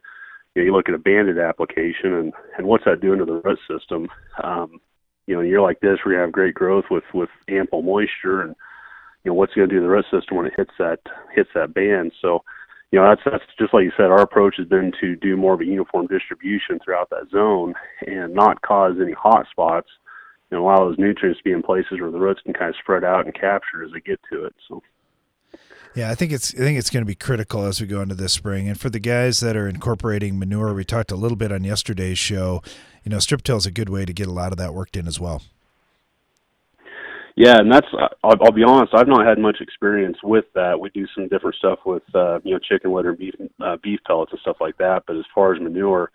you, 0.55 0.61
know, 0.61 0.65
you 0.65 0.73
look 0.75 0.89
at 0.89 0.95
a 0.95 0.99
banded 0.99 1.37
application 1.37 2.13
and, 2.13 2.33
and 2.57 2.67
what's 2.67 2.85
that 2.85 3.01
doing 3.01 3.19
to 3.19 3.25
the 3.25 3.41
root 3.43 3.59
system? 3.69 4.07
Um, 4.43 4.79
you 5.27 5.35
know, 5.35 5.41
you're 5.41 5.61
like 5.61 5.79
this 5.81 5.99
where 6.03 6.15
you 6.15 6.21
have 6.21 6.31
great 6.31 6.55
growth 6.55 6.85
with, 6.89 7.03
with 7.13 7.29
ample 7.49 7.81
moisture 7.81 8.41
and, 8.41 8.55
you 9.23 9.31
know, 9.31 9.35
what's 9.35 9.53
going 9.53 9.67
to 9.69 9.75
do 9.75 9.81
to 9.81 9.85
the 9.85 9.91
root 9.91 10.05
system 10.11 10.37
when 10.37 10.45
it 10.47 10.53
hits 10.55 10.71
that, 10.79 10.99
hits 11.35 11.49
that 11.53 11.73
band. 11.73 12.11
So, 12.21 12.43
you 12.91 12.99
know, 12.99 13.07
that's, 13.07 13.21
that's 13.29 13.43
just 13.59 13.73
like 13.73 13.83
you 13.83 13.91
said, 13.97 14.05
our 14.05 14.21
approach 14.21 14.55
has 14.57 14.67
been 14.67 14.93
to 15.01 15.15
do 15.17 15.35
more 15.35 15.53
of 15.53 15.61
a 15.61 15.65
uniform 15.65 16.07
distribution 16.07 16.79
throughout 16.83 17.09
that 17.09 17.29
zone 17.29 17.73
and 18.07 18.33
not 18.33 18.61
cause 18.61 18.95
any 19.01 19.11
hot 19.11 19.45
spots 19.51 19.89
and 20.49 20.59
allow 20.59 20.77
those 20.77 20.97
nutrients 20.97 21.39
to 21.39 21.43
be 21.43 21.51
in 21.51 21.61
places 21.61 21.99
where 21.99 22.09
the 22.09 22.17
roots 22.17 22.41
can 22.43 22.53
kind 22.53 22.69
of 22.69 22.75
spread 22.81 23.03
out 23.03 23.25
and 23.25 23.35
capture 23.35 23.83
as 23.83 23.91
they 23.91 23.99
get 23.99 24.19
to 24.31 24.45
it. 24.45 24.55
So, 24.69 24.81
yeah, 25.97 26.11
I 26.11 26.15
think 26.15 26.31
it's 26.31 26.53
I 26.53 26.59
think 26.59 26.77
it's 26.77 26.91
going 26.91 27.01
to 27.01 27.07
be 27.07 27.15
critical 27.15 27.65
as 27.65 27.81
we 27.81 27.87
go 27.87 28.01
into 28.01 28.13
this 28.13 28.31
spring. 28.31 28.67
And 28.67 28.79
for 28.79 28.87
the 28.87 28.99
guys 28.99 29.39
that 29.39 29.57
are 29.57 29.67
incorporating 29.67 30.37
manure, 30.37 30.71
we 30.75 30.85
talked 30.85 31.11
a 31.11 31.15
little 31.15 31.35
bit 31.35 31.51
on 31.51 31.63
yesterday's 31.63 32.19
show. 32.19 32.61
You 33.03 33.09
know, 33.09 33.17
strip 33.17 33.41
till 33.41 33.57
is 33.57 33.65
a 33.65 33.71
good 33.71 33.89
way 33.89 34.05
to 34.05 34.13
get 34.13 34.27
a 34.27 34.31
lot 34.31 34.51
of 34.51 34.59
that 34.59 34.75
worked 34.75 34.95
in 34.95 35.07
as 35.07 35.19
well. 35.19 35.41
Yeah, 37.35 37.57
and 37.57 37.73
that's 37.73 37.87
I'll, 38.23 38.35
I'll 38.43 38.51
be 38.51 38.63
honest. 38.63 38.93
I've 38.93 39.07
not 39.07 39.25
had 39.25 39.39
much 39.39 39.57
experience 39.59 40.17
with 40.23 40.45
that. 40.53 40.79
We 40.79 40.91
do 40.91 41.07
some 41.15 41.29
different 41.29 41.55
stuff 41.55 41.79
with 41.83 42.03
uh, 42.13 42.41
you 42.43 42.53
know 42.53 42.59
chicken 42.59 42.93
litter, 42.93 43.13
beef 43.13 43.33
uh, 43.59 43.77
beef 43.81 43.99
pellets, 44.05 44.31
and 44.31 44.41
stuff 44.41 44.57
like 44.61 44.77
that. 44.77 45.01
But 45.07 45.15
as 45.15 45.25
far 45.33 45.55
as 45.55 45.59
manure, 45.59 46.11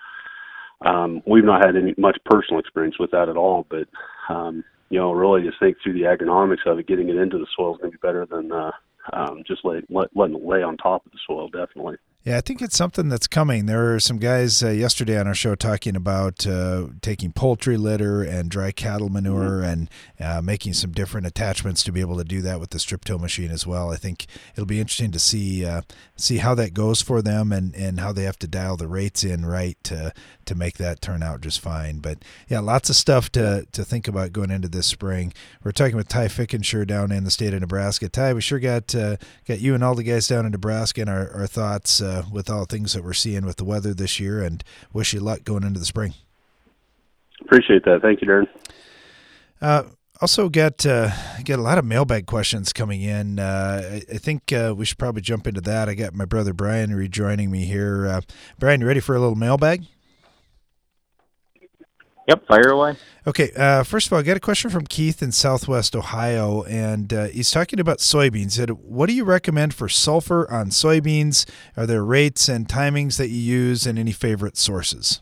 um, 0.87 1.23
we've 1.27 1.45
not 1.45 1.67
had 1.67 1.75
any 1.75 1.93
much 1.99 2.19
personal 2.25 2.61
experience 2.61 3.01
with 3.01 3.11
that 3.11 3.29
at 3.29 3.37
all. 3.37 3.67
But 3.69 3.89
um, 4.29 4.63
you 4.91 5.01
know, 5.01 5.11
really 5.11 5.43
just 5.43 5.59
think 5.59 5.77
through 5.83 5.95
the 5.95 6.03
agronomics 6.03 6.67
of 6.67 6.79
it, 6.79 6.87
getting 6.87 7.09
it 7.09 7.17
into 7.17 7.39
the 7.39 7.49
soil 7.57 7.75
is 7.75 7.81
going 7.81 7.91
to 7.91 7.99
be 7.99 8.07
better 8.07 8.27
than 8.27 8.53
uh, 8.53 8.71
um, 9.13 9.43
just 9.47 9.65
lay, 9.65 9.83
let, 9.89 10.09
letting 10.15 10.37
it 10.37 10.45
lay 10.45 10.63
on 10.63 10.77
top 10.77 11.05
of 11.07 11.13
the 11.13 11.19
soil, 11.27 11.49
definitely. 11.49 11.97
Yeah, 12.25 12.37
I 12.37 12.41
think 12.41 12.63
it's 12.63 12.77
something 12.77 13.09
that's 13.09 13.27
coming. 13.27 13.67
There 13.67 13.83
were 13.83 13.99
some 13.99 14.19
guys 14.19 14.63
uh, 14.63 14.69
yesterday 14.69 15.19
on 15.19 15.27
our 15.27 15.35
show 15.35 15.57
talking 15.57 15.97
about 15.97 16.47
uh, 16.47 16.87
taking 17.01 17.33
poultry 17.33 17.77
litter 17.77 18.23
and 18.23 18.49
dry 18.49 18.71
cattle 18.71 19.09
manure 19.09 19.63
mm-hmm. 19.63 19.65
and 19.65 19.91
uh, 20.21 20.41
making 20.41 20.75
some 20.75 20.93
different 20.93 21.27
attachments 21.27 21.83
to 21.83 21.91
be 21.91 22.01
able 22.01 22.17
to 22.19 22.25
do 22.25 22.41
that 22.43 22.61
with 22.61 22.71
the 22.71 22.79
strip 22.79 23.05
till 23.05 23.19
machine 23.19 23.51
as 23.51 23.67
well. 23.67 23.91
I 23.91 23.97
think 23.97 24.27
it'll 24.53 24.67
be 24.67 24.79
interesting 24.79 25.11
to 25.11 25.19
see 25.19 25.65
uh, 25.65 25.83
see 26.15 26.37
how 26.37 26.55
that 26.55 26.75
goes 26.75 27.03
for 27.03 27.23
them 27.23 27.51
and, 27.51 27.75
and 27.75 27.99
how 27.99 28.13
they 28.13 28.23
have 28.23 28.39
to 28.39 28.47
dial 28.47 28.77
the 28.77 28.87
rates 28.87 29.25
in 29.25 29.45
right 29.45 29.77
to 29.83 30.13
to 30.45 30.55
make 30.55 30.79
that 30.79 31.01
turn 31.01 31.25
out 31.25 31.41
just 31.41 31.59
fine. 31.59 31.99
But 31.99 32.19
yeah, 32.49 32.61
lots 32.61 32.89
of 32.89 32.95
stuff 32.95 33.33
to 33.33 33.67
to 33.73 33.85
think 33.85 34.07
about 34.07 34.33
going 34.33 34.53
into 34.53 34.69
this 34.69 34.87
spring. 34.87 35.33
We're 35.65 35.73
talking 35.73 35.97
with 35.97 36.07
Ty 36.07 36.29
Fickensure 36.29 36.87
down 36.87 37.11
in 37.11 37.25
the 37.25 37.33
state 37.33 37.53
of 37.53 37.61
Nebraska. 37.61 38.09
Ty, 38.09 38.35
we 38.35 38.41
sure 38.43 38.61
got 38.61 38.95
uh, 38.95 39.17
got 39.49 39.59
you 39.59 39.75
and 39.75 39.83
all 39.83 39.97
the 39.97 40.05
guys 40.05 40.29
down 40.29 40.47
in 40.47 40.53
Nebraska 40.53 41.01
and 41.01 41.11
our, 41.11 41.29
our 41.33 41.47
thoughts 41.49 42.01
uh, 42.13 42.23
with 42.31 42.51
all 42.51 42.65
things 42.65 42.93
that 42.93 43.05
we're 43.05 43.13
seeing 43.13 43.45
with 43.45 43.57
the 43.57 43.65
weather 43.65 43.95
this 43.95 44.21
year, 44.21 44.43
and 44.43 44.63
wish 44.93 45.13
you 45.13 45.21
luck 45.21 45.45
going 45.45 45.63
into 45.65 45.81
the 45.81 45.87
spring. 45.87 46.15
Appreciate 47.41 47.85
that. 47.85 48.01
Thank 48.03 48.21
you, 48.21 48.29
Darren. 48.29 48.49
Uh, 49.61 49.85
also 50.21 50.49
got 50.49 50.87
uh, 50.87 51.11
get 51.43 51.59
a 51.59 51.63
lot 51.63 51.79
of 51.79 51.85
mailbag 51.85 52.27
questions 52.27 52.73
coming 52.73 53.03
in. 53.03 53.39
Uh, 53.39 53.83
I, 53.85 54.15
I, 54.15 54.19
think 54.19 54.53
uh, 54.53 54.73
we 54.77 54.85
should 54.85 54.99
probably 54.99 55.23
jump 55.23 55.47
into 55.47 55.61
that. 55.63 55.89
I 55.89 55.95
got 55.95 56.15
my 56.15 56.25
brother 56.25 56.53
Brian 56.53 56.95
rejoining 56.95 57.51
me 57.51 57.65
here. 57.65 58.07
Uh, 58.07 58.21
Brian, 58.59 58.81
you 58.81 58.87
ready 58.87 59.01
for 59.01 59.17
a 59.17 59.21
little 59.21 59.35
mailbag? 59.35 59.85
Yep, 62.29 62.47
fire 62.47 62.69
away. 62.69 62.97
Okay, 63.27 63.51
uh, 63.57 63.83
first 63.83 64.07
of 64.07 64.13
all, 64.13 64.21
I 64.21 64.23
got 64.23 64.37
a 64.37 64.41
question 64.41 64.71
from 64.71 64.87
Keith 64.87 65.23
in 65.23 65.33
Southwest 65.33 65.97
Ohio, 65.97 66.63
and 66.65 67.13
uh, 67.13 67.25
he's 67.27 67.51
talking 67.51 67.81
about 67.81 67.99
soybeans. 67.99 68.53
Said, 68.53 68.71
"What 68.71 69.09
do 69.09 69.13
you 69.13 69.25
recommend 69.25 69.75
for 69.75 69.89
sulfur 69.89 70.49
on 70.51 70.69
soybeans? 70.69 71.49
Are 71.77 71.87
there 71.87 72.05
rates 72.05 72.49
and 72.49 72.69
timings 72.69 73.17
that 73.17 73.29
you 73.29 73.39
use, 73.39 73.87
and 73.87 73.99
any 73.99 74.13
favorite 74.13 74.57
sources?" 74.57 75.21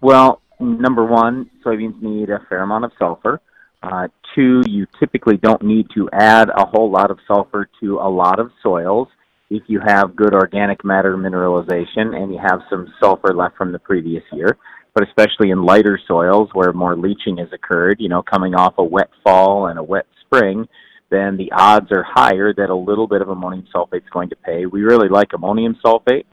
Well, 0.00 0.40
number 0.58 1.04
one, 1.04 1.50
soybeans 1.64 2.00
need 2.02 2.30
a 2.30 2.40
fair 2.48 2.62
amount 2.62 2.86
of 2.86 2.92
sulfur. 2.98 3.40
Uh, 3.82 4.08
two, 4.34 4.62
you 4.66 4.86
typically 4.98 5.36
don't 5.36 5.62
need 5.62 5.88
to 5.94 6.08
add 6.12 6.50
a 6.50 6.66
whole 6.66 6.90
lot 6.90 7.12
of 7.12 7.18
sulfur 7.26 7.68
to 7.80 7.98
a 7.98 8.10
lot 8.10 8.40
of 8.40 8.50
soils 8.62 9.08
if 9.50 9.62
you 9.66 9.80
have 9.84 10.16
good 10.16 10.34
organic 10.34 10.84
matter 10.84 11.16
mineralization 11.16 12.14
and 12.14 12.32
you 12.32 12.38
have 12.38 12.60
some 12.68 12.92
sulfur 13.00 13.34
left 13.34 13.56
from 13.56 13.72
the 13.72 13.78
previous 13.78 14.22
year. 14.32 14.56
But 14.94 15.06
especially 15.06 15.50
in 15.50 15.64
lighter 15.64 15.98
soils 16.06 16.50
where 16.52 16.72
more 16.72 16.96
leaching 16.96 17.38
has 17.38 17.48
occurred, 17.52 17.98
you 18.00 18.08
know, 18.08 18.22
coming 18.22 18.54
off 18.54 18.74
a 18.78 18.84
wet 18.84 19.10
fall 19.22 19.66
and 19.66 19.78
a 19.78 19.82
wet 19.82 20.06
spring, 20.22 20.66
then 21.10 21.36
the 21.36 21.52
odds 21.52 21.90
are 21.92 22.04
higher 22.06 22.52
that 22.52 22.70
a 22.70 22.74
little 22.74 23.06
bit 23.06 23.22
of 23.22 23.28
ammonium 23.28 23.66
sulfate 23.74 24.02
is 24.02 24.10
going 24.12 24.28
to 24.30 24.36
pay. 24.36 24.66
We 24.66 24.82
really 24.82 25.08
like 25.08 25.32
ammonium 25.32 25.76
sulfate, 25.84 26.24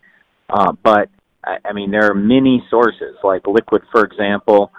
uh, 0.49 0.73
but 0.83 1.09
I, 1.43 1.73
mean 1.73 1.91
there 1.91 2.09
are 2.09 2.15
many 2.15 2.63
sources 2.69 3.15
like 3.23 3.47
liquid, 3.47 3.83
for 3.91 4.03
example. 4.03 4.71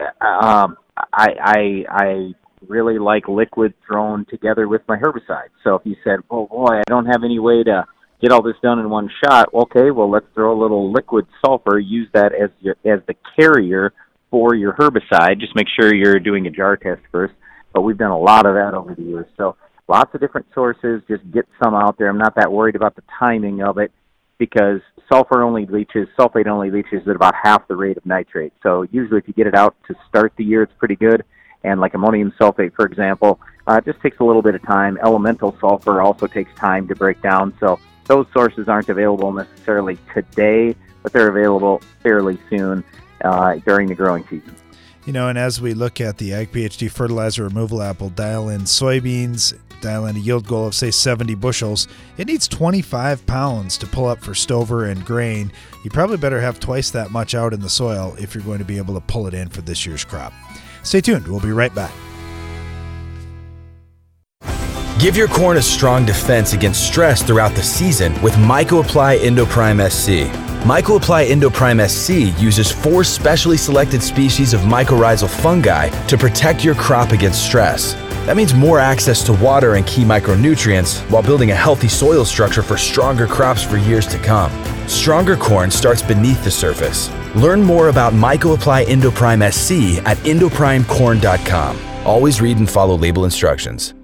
Uh, 0.00 0.24
um, 0.24 0.76
I, 1.12 1.28
I 1.40 1.84
I 1.90 2.34
really 2.66 2.98
like 2.98 3.28
liquid 3.28 3.74
thrown 3.86 4.24
together 4.26 4.68
with 4.68 4.82
my 4.88 4.96
herbicide. 4.96 5.48
So 5.64 5.76
if 5.76 5.82
you 5.84 5.96
said, 6.04 6.20
"Oh 6.30 6.46
boy, 6.46 6.78
I 6.78 6.82
don't 6.86 7.06
have 7.06 7.24
any 7.24 7.38
way 7.38 7.62
to 7.62 7.84
get 8.20 8.32
all 8.32 8.42
this 8.42 8.56
done 8.62 8.78
in 8.78 8.90
one 8.90 9.10
shot," 9.24 9.48
okay, 9.54 9.90
well 9.90 10.10
let's 10.10 10.26
throw 10.34 10.52
a 10.52 10.60
little 10.60 10.92
liquid 10.92 11.26
sulfur. 11.44 11.78
Use 11.78 12.08
that 12.14 12.32
as 12.34 12.50
your 12.60 12.76
as 12.84 13.00
the 13.06 13.14
carrier 13.36 13.92
for 14.30 14.54
your 14.54 14.74
herbicide. 14.74 15.40
Just 15.40 15.54
make 15.54 15.68
sure 15.78 15.94
you're 15.94 16.18
doing 16.18 16.46
a 16.46 16.50
jar 16.50 16.76
test 16.76 17.02
first. 17.10 17.34
But 17.72 17.82
we've 17.82 17.98
done 17.98 18.10
a 18.10 18.18
lot 18.18 18.46
of 18.46 18.54
that 18.54 18.74
over 18.74 18.94
the 18.94 19.02
years. 19.02 19.26
So 19.36 19.56
lots 19.88 20.14
of 20.14 20.20
different 20.20 20.46
sources. 20.54 21.02
Just 21.08 21.30
get 21.32 21.46
some 21.62 21.74
out 21.74 21.98
there. 21.98 22.08
I'm 22.08 22.18
not 22.18 22.34
that 22.36 22.50
worried 22.50 22.76
about 22.76 22.96
the 22.96 23.02
timing 23.18 23.62
of 23.62 23.78
it 23.78 23.92
because 24.38 24.80
sulfur 25.12 25.42
only 25.42 25.66
leaches, 25.66 26.08
sulfate 26.18 26.46
only 26.46 26.70
leaches 26.70 27.06
at 27.08 27.16
about 27.16 27.34
half 27.42 27.66
the 27.68 27.76
rate 27.76 27.96
of 27.96 28.06
nitrate. 28.06 28.52
So 28.62 28.86
usually, 28.90 29.18
if 29.18 29.28
you 29.28 29.34
get 29.34 29.46
it 29.46 29.54
out 29.54 29.76
to 29.88 29.94
start 30.08 30.32
the 30.36 30.44
year, 30.44 30.62
it's 30.62 30.72
pretty 30.78 30.96
good 30.96 31.24
and 31.64 31.80
like 31.80 31.94
ammonium 31.94 32.32
sulfate, 32.40 32.74
for 32.74 32.86
example, 32.86 33.40
uh, 33.66 33.80
just 33.80 34.00
takes 34.00 34.18
a 34.20 34.24
little 34.24 34.42
bit 34.42 34.54
of 34.54 34.62
time. 34.62 34.98
Elemental 35.02 35.56
sulfur 35.60 36.00
also 36.00 36.26
takes 36.26 36.54
time 36.54 36.88
to 36.88 36.94
break 36.94 37.20
down. 37.22 37.54
So 37.60 37.78
those 38.06 38.26
sources 38.32 38.68
aren't 38.68 38.88
available 38.88 39.32
necessarily 39.32 39.98
today, 40.14 40.74
but 41.02 41.12
they're 41.12 41.28
available 41.28 41.82
fairly 42.02 42.38
soon 42.48 42.82
uh, 43.24 43.56
during 43.66 43.88
the 43.88 43.94
growing 43.94 44.24
season. 44.28 44.54
You 45.04 45.12
know, 45.12 45.28
and 45.28 45.38
as 45.38 45.60
we 45.60 45.74
look 45.74 46.00
at 46.00 46.18
the 46.18 46.34
Ag 46.34 46.52
PhD 46.52 46.90
fertilizer 46.90 47.44
removal 47.44 47.80
app, 47.80 48.00
we'll 48.00 48.10
dial 48.10 48.50
in 48.50 48.62
soybeans, 48.62 49.58
dial 49.80 50.06
in 50.06 50.16
a 50.16 50.18
yield 50.18 50.46
goal 50.46 50.66
of 50.66 50.74
say 50.74 50.90
70 50.90 51.34
bushels. 51.36 51.88
It 52.18 52.26
needs 52.26 52.46
25 52.48 53.24
pounds 53.26 53.78
to 53.78 53.86
pull 53.86 54.06
up 54.06 54.20
for 54.20 54.34
stover 54.34 54.86
and 54.86 55.04
grain. 55.04 55.50
You 55.84 55.90
probably 55.90 56.18
better 56.18 56.40
have 56.40 56.60
twice 56.60 56.90
that 56.90 57.10
much 57.10 57.34
out 57.34 57.54
in 57.54 57.60
the 57.60 57.70
soil 57.70 58.16
if 58.18 58.34
you're 58.34 58.44
going 58.44 58.58
to 58.58 58.64
be 58.64 58.76
able 58.76 58.94
to 58.94 59.00
pull 59.00 59.26
it 59.26 59.34
in 59.34 59.48
for 59.48 59.62
this 59.62 59.86
year's 59.86 60.04
crop. 60.04 60.32
Stay 60.88 61.02
tuned. 61.02 61.28
We'll 61.28 61.38
be 61.38 61.52
right 61.52 61.74
back. 61.74 61.92
Give 64.98 65.18
your 65.18 65.28
corn 65.28 65.58
a 65.58 65.62
strong 65.62 66.06
defense 66.06 66.54
against 66.54 66.84
stress 66.84 67.22
throughout 67.22 67.54
the 67.54 67.62
season 67.62 68.20
with 68.22 68.32
MycoApply 68.34 69.18
Endoprime 69.18 69.86
SC. 69.90 70.32
MycoApply 70.64 71.28
Endoprime 71.28 71.86
SC 71.86 72.40
uses 72.42 72.72
four 72.72 73.04
specially 73.04 73.58
selected 73.58 74.02
species 74.02 74.54
of 74.54 74.62
mycorrhizal 74.62 75.28
fungi 75.28 75.90
to 76.06 76.16
protect 76.16 76.64
your 76.64 76.74
crop 76.74 77.12
against 77.12 77.44
stress. 77.44 77.92
That 78.24 78.38
means 78.38 78.54
more 78.54 78.78
access 78.78 79.22
to 79.24 79.34
water 79.34 79.74
and 79.74 79.86
key 79.86 80.04
micronutrients 80.04 81.00
while 81.10 81.22
building 81.22 81.50
a 81.50 81.54
healthy 81.54 81.88
soil 81.88 82.24
structure 82.24 82.62
for 82.62 82.78
stronger 82.78 83.26
crops 83.26 83.62
for 83.62 83.76
years 83.76 84.06
to 84.06 84.18
come. 84.18 84.50
Stronger 84.88 85.36
corn 85.36 85.70
starts 85.70 86.00
beneath 86.00 86.42
the 86.44 86.50
surface. 86.50 87.08
Learn 87.38 87.62
more 87.62 87.88
about 87.88 88.12
MycoApply 88.12 88.86
Endoprime 88.86 89.42
SC 89.52 90.02
at 90.04 90.16
endoprimecorn.com. 90.18 91.78
Always 92.04 92.40
read 92.40 92.58
and 92.58 92.68
follow 92.68 92.98
label 92.98 93.24
instructions. 93.24 93.94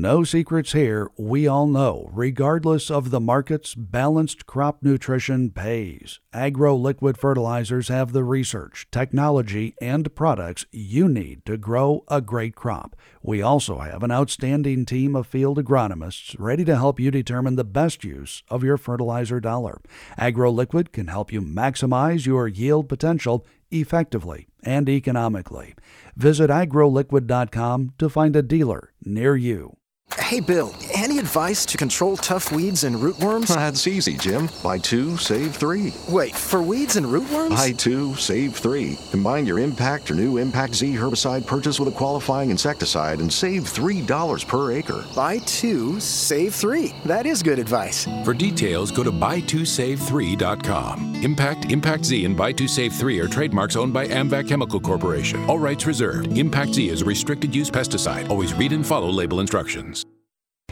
No 0.00 0.22
secrets 0.22 0.74
here. 0.74 1.10
We 1.18 1.48
all 1.48 1.66
know, 1.66 2.08
regardless 2.12 2.88
of 2.88 3.10
the 3.10 3.18
markets, 3.18 3.74
balanced 3.74 4.46
crop 4.46 4.80
nutrition 4.80 5.50
pays. 5.50 6.20
Agro 6.32 6.76
liquid 6.76 7.18
fertilizers 7.18 7.88
have 7.88 8.12
the 8.12 8.22
research, 8.22 8.86
technology, 8.92 9.74
and 9.82 10.14
products 10.14 10.66
you 10.70 11.08
need 11.08 11.44
to 11.46 11.56
grow 11.56 12.04
a 12.06 12.20
great 12.20 12.54
crop. 12.54 12.94
We 13.24 13.42
also 13.42 13.80
have 13.80 14.04
an 14.04 14.12
outstanding 14.12 14.86
team 14.86 15.16
of 15.16 15.26
field 15.26 15.58
agronomists 15.58 16.36
ready 16.38 16.64
to 16.66 16.76
help 16.76 17.00
you 17.00 17.10
determine 17.10 17.56
the 17.56 17.64
best 17.64 18.04
use 18.04 18.44
of 18.48 18.62
your 18.62 18.76
fertilizer 18.76 19.40
dollar. 19.40 19.80
Agro 20.16 20.52
liquid 20.52 20.92
can 20.92 21.08
help 21.08 21.32
you 21.32 21.42
maximize 21.42 22.24
your 22.24 22.46
yield 22.46 22.88
potential 22.88 23.44
effectively 23.72 24.46
and 24.62 24.88
economically. 24.88 25.74
Visit 26.14 26.50
agroliquid.com 26.50 27.94
to 27.98 28.08
find 28.08 28.36
a 28.36 28.42
dealer 28.42 28.92
near 29.04 29.34
you. 29.34 29.77
Hey, 30.16 30.40
Bill, 30.40 30.74
any 31.18 31.26
advice 31.26 31.66
to 31.66 31.76
control 31.76 32.16
tough 32.16 32.52
weeds 32.52 32.84
and 32.84 32.96
rootworms? 32.96 33.48
That's 33.48 33.86
easy, 33.86 34.16
Jim. 34.16 34.48
Buy 34.62 34.78
two, 34.78 35.16
save 35.16 35.56
three. 35.56 35.92
Wait, 36.08 36.34
for 36.34 36.62
weeds 36.62 36.96
and 36.96 37.06
rootworms? 37.06 37.50
Buy 37.50 37.72
two, 37.72 38.14
save 38.14 38.56
three. 38.56 38.98
Combine 39.10 39.46
your 39.46 39.58
Impact 39.58 40.10
or 40.10 40.14
new 40.14 40.38
Impact 40.38 40.74
Z 40.74 40.94
herbicide 40.94 41.46
purchase 41.46 41.80
with 41.80 41.88
a 41.88 41.92
qualifying 41.92 42.50
insecticide 42.50 43.20
and 43.20 43.32
save 43.32 43.64
$3 43.64 44.46
per 44.46 44.72
acre. 44.72 45.04
Buy 45.14 45.38
two, 45.38 45.98
save 46.00 46.54
three. 46.54 46.94
That 47.04 47.26
is 47.26 47.42
good 47.42 47.58
advice. 47.58 48.06
For 48.24 48.34
details, 48.34 48.90
go 48.90 49.02
to 49.02 49.12
buy2save3.com. 49.12 51.24
Impact, 51.24 51.72
Impact 51.72 52.04
Z, 52.04 52.24
and 52.24 52.36
Buy 52.36 52.52
2 52.52 52.68
Save 52.68 52.92
3 52.92 53.18
are 53.18 53.26
trademarks 53.26 53.74
owned 53.74 53.92
by 53.92 54.06
Amvac 54.06 54.48
Chemical 54.48 54.78
Corporation. 54.78 55.44
All 55.46 55.58
rights 55.58 55.84
reserved. 55.84 56.38
Impact 56.38 56.74
Z 56.74 56.88
is 56.88 57.02
a 57.02 57.04
restricted 57.04 57.54
use 57.54 57.70
pesticide. 57.70 58.30
Always 58.30 58.54
read 58.54 58.72
and 58.72 58.86
follow 58.86 59.10
label 59.10 59.40
instructions. 59.40 60.06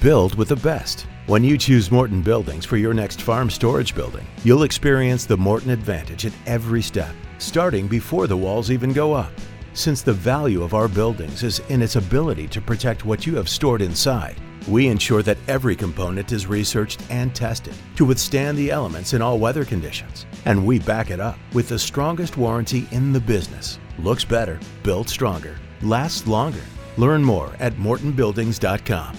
Build 0.00 0.34
with 0.34 0.48
the 0.48 0.56
best. 0.56 1.06
When 1.26 1.42
you 1.42 1.58
choose 1.58 1.90
Morton 1.90 2.22
Buildings 2.22 2.64
for 2.64 2.76
your 2.76 2.94
next 2.94 3.22
farm 3.22 3.50
storage 3.50 3.94
building, 3.94 4.26
you'll 4.44 4.62
experience 4.62 5.26
the 5.26 5.36
Morton 5.36 5.70
advantage 5.70 6.26
at 6.26 6.32
every 6.46 6.82
step, 6.82 7.14
starting 7.38 7.88
before 7.88 8.26
the 8.26 8.36
walls 8.36 8.70
even 8.70 8.92
go 8.92 9.12
up. 9.12 9.32
Since 9.74 10.02
the 10.02 10.12
value 10.12 10.62
of 10.62 10.74
our 10.74 10.88
buildings 10.88 11.42
is 11.42 11.60
in 11.68 11.82
its 11.82 11.96
ability 11.96 12.46
to 12.48 12.60
protect 12.60 13.04
what 13.04 13.26
you 13.26 13.36
have 13.36 13.48
stored 13.48 13.82
inside, 13.82 14.40
We 14.68 14.88
ensure 14.88 15.22
that 15.22 15.38
every 15.46 15.76
component 15.76 16.32
is 16.32 16.46
researched 16.46 17.00
and 17.10 17.34
tested 17.34 17.74
to 17.96 18.04
withstand 18.04 18.58
the 18.58 18.70
elements 18.70 19.12
in 19.12 19.22
all 19.22 19.38
weather 19.38 19.64
conditions. 19.64 20.26
And 20.44 20.66
we 20.66 20.78
back 20.78 21.10
it 21.10 21.20
up 21.20 21.38
with 21.52 21.68
the 21.68 21.78
strongest 21.78 22.36
warranty 22.36 22.88
in 22.90 23.12
the 23.12 23.20
business. 23.20 23.78
Looks 23.98 24.24
better, 24.24 24.58
built 24.82 25.08
stronger, 25.08 25.56
lasts 25.82 26.26
longer. 26.26 26.62
Learn 26.96 27.22
more 27.22 27.54
at 27.60 27.74
mortonbuildings.com. 27.74 29.16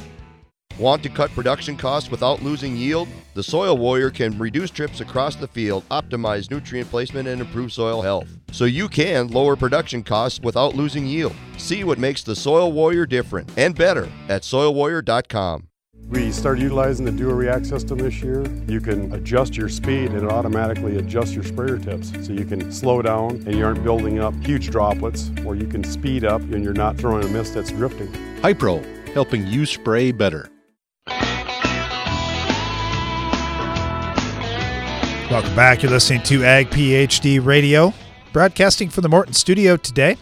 Want 0.79 1.01
to 1.01 1.09
cut 1.09 1.31
production 1.31 1.75
costs 1.75 2.11
without 2.11 2.43
losing 2.43 2.77
yield? 2.77 3.07
The 3.33 3.41
Soil 3.41 3.75
Warrior 3.79 4.11
can 4.11 4.37
reduce 4.37 4.69
trips 4.69 5.01
across 5.01 5.35
the 5.35 5.47
field, 5.47 5.83
optimize 5.89 6.51
nutrient 6.51 6.87
placement, 6.91 7.27
and 7.27 7.41
improve 7.41 7.73
soil 7.73 8.03
health. 8.03 8.27
So 8.51 8.65
you 8.65 8.87
can 8.87 9.29
lower 9.29 9.55
production 9.55 10.03
costs 10.03 10.39
without 10.39 10.75
losing 10.75 11.07
yield. 11.07 11.33
See 11.57 11.83
what 11.83 11.97
makes 11.97 12.21
the 12.21 12.35
Soil 12.35 12.71
Warrior 12.71 13.07
different 13.07 13.51
and 13.57 13.75
better 13.75 14.07
at 14.29 14.43
soilwarrior.com. 14.43 15.67
We 16.09 16.31
started 16.31 16.61
utilizing 16.61 17.05
the 17.05 17.11
Dual 17.11 17.33
React 17.33 17.65
system 17.65 17.97
this 17.97 18.21
year. 18.21 18.45
You 18.67 18.79
can 18.79 19.11
adjust 19.13 19.57
your 19.57 19.69
speed 19.69 20.11
and 20.11 20.23
it 20.23 20.31
automatically 20.31 20.97
adjusts 20.97 21.33
your 21.33 21.43
sprayer 21.43 21.79
tips. 21.79 22.11
So 22.25 22.33
you 22.33 22.45
can 22.45 22.71
slow 22.71 23.01
down 23.01 23.31
and 23.47 23.55
you 23.55 23.65
aren't 23.65 23.83
building 23.83 24.19
up 24.19 24.35
huge 24.45 24.69
droplets, 24.69 25.31
or 25.43 25.55
you 25.55 25.65
can 25.65 25.83
speed 25.83 26.23
up 26.23 26.41
and 26.41 26.63
you're 26.63 26.73
not 26.73 26.97
throwing 26.97 27.23
a 27.23 27.29
mist 27.29 27.55
that's 27.55 27.71
drifting. 27.71 28.09
Hypro, 28.41 28.85
helping 29.13 29.47
you 29.47 29.65
spray 29.65 30.11
better. 30.11 30.51
Welcome 35.29 35.57
back. 35.57 35.83
You're 35.83 35.91
listening 35.91 36.23
to 36.23 36.45
Ag 36.45 36.69
PhD 36.69 37.45
Radio, 37.45 37.93
broadcasting 38.31 38.87
from 38.89 39.01
the 39.01 39.09
Morton 39.09 39.33
studio 39.33 39.75
today. 39.75 40.15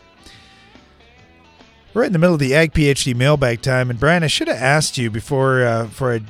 We're 1.93 2.01
right 2.01 2.07
in 2.07 2.13
the 2.13 2.17
middle 2.17 2.33
of 2.33 2.39
the 2.39 2.55
Ag 2.55 2.73
PhD 2.73 3.15
mailbag 3.15 3.61
time, 3.61 3.91
and 3.91 3.99
Brian, 3.99 4.23
I 4.23 4.27
should 4.27 4.47
have 4.47 4.57
asked 4.57 4.97
you 4.97 5.11
before 5.11 5.63
uh, 5.63 5.83
before 5.83 6.15
I, 6.15 6.21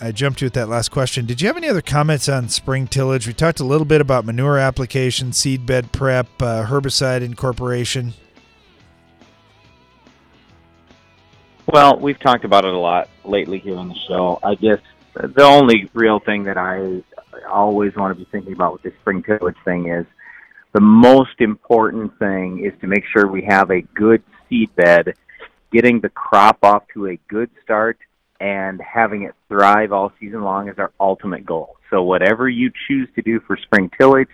I 0.00 0.10
jumped 0.10 0.40
you 0.40 0.46
with 0.46 0.54
that 0.54 0.70
last 0.70 0.90
question. 0.90 1.26
Did 1.26 1.42
you 1.42 1.48
have 1.48 1.58
any 1.58 1.68
other 1.68 1.82
comments 1.82 2.26
on 2.30 2.48
spring 2.48 2.86
tillage? 2.86 3.26
We 3.26 3.34
talked 3.34 3.60
a 3.60 3.64
little 3.64 3.84
bit 3.84 4.00
about 4.00 4.24
manure 4.24 4.56
application, 4.56 5.34
seed 5.34 5.66
bed 5.66 5.92
prep, 5.92 6.26
uh, 6.40 6.64
herbicide 6.64 7.20
incorporation. 7.20 8.14
Well, 11.66 11.98
we've 11.98 12.18
talked 12.18 12.46
about 12.46 12.64
it 12.64 12.72
a 12.72 12.78
lot 12.78 13.10
lately 13.22 13.58
here 13.58 13.76
on 13.76 13.88
the 13.88 13.96
show. 14.08 14.38
I 14.42 14.54
guess 14.54 14.78
the 15.12 15.44
only 15.44 15.90
real 15.92 16.20
thing 16.20 16.44
that 16.44 16.56
I 16.56 17.02
always 17.50 17.94
want 17.96 18.16
to 18.16 18.24
be 18.24 18.28
thinking 18.30 18.52
about 18.52 18.72
with 18.72 18.82
this 18.82 18.92
spring 19.00 19.22
tillage 19.22 19.56
thing 19.64 19.88
is 19.88 20.06
the 20.72 20.80
most 20.80 21.40
important 21.40 22.18
thing 22.18 22.64
is 22.64 22.72
to 22.80 22.86
make 22.86 23.04
sure 23.12 23.26
we 23.26 23.46
have 23.48 23.70
a 23.70 23.82
good 23.94 24.22
seed 24.48 24.74
bed, 24.76 25.14
getting 25.72 26.00
the 26.00 26.08
crop 26.08 26.58
off 26.62 26.82
to 26.94 27.08
a 27.08 27.18
good 27.28 27.50
start, 27.62 27.98
and 28.40 28.80
having 28.80 29.22
it 29.22 29.34
thrive 29.48 29.92
all 29.92 30.12
season 30.18 30.42
long 30.42 30.68
is 30.68 30.78
our 30.78 30.92
ultimate 30.98 31.46
goal. 31.46 31.76
So, 31.90 32.02
whatever 32.02 32.48
you 32.48 32.72
choose 32.88 33.08
to 33.14 33.22
do 33.22 33.40
for 33.46 33.56
spring 33.56 33.90
tillage, 33.98 34.28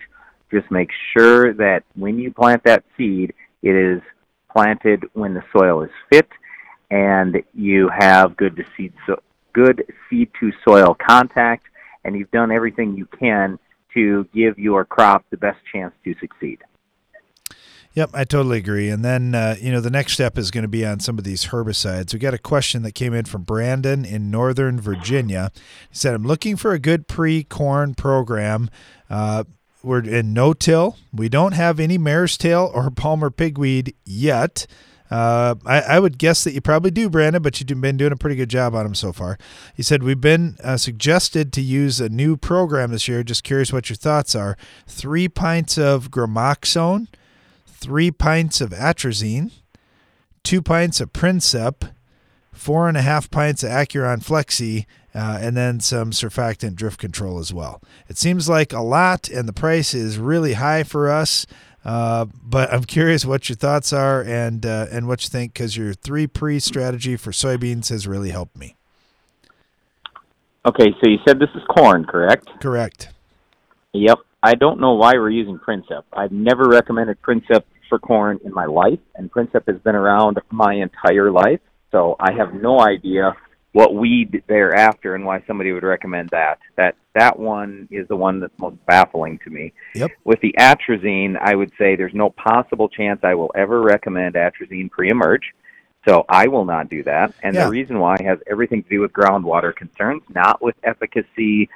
just 0.51 0.69
make 0.71 0.89
sure 1.15 1.53
that 1.53 1.83
when 1.95 2.17
you 2.17 2.31
plant 2.31 2.63
that 2.63 2.83
seed, 2.97 3.33
it 3.61 3.75
is 3.75 4.01
planted 4.51 5.03
when 5.13 5.33
the 5.33 5.43
soil 5.55 5.83
is 5.83 5.91
fit 6.11 6.27
and 6.89 7.41
you 7.53 7.89
have 7.97 8.35
good 8.35 8.55
to 8.57 8.63
seed 8.75 8.93
so 9.07 9.21
good 9.53 9.83
seed 10.09 10.29
to 10.39 10.51
soil 10.67 10.95
contact 11.07 11.65
and 12.03 12.15
you've 12.15 12.31
done 12.31 12.51
everything 12.51 12.95
you 12.95 13.05
can 13.05 13.59
to 13.93 14.27
give 14.33 14.57
your 14.57 14.85
crop 14.85 15.25
the 15.29 15.37
best 15.37 15.59
chance 15.71 15.93
to 16.03 16.15
succeed. 16.19 16.59
Yep, 17.93 18.11
I 18.13 18.23
totally 18.23 18.57
agree. 18.57 18.89
And 18.89 19.03
then, 19.03 19.35
uh, 19.35 19.57
you 19.59 19.69
know, 19.69 19.81
the 19.81 19.89
next 19.89 20.13
step 20.13 20.37
is 20.37 20.49
going 20.49 20.61
to 20.61 20.69
be 20.69 20.85
on 20.85 21.01
some 21.01 21.17
of 21.17 21.25
these 21.25 21.47
herbicides. 21.47 22.13
We 22.13 22.19
got 22.19 22.33
a 22.33 22.37
question 22.37 22.83
that 22.83 22.93
came 22.93 23.13
in 23.13 23.25
from 23.25 23.43
Brandon 23.43 24.05
in 24.05 24.31
Northern 24.31 24.79
Virginia. 24.79 25.51
He 25.89 25.97
said, 25.97 26.13
I'm 26.13 26.23
looking 26.23 26.55
for 26.55 26.71
a 26.71 26.79
good 26.79 27.09
pre 27.09 27.43
corn 27.43 27.95
program. 27.95 28.69
Uh, 29.09 29.43
we're 29.83 30.03
in 30.03 30.31
no 30.31 30.53
till. 30.53 30.97
We 31.11 31.27
don't 31.27 31.53
have 31.53 31.81
any 31.81 31.97
mare's 31.97 32.37
tail 32.37 32.71
or 32.73 32.89
palmer 32.91 33.29
pigweed 33.29 33.93
yet. 34.05 34.67
Uh, 35.11 35.55
I, 35.65 35.81
I, 35.81 35.99
would 35.99 36.17
guess 36.17 36.45
that 36.45 36.53
you 36.53 36.61
probably 36.61 36.89
do, 36.89 37.09
Brandon, 37.09 37.41
but 37.41 37.59
you've 37.59 37.81
been 37.81 37.97
doing 37.97 38.13
a 38.13 38.15
pretty 38.15 38.37
good 38.37 38.49
job 38.49 38.73
on 38.73 38.83
them 38.83 38.95
so 38.95 39.11
far. 39.11 39.37
He 39.75 39.83
said, 39.83 40.03
We've 40.03 40.21
been 40.21 40.55
uh, 40.63 40.77
suggested 40.77 41.51
to 41.51 41.61
use 41.61 41.99
a 41.99 42.07
new 42.07 42.37
program 42.37 42.91
this 42.91 43.09
year. 43.09 43.21
Just 43.21 43.43
curious 43.43 43.73
what 43.73 43.89
your 43.89 43.97
thoughts 43.97 44.35
are. 44.35 44.55
Three 44.87 45.27
pints 45.27 45.77
of 45.77 46.11
Gramoxone, 46.11 47.07
three 47.67 48.09
pints 48.09 48.61
of 48.61 48.69
Atrazine, 48.69 49.51
two 50.43 50.61
pints 50.61 51.01
of 51.01 51.11
Princep, 51.11 51.91
four 52.53 52.87
and 52.87 52.95
a 52.95 53.01
half 53.01 53.29
pints 53.29 53.63
of 53.63 53.69
Acuron 53.69 54.23
Flexi, 54.23 54.85
uh, 55.13 55.39
and 55.41 55.57
then 55.57 55.81
some 55.81 56.11
surfactant 56.11 56.75
drift 56.75 56.99
control 56.99 57.37
as 57.37 57.53
well. 57.53 57.81
It 58.07 58.17
seems 58.17 58.47
like 58.47 58.71
a 58.71 58.79
lot, 58.79 59.27
and 59.27 59.45
the 59.45 59.53
price 59.53 59.93
is 59.93 60.17
really 60.17 60.53
high 60.53 60.83
for 60.83 61.09
us. 61.09 61.45
Uh, 61.83 62.25
but 62.43 62.71
I'm 62.71 62.83
curious 62.83 63.25
what 63.25 63.49
your 63.49 63.55
thoughts 63.55 63.91
are 63.91 64.21
and 64.21 64.65
uh, 64.65 64.87
and 64.91 65.07
what 65.07 65.23
you 65.23 65.29
think 65.29 65.53
because 65.53 65.75
your 65.75 65.93
three 65.93 66.27
pre 66.27 66.59
strategy 66.59 67.17
for 67.17 67.31
soybeans 67.31 67.89
has 67.89 68.07
really 68.07 68.29
helped 68.29 68.57
me. 68.57 68.75
Okay, 70.63 70.93
so 71.01 71.09
you 71.09 71.17
said 71.27 71.39
this 71.39 71.49
is 71.55 71.63
corn, 71.75 72.05
correct? 72.05 72.47
Correct. 72.61 73.09
Yep. 73.93 74.19
I 74.43 74.53
don't 74.53 74.79
know 74.79 74.93
why 74.93 75.13
we're 75.13 75.31
using 75.31 75.57
Princep. 75.57 76.03
I've 76.13 76.31
never 76.31 76.65
recommended 76.67 77.21
Princep 77.21 77.63
for 77.89 77.97
corn 77.99 78.39
in 78.43 78.53
my 78.53 78.65
life, 78.65 78.99
and 79.15 79.31
Princep 79.31 79.67
has 79.67 79.79
been 79.79 79.95
around 79.95 80.39
my 80.51 80.75
entire 80.75 81.31
life, 81.31 81.59
so 81.91 82.15
I 82.19 82.33
have 82.33 82.53
no 82.53 82.79
idea 82.79 83.35
what 83.73 83.95
weed 83.95 84.43
they're 84.47 84.75
after 84.75 85.15
and 85.15 85.25
why 85.25 85.43
somebody 85.47 85.71
would 85.71 85.83
recommend 85.83 86.29
that. 86.29 86.59
That 86.75 86.95
that 87.13 87.37
one 87.37 87.87
is 87.91 88.07
the 88.07 88.15
one 88.15 88.39
that's 88.39 88.57
most 88.57 88.77
baffling 88.85 89.39
to 89.39 89.49
me. 89.49 89.73
Yep. 89.95 90.11
With 90.23 90.39
the 90.41 90.55
atrazine, 90.57 91.37
I 91.39 91.55
would 91.55 91.71
say 91.77 91.95
there's 91.95 92.13
no 92.13 92.29
possible 92.29 92.87
chance 92.89 93.19
I 93.23 93.35
will 93.35 93.51
ever 93.55 93.81
recommend 93.81 94.35
atrazine 94.35 94.89
pre-emerge. 94.89 95.53
So 96.07 96.25
I 96.27 96.47
will 96.47 96.65
not 96.65 96.89
do 96.89 97.03
that. 97.03 97.33
And 97.43 97.53
Yeah. 97.53 97.65
the 97.65 97.71
reason 97.71 97.99
why 97.99 98.17
has 98.23 98.39
everything 98.49 98.81
to 98.83 98.89
do 98.89 99.01
with 99.01 99.13
groundwater 99.13 99.75
concerns, 99.75 100.23
not 100.33 100.61
with 100.61 100.75
efficacy 100.83 101.69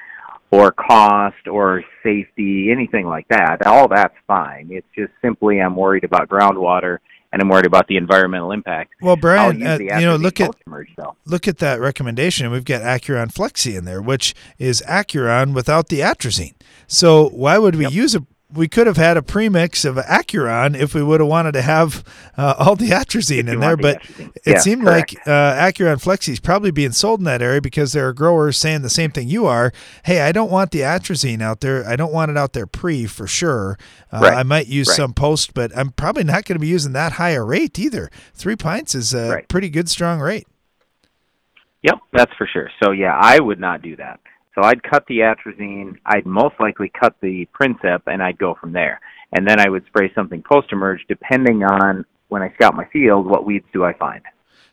or 0.52 0.72
cost 0.72 1.48
or 1.48 1.84
safety, 2.02 2.72
anything 2.72 3.08
like 3.08 3.28
that. 3.28 3.66
All 3.68 3.88
that's 3.88 4.16
fine. 4.26 4.70
It's 4.72 4.88
just 4.96 5.12
simply 5.22 5.60
I'm 5.60 5.76
worried 5.76 6.04
about 6.06 6.30
groundwater 6.30 7.00
and 7.36 7.42
I'm 7.42 7.50
worried 7.50 7.66
about 7.66 7.88
the 7.88 7.98
environmental 7.98 8.54
impact. 8.54 8.94
Well, 9.02 9.18
Brian, 9.18 9.62
uh, 9.62 9.78
you 9.78 10.06
know, 10.06 10.16
look 10.16 10.40
at 10.40 10.54
post-emerge, 10.54 10.96
look 11.26 11.50
at 11.50 11.58
that 11.58 11.82
recommendation. 11.82 12.50
We've 12.50 12.64
got 12.64 12.82
Acuron 12.82 13.28
Flexi 13.28 13.78
in 13.78 13.84
there, 13.84 14.02
which 14.02 14.34
is 14.58 14.82
Acuron 14.88 15.54
without 15.54 15.90
the 15.90 16.00
atrazine. 16.00 16.54
So 16.88 17.28
why 17.28 17.58
would 17.58 17.76
we 17.76 17.88
use 17.90 18.16
a? 18.16 18.26
We 18.56 18.68
could 18.68 18.88
have 18.88 18.98
had 18.98 19.18
a 19.18 19.22
premix 19.22 19.84
of 19.86 19.96
Acuron 19.98 20.76
if 20.78 20.94
we 20.94 21.04
would 21.04 21.20
have 21.20 21.28
wanted 21.30 21.52
to 21.54 21.62
have 21.62 22.04
uh, 22.38 22.56
all 22.58 22.76
the 22.76 22.90
atrazine 22.90 23.48
in 23.52 23.60
there, 23.60 23.76
the 23.76 23.82
but 23.82 24.02
atrazine. 24.02 24.32
it 24.38 24.42
Yeah, 24.46 24.58
seemed 24.60 24.84
like 24.84 25.16
uh, 25.28 25.54
Acuron 25.56 26.02
Flexi 26.04 26.30
is 26.30 26.40
probably 26.40 26.72
being 26.72 26.92
sold 26.94 27.20
in 27.20 27.26
that 27.26 27.42
area 27.42 27.62
because 27.62 27.94
there 27.94 28.08
are 28.08 28.14
growers 28.14 28.58
saying 28.58 28.82
the 28.82 28.90
same 28.90 29.12
thing 29.12 29.28
you 29.28 29.46
are. 29.46 29.72
Hey, 30.04 30.22
I 30.22 30.32
don't 30.32 30.50
want 30.52 30.72
the 30.72 30.80
atrazine 30.80 31.42
out 31.42 31.62
there. 31.62 31.86
I 31.88 31.96
don't 31.96 32.14
want 32.14 32.32
it 32.32 32.38
out 32.38 32.54
there 32.54 32.66
pre 32.68 33.06
for 33.06 33.28
sure. 33.28 33.78
Uh, 34.12 34.20
Right. 34.22 34.34
I 34.38 34.44
might 34.44 34.68
use 34.68 34.88
Right. 34.88 34.96
some 34.96 35.14
post, 35.14 35.54
but 35.54 35.76
I'm 35.78 35.92
probably 35.92 36.24
not 36.24 36.46
going 36.46 36.56
to 36.56 36.60
be 36.60 36.68
using 36.68 36.94
that 36.94 37.14
high 37.14 37.32
a 37.32 37.44
rate 37.44 37.78
either. 37.78 38.10
Three 38.34 38.56
pints 38.56 38.96
is 38.96 39.14
a 39.14 39.30
Right. 39.30 39.48
pretty 39.50 39.70
good, 39.70 39.90
strong 39.90 40.20
rate. 40.22 40.48
Yep, 41.84 42.00
that's 42.14 42.32
for 42.38 42.48
sure. 42.52 42.70
So 42.84 42.92
yeah, 42.92 43.16
I 43.20 43.40
would 43.40 43.60
not 43.60 43.82
do 43.82 43.96
that. 43.98 44.20
So 44.56 44.64
I'd 44.64 44.82
cut 44.84 45.06
the 45.08 45.20
atrazine. 45.20 45.98
I'd 46.06 46.26
most 46.26 46.56
likely 46.60 46.92
cut 46.98 47.16
the 47.22 47.48
Princep, 47.54 48.02
and 48.08 48.24
I'd 48.24 48.38
go 48.38 48.56
from 48.60 48.72
there. 48.72 49.02
And 49.34 49.46
then 49.46 49.60
I 49.60 49.70
would 49.70 49.86
spray 49.88 50.12
something 50.16 50.42
post-emerge, 50.50 51.06
depending 51.10 51.64
on 51.64 52.06
when 52.30 52.42
I 52.42 52.54
scout 52.56 52.74
my 52.74 52.86
field, 52.86 53.28
what 53.28 53.46
weeds 53.46 53.66
do 53.74 53.84
I 53.84 53.94
find. 53.94 54.22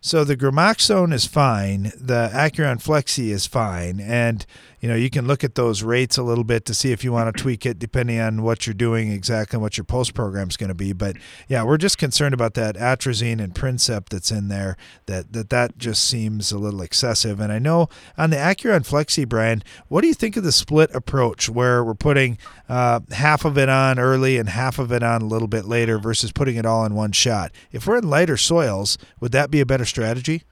So 0.05 0.25
the 0.25 0.37
Gramoxone 0.37 1.13
is 1.13 1.27
fine. 1.27 1.93
The 1.97 2.29
Acuron 2.35 2.83
Flexi 2.83 3.29
is 3.29 3.47
fine, 3.47 4.01
and 4.01 4.45
you 4.81 4.89
know 4.89 4.97
you 4.97 5.09
can 5.09 5.29
look 5.29 5.45
at 5.45 5.55
those 5.55 5.85
rates 5.85 6.19
a 6.19 6.25
little 6.25 6.43
bit 6.43 6.65
to 6.65 6.75
see 6.75 6.91
if 6.91 7.05
you 7.05 7.13
want 7.13 7.33
to 7.33 7.41
tweak 7.41 7.65
it 7.65 7.79
depending 7.79 8.19
on 8.19 8.43
what 8.43 8.67
you're 8.67 8.75
doing 8.75 9.13
exactly 9.13 9.61
what 9.61 9.79
your 9.79 9.85
post 9.85 10.13
program 10.13 10.49
is 10.49 10.57
going 10.57 10.71
to 10.71 10.75
be. 10.75 10.93
But 10.93 11.19
yeah, 11.47 11.63
we're 11.63 11.77
just 11.77 11.99
concerned 11.99 12.35
about 12.35 12.55
that 12.55 12.75
atrazine 12.75 13.41
and 13.41 13.55
Princep 13.55 14.09
that's 14.09 14.33
in 14.33 14.49
there. 14.49 14.77
That 15.07 15.33
that 15.35 15.51
that 15.51 15.79
just 15.79 16.03
seems 16.03 16.51
a 16.51 16.59
little 16.59 16.83
excessive. 16.83 17.39
And 17.39 17.53
I 17.53 17.61
know 17.61 17.89
on 18.19 18.31
the 18.31 18.39
Acuron 18.39 18.85
Flexi, 18.85 19.27
Brian, 19.27 19.63
what 19.87 20.01
do 20.01 20.09
you 20.09 20.15
think 20.15 20.37
of 20.37 20.43
the 20.43 20.51
split 20.51 20.93
approach 20.97 21.49
where 21.49 21.85
we're 21.85 21.95
putting 21.95 22.39
uh, 22.69 22.99
half 23.13 23.45
of 23.45 23.57
it 23.57 23.69
on 23.69 24.01
early 24.01 24.37
and 24.37 24.49
half 24.49 24.81
of 24.81 24.91
it 24.91 25.05
on 25.05 25.23
a 25.23 25.27
little 25.27 25.47
bit 25.47 25.65
later 25.65 25.97
versus 25.97 26.33
putting 26.33 26.57
it 26.57 26.67
all 26.67 26.85
in 26.85 26.97
one 26.97 27.13
shot? 27.13 27.53
If 27.71 27.87
we're 27.87 27.99
in 27.99 28.11
lighter 28.11 28.37
soils, 28.37 28.99
would 29.21 29.31
that 29.31 29.49
be 29.49 29.61
a 29.61 29.67
better 29.67 29.85
strategy? 29.93 30.43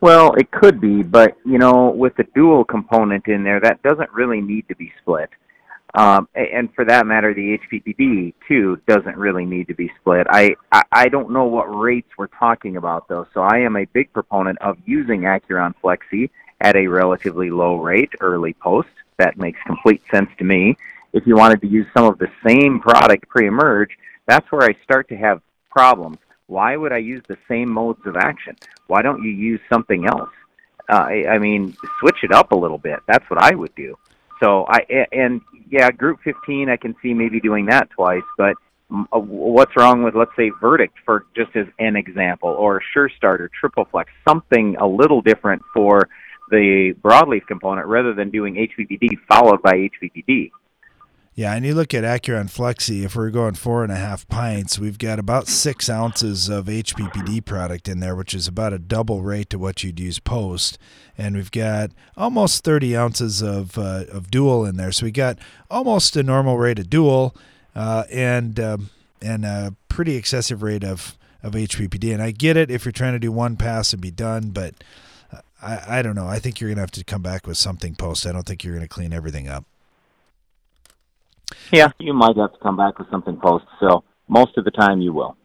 Well, 0.00 0.34
it 0.34 0.50
could 0.50 0.80
be, 0.80 1.02
but 1.02 1.36
you 1.44 1.58
know, 1.58 1.88
with 1.88 2.14
the 2.16 2.24
dual 2.34 2.64
component 2.64 3.26
in 3.26 3.42
there, 3.42 3.58
that 3.60 3.82
doesn't 3.82 4.10
really 4.12 4.40
need 4.40 4.68
to 4.68 4.76
be 4.76 4.92
split. 5.00 5.30
Um, 5.94 6.28
and 6.34 6.72
for 6.74 6.84
that 6.84 7.06
matter, 7.06 7.32
the 7.32 7.58
HPPD 7.58 8.34
too 8.46 8.80
doesn't 8.86 9.16
really 9.16 9.44
need 9.44 9.68
to 9.68 9.74
be 9.74 9.90
split. 10.00 10.26
I, 10.28 10.56
I 10.70 10.82
I 10.92 11.08
don't 11.08 11.30
know 11.30 11.44
what 11.44 11.64
rates 11.64 12.10
we're 12.18 12.26
talking 12.26 12.76
about 12.76 13.08
though, 13.08 13.26
so 13.32 13.40
I 13.42 13.60
am 13.60 13.76
a 13.76 13.86
big 13.86 14.12
proponent 14.12 14.58
of 14.60 14.76
using 14.84 15.22
Acuron 15.22 15.72
Flexi 15.82 16.30
at 16.60 16.76
a 16.76 16.86
relatively 16.86 17.50
low 17.50 17.76
rate 17.76 18.12
early 18.20 18.54
post. 18.54 18.94
That 19.18 19.38
makes 19.38 19.58
complete 19.66 20.02
sense 20.10 20.30
to 20.38 20.44
me. 20.44 20.76
If 21.12 21.26
you 21.26 21.36
wanted 21.36 21.60
to 21.62 21.68
use 21.68 21.86
some 21.96 22.04
of 22.04 22.18
the 22.18 22.30
same 22.46 22.80
product 22.80 23.28
pre-emerge, 23.28 23.96
that's 24.26 24.50
where 24.52 24.68
I 24.68 24.76
start 24.82 25.08
to 25.08 25.16
have 25.16 25.40
problems. 25.70 26.18
Why 26.46 26.76
would 26.76 26.92
I 26.92 26.98
use 26.98 27.22
the 27.28 27.38
same 27.48 27.70
modes 27.70 28.00
of 28.06 28.16
action? 28.16 28.56
Why 28.86 29.02
don't 29.02 29.22
you 29.22 29.30
use 29.30 29.60
something 29.72 30.06
else? 30.06 30.30
Uh, 30.88 31.06
I, 31.08 31.26
I 31.30 31.38
mean, 31.38 31.76
switch 32.00 32.18
it 32.22 32.32
up 32.32 32.52
a 32.52 32.56
little 32.56 32.78
bit. 32.78 33.00
That's 33.06 33.28
what 33.30 33.42
I 33.42 33.54
would 33.54 33.74
do. 33.74 33.96
So 34.42 34.66
I 34.68 35.06
and 35.12 35.40
yeah, 35.70 35.90
Group 35.90 36.20
15, 36.24 36.68
I 36.68 36.76
can 36.76 36.94
see 37.02 37.14
maybe 37.14 37.40
doing 37.40 37.66
that 37.66 37.88
twice, 37.90 38.22
but 38.36 38.56
uh, 38.90 39.18
what's 39.18 39.74
wrong 39.76 40.02
with 40.02 40.14
let's 40.14 40.32
say 40.36 40.50
Verdict 40.60 40.94
for 41.04 41.26
just 41.34 41.56
as 41.56 41.66
an 41.78 41.96
example, 41.96 42.50
or 42.50 42.82
Sure 42.92 43.08
Start 43.16 43.40
or 43.40 43.50
Triple 43.58 43.86
Flex, 43.90 44.10
something 44.28 44.76
a 44.80 44.86
little 44.86 45.22
different 45.22 45.62
for 45.72 46.08
the 46.50 46.94
broadleaf 47.00 47.46
component 47.46 47.86
rather 47.86 48.12
than 48.12 48.30
doing 48.30 48.54
HPPD 48.54 49.16
followed 49.28 49.62
by 49.62 49.72
HPPD. 49.72 50.50
Yeah, 51.36 51.52
and 51.54 51.66
you 51.66 51.74
look 51.74 51.92
at 51.92 52.04
Acuron 52.04 52.48
Flexi, 52.48 53.04
if 53.04 53.16
we're 53.16 53.30
going 53.30 53.54
four 53.54 53.82
and 53.82 53.90
a 53.90 53.96
half 53.96 54.28
pints, 54.28 54.78
we've 54.78 54.98
got 54.98 55.18
about 55.18 55.48
six 55.48 55.90
ounces 55.90 56.48
of 56.48 56.66
HPPD 56.66 57.44
product 57.44 57.88
in 57.88 57.98
there, 57.98 58.14
which 58.14 58.34
is 58.34 58.46
about 58.46 58.72
a 58.72 58.78
double 58.78 59.20
rate 59.20 59.50
to 59.50 59.58
what 59.58 59.82
you'd 59.82 59.98
use 59.98 60.20
post. 60.20 60.78
And 61.18 61.34
we've 61.34 61.50
got 61.50 61.90
almost 62.16 62.62
30 62.62 62.96
ounces 62.96 63.42
of, 63.42 63.76
uh, 63.76 64.04
of 64.12 64.30
dual 64.30 64.64
in 64.64 64.76
there. 64.76 64.92
So 64.92 65.06
we 65.06 65.10
got 65.10 65.40
almost 65.68 66.14
a 66.14 66.22
normal 66.22 66.56
rate 66.56 66.78
of 66.78 66.88
dual 66.88 67.34
uh, 67.74 68.04
and, 68.12 68.60
um, 68.60 68.90
and 69.20 69.44
a 69.44 69.74
pretty 69.88 70.14
excessive 70.14 70.62
rate 70.62 70.84
of, 70.84 71.18
of 71.42 71.54
HPPD. 71.54 72.12
And 72.12 72.22
I 72.22 72.30
get 72.30 72.56
it 72.56 72.70
if 72.70 72.84
you're 72.84 72.92
trying 72.92 73.14
to 73.14 73.18
do 73.18 73.32
one 73.32 73.56
pass 73.56 73.92
and 73.92 74.00
be 74.00 74.12
done, 74.12 74.50
but 74.50 74.84
I, 75.60 75.98
I 75.98 76.02
don't 76.02 76.14
know. 76.14 76.28
I 76.28 76.38
think 76.38 76.60
you're 76.60 76.70
going 76.70 76.76
to 76.76 76.82
have 76.82 76.92
to 76.92 77.02
come 77.02 77.22
back 77.22 77.44
with 77.44 77.56
something 77.56 77.96
post. 77.96 78.24
I 78.24 78.30
don't 78.30 78.46
think 78.46 78.62
you're 78.62 78.74
going 78.74 78.86
to 78.86 78.94
clean 78.94 79.12
everything 79.12 79.48
up. 79.48 79.64
Yeah, 81.72 81.90
you 81.98 82.14
might 82.14 82.36
have 82.36 82.52
to 82.52 82.58
come 82.58 82.76
back 82.76 82.98
with 82.98 83.10
something 83.10 83.36
post. 83.36 83.64
So 83.80 84.04
most 84.28 84.56
of 84.56 84.64
the 84.64 84.70
time, 84.70 85.00
you 85.00 85.12
will. 85.12 85.36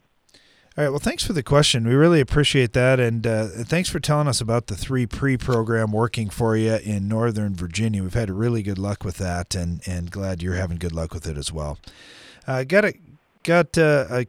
All 0.78 0.86
right. 0.86 0.90
Well, 0.92 1.00
thanks 1.00 1.26
for 1.26 1.34
the 1.34 1.44
question. 1.44 1.86
We 1.86 1.94
really 1.94 2.22
appreciate 2.22 2.72
that, 2.74 3.00
and 3.02 3.28
uh, 3.28 3.48
thanks 3.48 3.90
for 3.90 4.00
telling 4.00 4.30
us 4.30 4.40
about 4.40 4.68
the 4.68 4.78
three 4.78 5.06
pre-program 5.06 5.92
working 5.92 6.30
for 6.30 6.56
you 6.56 6.76
in 6.76 7.08
Northern 7.10 7.54
Virginia. 7.54 8.02
We've 8.02 8.14
had 8.14 8.30
really 8.30 8.64
good 8.64 8.78
luck 8.78 9.04
with 9.04 9.18
that, 9.18 9.56
and 9.56 9.82
and 9.86 10.10
glad 10.10 10.42
you're 10.42 10.56
having 10.56 10.78
good 10.78 10.94
luck 10.94 11.14
with 11.14 11.28
it 11.28 11.38
as 11.38 11.52
well. 11.52 11.80
Uh, 12.48 12.64
got 12.64 12.86
a 12.86 12.94
got 13.44 13.78
uh, 13.78 14.06
a 14.10 14.28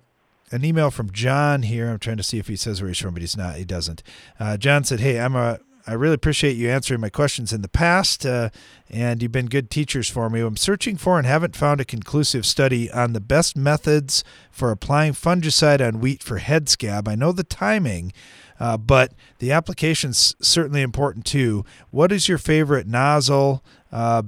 an 0.51 0.65
email 0.65 0.91
from 0.91 1.13
John 1.13 1.63
here. 1.63 1.89
I'm 1.89 2.01
trying 2.01 2.17
to 2.17 2.25
see 2.25 2.39
if 2.39 2.49
he 2.49 2.57
says 2.57 2.81
where 2.81 2.89
he's 2.89 2.99
from, 2.99 3.15
but 3.15 3.23
he's 3.23 3.37
not. 3.37 3.57
He 3.57 3.65
doesn't. 3.65 4.03
Uh, 4.41 4.57
John 4.57 4.83
said, 4.83 4.99
"Hey, 4.99 5.21
I'm 5.21 5.37
a 5.37 5.61
I 5.87 5.95
really 5.95 6.15
appreciate 6.15 6.57
you 6.57 6.71
answering 6.71 7.01
my 7.01 7.09
questions 7.09 7.53
in 7.53 7.63
the 7.63 7.69
past, 7.69 8.27
uh, 8.27 8.51
and 8.89 9.23
you've 9.23 9.33
been 9.33 9.47
good 9.47 9.71
teachers 9.71 10.09
for 10.09 10.29
me. 10.29 10.41
I'm 10.41 10.57
searching 10.57 10.97
for 10.97 11.19
and 11.19 11.27
haven't 11.27 11.57
found 11.57 11.81
a 11.81 11.85
conclusive 11.85 12.45
study 12.45 12.91
on 12.91 13.13
the 13.13 13.21
best 13.21 13.57
methods 13.57 14.23
for 14.51 14.71
applying 14.71 15.13
fungicide 15.13 15.87
on 15.87 16.01
wheat 16.01 16.23
for 16.23 16.39
head 16.39 16.69
scab. 16.69 17.09
I 17.09 17.15
know 17.15 17.33
the 17.33 17.45
timing, 17.45 18.13
uh, 18.59 18.77
but 18.77 19.13
the 19.39 19.53
application's 19.53 20.37
certainly 20.41 20.83
important 20.83 21.25
too. 21.25 21.65
What 21.91 22.13
is 22.13 22.29
your 22.29 22.39
favorite 22.39 22.87
nozzle? 22.87 23.65
Uh, 23.91 24.23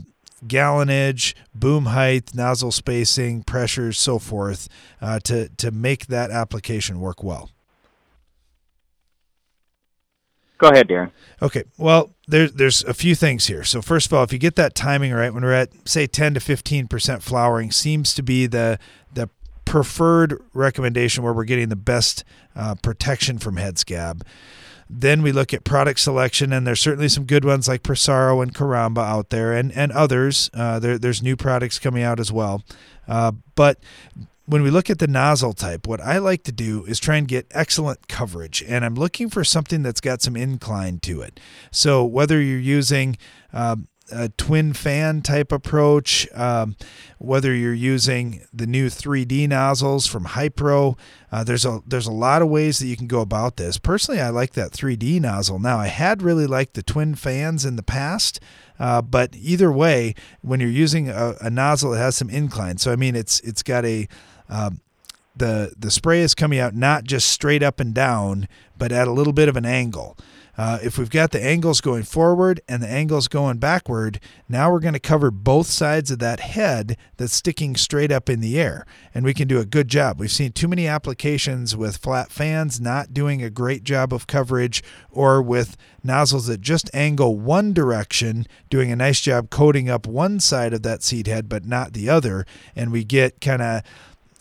gallonage, 0.47 1.35
boom 1.55 1.87
height, 1.87 2.35
nozzle 2.35 2.73
spacing, 2.73 3.43
pressures, 3.43 3.99
so 3.99 4.19
forth, 4.19 4.69
uh, 5.01 5.21
to 5.21 5.49
to 5.51 5.71
make 5.71 6.07
that 6.07 6.31
application 6.31 6.99
work 6.99 7.23
well. 7.23 7.51
Go 10.63 10.69
ahead, 10.69 10.87
Darren. 10.87 11.11
Okay. 11.43 11.65
Well, 11.77 12.13
there's 12.29 12.53
there's 12.53 12.85
a 12.85 12.95
few 12.95 13.17
things 13.17 13.49
here. 13.49 13.65
So 13.65 13.83
first 13.83 14.07
of 14.07 14.13
all, 14.13 14.23
if 14.23 14.33
you 14.33 14.39
get 14.39 14.55
that 14.55 14.77
timing 14.77 15.13
right, 15.13 15.35
when 15.35 15.43
we're 15.43 15.53
at 15.53 15.71
say 15.89 16.07
10 16.07 16.35
to 16.35 16.41
15 16.41 16.87
percent 16.87 17.25
flowering, 17.25 17.73
seems 17.73 18.15
to 18.15 18.23
be 18.23 18.47
the 18.47 18.79
the 19.13 19.29
preferred 19.65 20.41
recommendation 20.55 21.25
where 21.25 21.33
we're 21.33 21.45
getting 21.45 21.69
the 21.69 21.75
best 21.75 22.23
uh, 22.55 22.77
protection 22.77 23.39
from 23.39 23.57
head 23.57 23.77
scab. 23.77 24.25
Then 24.89 25.23
we 25.23 25.33
look 25.33 25.53
at 25.53 25.65
product 25.65 25.99
selection, 25.99 26.53
and 26.53 26.65
there's 26.65 26.81
certainly 26.81 27.09
some 27.09 27.25
good 27.25 27.45
ones 27.45 27.67
like 27.67 27.83
Prosaro 27.83 28.41
and 28.41 28.55
Caramba 28.55 29.03
out 29.03 29.31
there, 29.31 29.53
and 29.53 29.73
and 29.73 29.91
others. 29.91 30.49
Uh, 30.55 30.79
there, 30.79 30.97
there's 30.97 31.25
new 31.25 31.35
products 31.35 31.81
coming 31.81 32.05
out 32.05 32.21
as 32.21 32.31
well. 32.31 32.63
Uh, 33.09 33.33
but 33.57 33.81
when 34.47 34.63
we 34.63 34.71
look 34.71 34.91
at 34.91 34.99
the 34.99 35.07
nozzle 35.07 35.53
type, 35.53 35.87
what 35.87 36.01
I 36.01 36.19
like 36.19 36.43
to 36.45 36.53
do 36.53 36.85
is 36.85 36.99
try 36.99 37.17
and 37.17 37.29
get 37.29 37.47
excellent 37.53 38.09
coverage, 38.09 38.63
and 38.67 38.85
I'm 38.85 38.95
looking 38.95 39.31
for 39.31 39.45
something 39.45 39.83
that's 39.83 40.01
got 40.01 40.21
some 40.21 40.37
incline 40.37 40.99
to 41.01 41.21
it. 41.21 41.39
So 41.71 42.05
whether 42.05 42.41
you're 42.41 42.59
using 42.59 43.17
um, 43.53 43.89
a 44.13 44.29
twin 44.31 44.73
fan 44.73 45.23
type 45.23 45.53
approach, 45.53 46.29
um, 46.35 46.77
whether 47.19 47.55
you're 47.55 47.73
using 47.73 48.45
the 48.53 48.67
new 48.67 48.89
3D 48.89 49.49
nozzles 49.49 50.07
from 50.07 50.25
Hypro, 50.27 50.99
uh, 51.31 51.43
there's 51.45 51.65
a 51.65 51.81
there's 51.87 52.07
a 52.07 52.13
lot 52.13 52.43
of 52.43 52.49
ways 52.49 52.79
that 52.79 52.87
you 52.87 52.97
can 52.97 53.07
go 53.07 53.21
about 53.21 53.57
this. 53.57 53.79
Personally, 53.79 54.21
I 54.21 54.29
like 54.29 54.53
that 54.53 54.73
3D 54.73 55.21
nozzle. 55.21 55.59
Now, 55.59 55.79
I 55.79 55.87
had 55.87 56.23
really 56.23 56.47
liked 56.47 56.75
the 56.75 56.83
twin 56.83 57.15
fans 57.15 57.65
in 57.65 57.77
the 57.77 57.83
past. 57.83 58.41
Uh, 58.79 59.01
but 59.01 59.31
either 59.37 59.71
way, 59.71 60.15
when 60.41 60.59
you're 60.59 60.69
using 60.69 61.09
a, 61.09 61.37
a, 61.41 61.51
nozzle, 61.51 61.95
it 61.95 61.99
has 61.99 62.17
some 62.17 62.29
incline. 62.29 62.79
So 62.79 62.91
I 62.91 62.97
mean, 62.97 63.15
it's 63.15 63.39
it's 63.41 63.63
got 63.63 63.85
a 63.85 64.09
um, 64.49 64.81
the 65.37 65.73
the 65.79 65.91
spray 65.91 66.21
is 66.21 66.35
coming 66.35 66.59
out 66.59 66.75
not 66.75 67.05
just 67.05 67.29
straight 67.29 67.63
up 67.63 67.81
and 67.81 67.95
down, 67.95 68.49
but 68.77 68.93
at 68.93 69.09
a 69.09 69.13
little 69.13 69.33
bit 69.33 69.49
of 69.49 69.57
an 69.57 69.65
angle. 69.65 70.17
Uh, 70.57 70.79
if 70.83 70.99
we've 70.99 71.11
got 71.11 71.31
the 71.31 71.43
angles 71.43 71.81
going 71.81 72.03
forward 72.03 72.61
and 72.69 72.83
the 72.83 72.89
angles 72.89 73.27
going 73.27 73.57
backward, 73.57 74.21
now 74.49 74.71
we're 74.71 74.81
going 74.81 74.93
to 74.93 75.01
cover 75.01 75.31
both 75.31 75.67
sides 75.67 76.11
of 76.11 76.19
that 76.19 76.41
head 76.41 76.97
that's 77.17 77.33
sticking 77.33 77.75
straight 77.75 78.13
up 78.13 78.29
in 78.29 78.41
the 78.41 78.61
air. 78.61 78.85
And 79.15 79.25
we 79.25 79.33
can 79.33 79.49
do 79.49 79.59
a 79.59 79.65
good 79.65 79.89
job. 79.89 80.21
We've 80.21 80.31
seen 80.31 80.53
too 80.53 80.69
many 80.69 80.87
applications 80.87 81.75
with 81.75 81.97
flat 81.97 82.31
fans 82.31 82.81
not 82.81 83.15
doing 83.15 83.43
a 83.43 83.49
great 83.49 83.83
job 83.83 84.13
of 84.13 84.27
coverage 84.27 84.83
or 85.11 85.41
with 85.41 85.77
nozzles 86.05 86.47
that 86.49 86.61
just 86.61 86.91
angle 86.95 87.39
one 87.39 87.73
direction, 87.73 88.47
doing 88.69 88.93
a 88.93 88.97
nice 88.97 89.21
job 89.21 89.49
coating 89.49 89.89
up 89.89 90.07
one 90.07 90.39
side 90.39 90.75
of 90.75 90.83
that 90.83 91.03
seed 91.03 91.27
head 91.27 91.49
but 91.49 91.65
not 91.65 91.95
the 91.95 92.11
other. 92.11 92.45
And 92.77 92.93
we 92.93 93.05
get 93.05 93.41
kind 93.41 93.63
of 93.63 93.83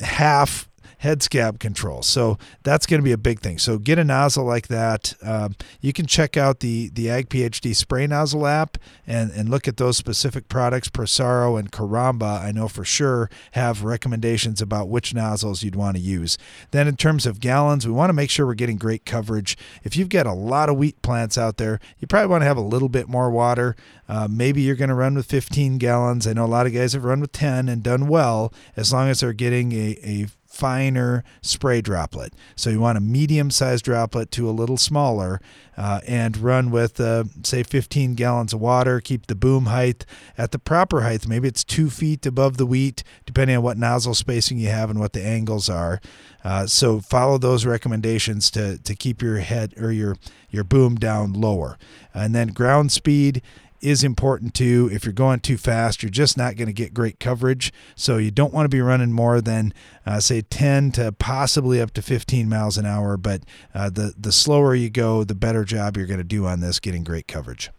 half 0.02 0.68
head 1.02 1.24
scab 1.24 1.60
control. 1.60 2.04
So 2.04 2.38
that's 2.62 2.86
going 2.86 3.00
to 3.00 3.04
be 3.04 3.12
a 3.12 3.18
big 3.18 3.40
thing. 3.40 3.58
So 3.58 3.80
get 3.80 3.98
a 3.98 4.04
nozzle 4.04 4.46
like 4.46 4.68
that. 4.68 5.16
Um, 5.24 5.56
you 5.82 5.94
can 5.94 6.06
check 6.06 6.38
out 6.38 6.60
the 6.60 6.90
the 6.90 7.10
Ag 7.10 7.30
PhD 7.30 7.76
spray 7.76 8.06
nozzle 8.06 8.46
app 8.46 8.78
and 9.08 9.32
and 9.32 9.50
look 9.50 9.68
at 9.68 9.78
those 9.78 9.98
specific 9.98 10.48
products. 10.48 10.90
Prosaro 10.90 11.60
and 11.60 11.72
Caramba, 11.72 12.42
I 12.42 12.52
know 12.52 12.68
for 12.68 12.86
sure 12.86 13.30
have 13.54 13.84
recommendations 13.84 14.62
about 14.62 14.90
which 14.90 15.14
nozzles 15.14 15.64
you'd 15.64 15.76
want 15.76 15.98
to 15.98 16.02
use. 16.02 16.38
Then 16.70 16.88
in 16.88 16.96
terms 16.98 17.26
of 17.26 17.40
gallons, 17.40 17.88
we 17.88 17.94
want 17.94 18.10
to 18.10 18.14
make 18.14 18.30
sure 18.30 18.46
we're 18.46 18.54
getting 18.54 18.78
great 18.78 19.04
coverage. 19.04 19.58
If 19.84 19.98
you've 19.98 20.10
got 20.10 20.28
a 20.28 20.34
lot 20.34 20.70
of 20.70 20.78
wheat 20.78 21.02
plants 21.02 21.36
out 21.36 21.58
there, 21.58 21.80
you 22.00 22.08
probably 22.08 22.30
want 22.30 22.42
to 22.44 22.48
have 22.48 22.58
a 22.58 22.62
little 22.62 22.90
bit 22.90 23.10
more 23.10 23.32
water. 23.32 23.76
Uh, 24.08 24.28
maybe 24.30 24.62
you're 24.62 24.76
going 24.76 24.90
to 24.90 24.96
run 24.96 25.16
with 25.16 25.26
15 25.26 25.78
gallons. 25.80 26.28
I 26.28 26.34
know 26.34 26.46
a 26.46 26.48
lot 26.48 26.68
of 26.68 26.74
guys 26.74 26.94
have 26.94 27.06
run 27.06 27.22
with 27.22 27.32
10 27.32 27.70
and 27.70 27.82
done 27.82 28.08
well 28.08 28.54
as 28.76 28.94
long 28.94 29.10
as 29.10 29.22
they're 29.22 29.34
getting 29.34 29.72
a, 29.72 29.98
a 30.04 30.28
finer 30.52 31.24
spray 31.42 31.82
droplet. 31.82 32.34
So 32.56 32.70
you 32.70 32.80
want 32.80 32.98
a 32.98 33.02
medium 33.02 33.50
sized 33.50 33.86
droplet 33.86 34.32
to 34.32 34.50
a 34.50 34.52
little 34.52 34.78
smaller 34.78 35.40
uh, 35.78 36.02
and 36.06 36.36
run 36.38 36.72
with, 36.72 37.00
uh, 37.00 37.24
say, 37.44 37.64
15 37.64 38.16
gallons 38.16 38.54
of 38.54 38.60
water. 38.60 39.00
Keep 39.00 39.28
the 39.28 39.36
boom 39.36 39.68
height 39.68 40.06
at 40.38 40.52
the 40.52 40.60
proper 40.60 41.02
height. 41.02 41.28
Maybe 41.28 41.48
it's 41.48 41.64
two 41.64 41.90
feet 41.90 42.26
above 42.26 42.58
the 42.58 42.66
wheat, 42.66 43.04
depending 43.26 43.58
on 43.58 43.64
what 43.64 43.78
nozzle 43.78 44.14
spacing 44.14 44.58
you 44.58 44.68
have 44.68 44.90
and 44.90 45.00
what 45.00 45.14
the 45.14 45.26
angles 45.26 45.70
are. 45.70 46.02
Uh, 46.44 46.68
so 46.68 47.00
follow 47.00 47.38
those 47.38 47.66
recommendations 47.66 48.52
to, 48.52 48.78
to 48.80 48.94
keep 48.94 49.22
your 49.22 49.38
head 49.38 49.74
or 49.78 49.92
your, 49.92 50.18
your 50.50 50.64
boom 50.64 50.96
down 50.96 51.34
lower. 51.34 51.78
And 52.14 52.36
then 52.36 52.50
ground 52.50 52.92
speed 52.92 53.42
is 53.82 54.04
important 54.04 54.54
too. 54.54 54.90
If 54.92 55.06
you're 55.06 55.14
going 55.14 55.40
too 55.40 55.58
fast, 55.58 56.04
you're 56.04 56.10
just 56.10 56.38
not 56.38 56.56
going 56.56 56.68
to 56.68 56.74
get 56.74 56.94
great 56.94 57.20
coverage. 57.20 57.74
So 57.96 58.18
you 58.18 58.32
don't 58.32 58.54
want 58.54 58.66
to 58.66 58.70
be 58.70 58.82
running 58.82 59.12
more 59.12 59.42
than 59.42 59.74
uh, 60.06 60.20
say 60.20 60.42
10 60.42 60.92
to 60.94 61.12
possibly 61.12 61.82
up 61.82 61.92
to 61.92 62.02
15 62.02 62.48
miles 62.48 62.78
an 62.78 62.86
hour. 62.86 63.18
But 63.18 63.42
uh, 63.74 63.90
the 63.90 64.14
the 64.18 64.32
slower 64.32 64.76
you 64.76 64.90
go, 64.90 65.24
the 65.24 65.36
better 65.36 65.64
job 65.66 65.98
you're 65.98 66.08
going 66.08 66.20
to 66.20 66.24
do 66.24 66.46
on 66.46 66.60
this, 66.60 66.80
getting 66.80 67.04
great 67.04 67.28
coverage. 67.28 67.70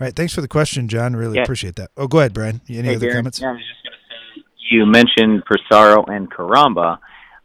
All 0.00 0.04
right, 0.04 0.14
thanks 0.14 0.32
for 0.32 0.40
the 0.40 0.48
question, 0.48 0.86
John. 0.86 1.16
Really 1.16 1.36
yeah. 1.36 1.42
appreciate 1.42 1.74
that. 1.76 1.90
Oh, 1.96 2.06
go 2.06 2.20
ahead, 2.20 2.32
Brian. 2.32 2.60
Any 2.68 2.88
hey, 2.88 2.96
other 2.96 3.12
comments? 3.12 3.40
Yeah, 3.40 3.48
I 3.48 3.52
was 3.52 3.60
just 3.60 3.82
going 3.82 3.92
to 3.92 4.40
say 4.40 4.44
you 4.70 4.86
mentioned 4.86 5.42
Prosaro 5.44 6.08
and 6.08 6.30
Caramba. 6.30 6.98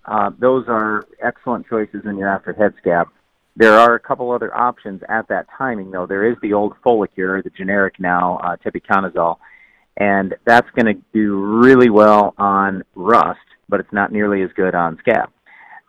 Uh, 0.06 0.32
those 0.38 0.66
are 0.68 1.04
excellent 1.24 1.68
choices 1.68 2.04
when 2.04 2.18
you're 2.18 2.30
after 2.30 2.54
head 2.54 2.74
scab. 2.80 3.08
There 3.56 3.78
are 3.78 3.94
a 3.94 4.00
couple 4.00 4.32
other 4.32 4.56
options 4.56 5.02
at 5.10 5.28
that 5.28 5.46
timing, 5.58 5.92
though. 5.92 6.08
There 6.08 6.30
is 6.30 6.38
the 6.42 6.54
old 6.54 6.74
Folicure, 6.84 7.44
the 7.44 7.52
generic 7.52 8.00
now, 8.00 8.38
uh, 8.44 9.36
and 9.98 10.34
that's 10.46 10.70
going 10.72 10.88
to 10.88 11.02
do 11.14 11.36
really 11.64 11.92
well 11.92 12.34
on 12.40 12.84
rust, 12.96 13.40
but 13.70 13.80
it's 13.80 13.94
not 13.94 14.12
nearly 14.12 14.42
as 14.42 14.50
good 14.56 14.74
on 14.74 14.98
scab. 15.00 15.30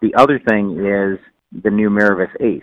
The 0.03 0.15
other 0.15 0.39
thing 0.39 0.73
is 0.85 1.19
the 1.63 1.71
new 1.71 1.89
Miravis 1.89 2.29
Ace. 2.41 2.63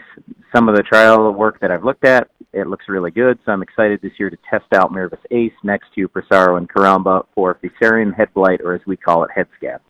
Some 0.53 0.69
of 0.69 0.75
the 0.75 0.83
trial 0.83 1.31
work 1.33 1.59
that 1.61 1.71
I've 1.71 1.83
looked 1.83 2.05
at, 2.05 2.29
it 2.53 2.67
looks 2.67 2.85
really 2.87 3.09
good, 3.09 3.39
so 3.43 3.51
I'm 3.51 3.63
excited 3.63 4.01
this 4.01 4.11
year 4.19 4.29
to 4.29 4.37
test 4.49 4.65
out 4.75 4.91
Miravis 4.91 5.25
Ace 5.31 5.53
next 5.63 5.87
to 5.95 6.07
Prosaro 6.09 6.57
and 6.57 6.69
Caramba 6.69 7.25
for 7.33 7.57
Fusarium 7.63 8.13
head 8.15 8.31
blight, 8.35 8.61
or 8.63 8.75
as 8.75 8.81
we 8.85 8.97
call 8.97 9.23
it, 9.23 9.31
head 9.33 9.47
scab. 9.57 9.81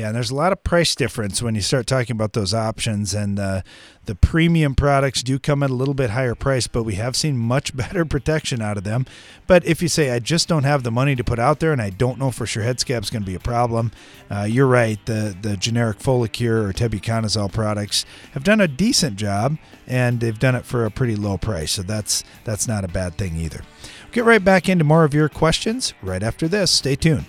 Yeah, 0.00 0.06
and 0.06 0.16
there's 0.16 0.30
a 0.30 0.34
lot 0.34 0.50
of 0.50 0.64
price 0.64 0.94
difference 0.94 1.42
when 1.42 1.54
you 1.54 1.60
start 1.60 1.86
talking 1.86 2.16
about 2.16 2.32
those 2.32 2.54
options, 2.54 3.12
and 3.12 3.38
uh, 3.38 3.60
the 4.06 4.14
premium 4.14 4.74
products 4.74 5.22
do 5.22 5.38
come 5.38 5.62
at 5.62 5.68
a 5.68 5.74
little 5.74 5.92
bit 5.92 6.08
higher 6.08 6.34
price, 6.34 6.66
but 6.66 6.84
we 6.84 6.94
have 6.94 7.14
seen 7.14 7.36
much 7.36 7.76
better 7.76 8.06
protection 8.06 8.62
out 8.62 8.78
of 8.78 8.84
them. 8.84 9.04
But 9.46 9.62
if 9.66 9.82
you 9.82 9.88
say 9.88 10.10
I 10.10 10.18
just 10.18 10.48
don't 10.48 10.64
have 10.64 10.84
the 10.84 10.90
money 10.90 11.16
to 11.16 11.22
put 11.22 11.38
out 11.38 11.60
there, 11.60 11.70
and 11.70 11.82
I 11.82 11.90
don't 11.90 12.18
know 12.18 12.30
for 12.30 12.46
sure 12.46 12.62
head 12.62 12.80
scab's 12.80 13.10
going 13.10 13.24
to 13.24 13.26
be 13.26 13.34
a 13.34 13.40
problem, 13.40 13.92
uh, 14.30 14.44
you're 14.44 14.66
right. 14.66 14.98
The 15.04 15.36
the 15.38 15.58
generic 15.58 15.98
Folicure 15.98 16.66
or 16.66 16.72
Tebuconazole 16.72 17.52
products 17.52 18.06
have 18.32 18.42
done 18.42 18.62
a 18.62 18.68
decent 18.68 19.16
job, 19.16 19.58
and 19.86 20.20
they've 20.20 20.38
done 20.38 20.54
it 20.54 20.64
for 20.64 20.86
a 20.86 20.90
pretty 20.90 21.14
low 21.14 21.36
price, 21.36 21.72
so 21.72 21.82
that's 21.82 22.24
that's 22.44 22.66
not 22.66 22.86
a 22.86 22.88
bad 22.88 23.18
thing 23.18 23.36
either. 23.36 23.60
We'll 24.04 24.12
get 24.12 24.24
right 24.24 24.42
back 24.42 24.66
into 24.66 24.82
more 24.82 25.04
of 25.04 25.12
your 25.12 25.28
questions 25.28 25.92
right 26.00 26.22
after 26.22 26.48
this. 26.48 26.70
Stay 26.70 26.96
tuned. 26.96 27.26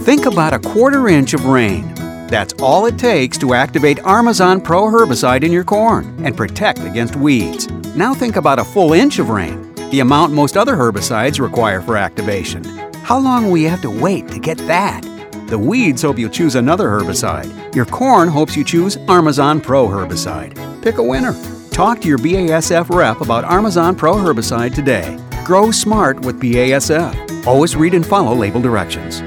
Think 0.00 0.24
about 0.24 0.54
a 0.54 0.58
quarter 0.58 1.08
inch 1.08 1.34
of 1.34 1.44
rain. 1.44 1.94
That's 2.26 2.54
all 2.54 2.86
it 2.86 2.98
takes 2.98 3.36
to 3.36 3.52
activate 3.52 3.98
Armezon 3.98 4.64
Pro 4.64 4.84
herbicide 4.84 5.44
in 5.44 5.52
your 5.52 5.62
corn 5.62 6.24
and 6.24 6.34
protect 6.34 6.78
against 6.80 7.16
weeds. 7.16 7.68
Now 7.94 8.14
think 8.14 8.36
about 8.36 8.58
a 8.58 8.64
full 8.64 8.94
inch 8.94 9.18
of 9.18 9.28
rain, 9.28 9.74
the 9.90 10.00
amount 10.00 10.32
most 10.32 10.56
other 10.56 10.74
herbicides 10.74 11.38
require 11.38 11.82
for 11.82 11.98
activation. 11.98 12.64
How 13.04 13.18
long 13.18 13.50
will 13.50 13.58
you 13.58 13.68
have 13.68 13.82
to 13.82 13.90
wait 13.90 14.26
to 14.28 14.38
get 14.38 14.56
that? 14.66 15.02
The 15.48 15.58
weeds 15.58 16.00
hope 16.00 16.18
you 16.18 16.30
choose 16.30 16.54
another 16.54 16.88
herbicide. 16.88 17.74
Your 17.74 17.84
corn 17.84 18.28
hopes 18.28 18.56
you 18.56 18.64
choose 18.64 18.96
Armezon 18.96 19.62
Pro 19.62 19.86
herbicide. 19.86 20.82
Pick 20.82 20.96
a 20.96 21.02
winner. 21.02 21.34
Talk 21.72 22.00
to 22.00 22.08
your 22.08 22.18
BASF 22.18 22.88
rep 22.88 23.20
about 23.20 23.44
Armezon 23.44 23.98
Pro 23.98 24.14
herbicide 24.14 24.74
today. 24.74 25.18
Grow 25.44 25.70
smart 25.70 26.20
with 26.20 26.40
BASF. 26.40 27.46
Always 27.46 27.76
read 27.76 27.92
and 27.94 28.06
follow 28.06 28.34
label 28.34 28.62
directions. 28.62 29.22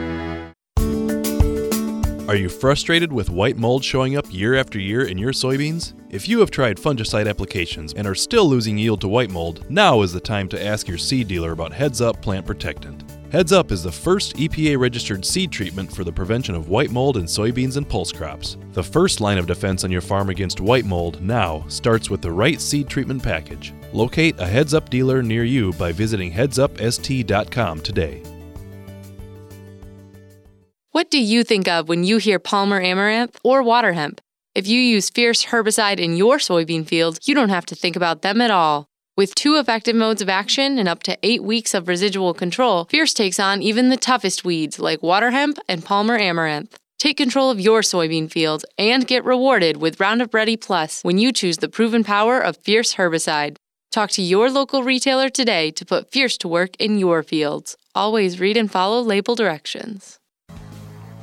Are 2.25 2.37
you 2.37 2.47
frustrated 2.47 3.11
with 3.11 3.29
white 3.29 3.57
mold 3.57 3.83
showing 3.83 4.15
up 4.15 4.25
year 4.31 4.55
after 4.55 4.79
year 4.79 5.07
in 5.07 5.17
your 5.17 5.33
soybeans? 5.33 5.93
If 6.09 6.29
you 6.29 6.39
have 6.39 6.51
tried 6.51 6.77
fungicide 6.77 7.27
applications 7.27 7.93
and 7.95 8.07
are 8.07 8.15
still 8.15 8.47
losing 8.47 8.77
yield 8.77 9.01
to 9.01 9.09
white 9.09 9.29
mold, 9.29 9.69
now 9.69 10.01
is 10.03 10.13
the 10.13 10.21
time 10.21 10.47
to 10.49 10.65
ask 10.65 10.87
your 10.87 10.97
seed 10.97 11.27
dealer 11.27 11.51
about 11.51 11.73
Heads 11.73 11.99
Up 11.99 12.21
Plant 12.21 12.45
Protectant. 12.45 13.03
Heads 13.33 13.51
Up 13.51 13.73
is 13.73 13.83
the 13.83 13.91
first 13.91 14.37
EPA 14.37 14.79
registered 14.79 15.25
seed 15.25 15.51
treatment 15.51 15.93
for 15.93 16.05
the 16.05 16.13
prevention 16.13 16.55
of 16.55 16.69
white 16.69 16.91
mold 16.91 17.17
in 17.17 17.25
soybeans 17.25 17.75
and 17.75 17.87
pulse 17.87 18.13
crops. 18.13 18.55
The 18.71 18.83
first 18.83 19.19
line 19.19 19.37
of 19.37 19.45
defense 19.45 19.83
on 19.83 19.91
your 19.91 20.01
farm 20.01 20.29
against 20.29 20.61
white 20.61 20.85
mold 20.85 21.21
now 21.21 21.65
starts 21.67 22.09
with 22.09 22.21
the 22.21 22.31
right 22.31 22.61
seed 22.61 22.87
treatment 22.87 23.21
package. 23.21 23.73
Locate 23.91 24.39
a 24.39 24.45
Heads 24.45 24.73
Up 24.73 24.89
dealer 24.89 25.21
near 25.21 25.43
you 25.43 25.73
by 25.73 25.91
visiting 25.91 26.31
headsupst.com 26.31 27.81
today. 27.81 28.23
What 30.93 31.09
do 31.09 31.19
you 31.19 31.43
think 31.43 31.67
of 31.67 31.89
when 31.89 32.03
you 32.03 32.17
hear 32.17 32.37
Palmer 32.37 32.79
Amaranth 32.79 33.39
or 33.43 33.63
water 33.63 33.93
hemp? 33.93 34.21
If 34.53 34.67
you 34.67 34.79
use 34.79 35.09
Fierce 35.09 35.45
herbicide 35.45 35.97
in 35.97 36.15
your 36.15 36.37
soybean 36.37 36.85
field, 36.85 37.17
you 37.23 37.33
don't 37.33 37.49
have 37.49 37.65
to 37.65 37.75
think 37.75 37.95
about 37.95 38.21
them 38.21 38.39
at 38.39 38.51
all. 38.51 38.85
With 39.17 39.33
two 39.33 39.55
effective 39.55 39.95
modes 39.95 40.21
of 40.21 40.29
action 40.29 40.77
and 40.77 40.87
up 40.87 41.01
to 41.03 41.17
eight 41.23 41.43
weeks 41.43 41.73
of 41.73 41.87
residual 41.87 42.35
control, 42.35 42.85
Fierce 42.85 43.11
takes 43.11 43.39
on 43.39 43.63
even 43.63 43.89
the 43.89 43.97
toughest 43.97 44.45
weeds 44.45 44.77
like 44.77 45.01
water 45.01 45.31
hemp 45.31 45.57
and 45.67 45.83
Palmer 45.83 46.15
Amaranth. 46.15 46.77
Take 46.99 47.17
control 47.17 47.49
of 47.49 47.59
your 47.59 47.81
soybean 47.81 48.29
field 48.29 48.63
and 48.77 49.07
get 49.07 49.25
rewarded 49.25 49.77
with 49.77 49.99
Roundup 49.99 50.31
Ready 50.31 50.57
Plus 50.57 51.01
when 51.01 51.17
you 51.17 51.31
choose 51.31 51.57
the 51.57 51.69
proven 51.69 52.03
power 52.03 52.39
of 52.39 52.57
Fierce 52.57 52.93
herbicide. 52.93 53.55
Talk 53.91 54.11
to 54.11 54.21
your 54.21 54.51
local 54.51 54.83
retailer 54.83 55.29
today 55.29 55.71
to 55.71 55.87
put 55.87 56.11
Fierce 56.11 56.37
to 56.37 56.47
work 56.47 56.75
in 56.75 56.99
your 56.99 57.23
fields. 57.23 57.77
Always 57.95 58.39
read 58.39 58.57
and 58.57 58.71
follow 58.71 59.01
label 59.01 59.33
directions. 59.33 60.19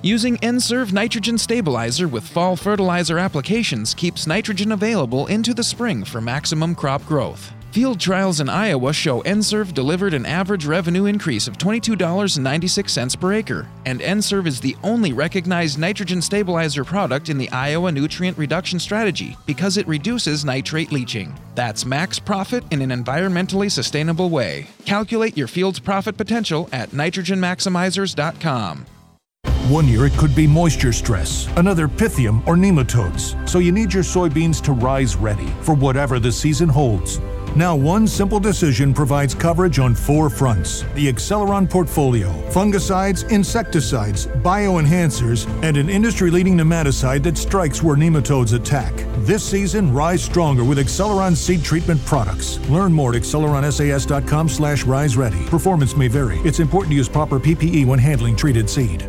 Using 0.03 0.38
N-Serve 0.42 0.94
nitrogen 0.94 1.36
stabilizer 1.36 2.09
with 2.09 2.26
fall 2.26 2.57
fertilizer 2.57 3.18
applications 3.18 3.92
keeps 3.92 4.26
nitrogen 4.26 4.72
available 4.72 5.26
into 5.26 5.53
the 5.53 5.62
spring 5.62 6.05
for 6.05 6.22
maximum 6.22 6.74
crop 6.74 7.05
growth. 7.05 7.53
Field 7.72 8.01
trials 8.01 8.40
in 8.40 8.48
Iowa 8.48 8.94
show 8.94 9.20
N-Serve 9.20 9.74
delivered 9.74 10.14
an 10.14 10.24
average 10.24 10.64
revenue 10.64 11.05
increase 11.05 11.46
of 11.46 11.59
$22.96 11.59 13.20
per 13.20 13.32
acre, 13.34 13.68
and 13.84 14.01
N-Serve 14.01 14.46
is 14.46 14.59
the 14.59 14.74
only 14.82 15.12
recognized 15.12 15.78
nitrogen 15.78 16.22
stabilizer 16.22 16.82
product 16.82 17.28
in 17.28 17.36
the 17.36 17.51
Iowa 17.51 17.92
nutrient 17.92 18.38
reduction 18.38 18.78
strategy 18.78 19.36
because 19.44 19.76
it 19.76 19.86
reduces 19.86 20.46
nitrate 20.46 20.92
leaching. 20.92 21.38
That's 21.55 21.84
max 21.84 22.18
profit 22.18 22.64
in 22.70 22.80
an 22.80 22.88
environmentally 22.88 23.70
sustainable 23.70 24.30
way. 24.30 24.66
Calculate 24.86 25.36
your 25.36 25.46
field's 25.46 25.78
profit 25.78 26.16
potential 26.16 26.70
at 26.72 26.88
nitrogenmaximizers.com. 26.90 28.86
One 29.68 29.86
year 29.86 30.06
it 30.06 30.14
could 30.14 30.34
be 30.34 30.46
moisture 30.46 30.92
stress, 30.92 31.48
another 31.56 31.86
pythium 31.86 32.46
or 32.46 32.56
nematodes. 32.56 33.48
So 33.48 33.58
you 33.58 33.70
need 33.70 33.94
your 33.94 34.02
soybeans 34.02 34.61
to 34.62 34.72
rise 34.72 35.14
ready 35.14 35.46
for 35.62 35.74
whatever 35.74 36.18
the 36.18 36.32
season 36.32 36.68
holds. 36.68 37.20
Now, 37.56 37.74
one 37.74 38.06
simple 38.06 38.38
decision 38.38 38.94
provides 38.94 39.34
coverage 39.34 39.80
on 39.80 39.94
four 39.94 40.30
fronts 40.30 40.82
the 40.94 41.12
Acceleron 41.12 41.68
portfolio, 41.68 42.30
fungicides, 42.50 43.28
insecticides, 43.30 44.26
bioenhancers, 44.26 45.46
and 45.62 45.76
an 45.76 45.88
industry 45.90 46.30
leading 46.30 46.56
nematicide 46.56 47.22
that 47.24 47.36
strikes 47.36 47.82
where 47.82 47.96
nematodes 47.96 48.54
attack. 48.54 48.92
This 49.18 49.44
season, 49.44 49.92
rise 49.92 50.22
stronger 50.22 50.64
with 50.64 50.78
Acceleron 50.78 51.36
seed 51.36 51.64
treatment 51.64 52.04
products. 52.04 52.58
Learn 52.70 52.92
more 52.92 53.14
at 53.14 53.20
acceleronsas.com 53.20 54.48
slash 54.48 54.84
rise 54.84 55.16
ready. 55.16 55.44
Performance 55.46 55.96
may 55.96 56.08
vary. 56.08 56.38
It's 56.40 56.61
important 56.61 56.92
to 56.92 56.96
use 56.96 57.08
proper 57.08 57.38
PPE 57.40 57.84
when 57.84 57.98
handling 57.98 58.36
treated 58.36 58.70
seed. 58.70 59.08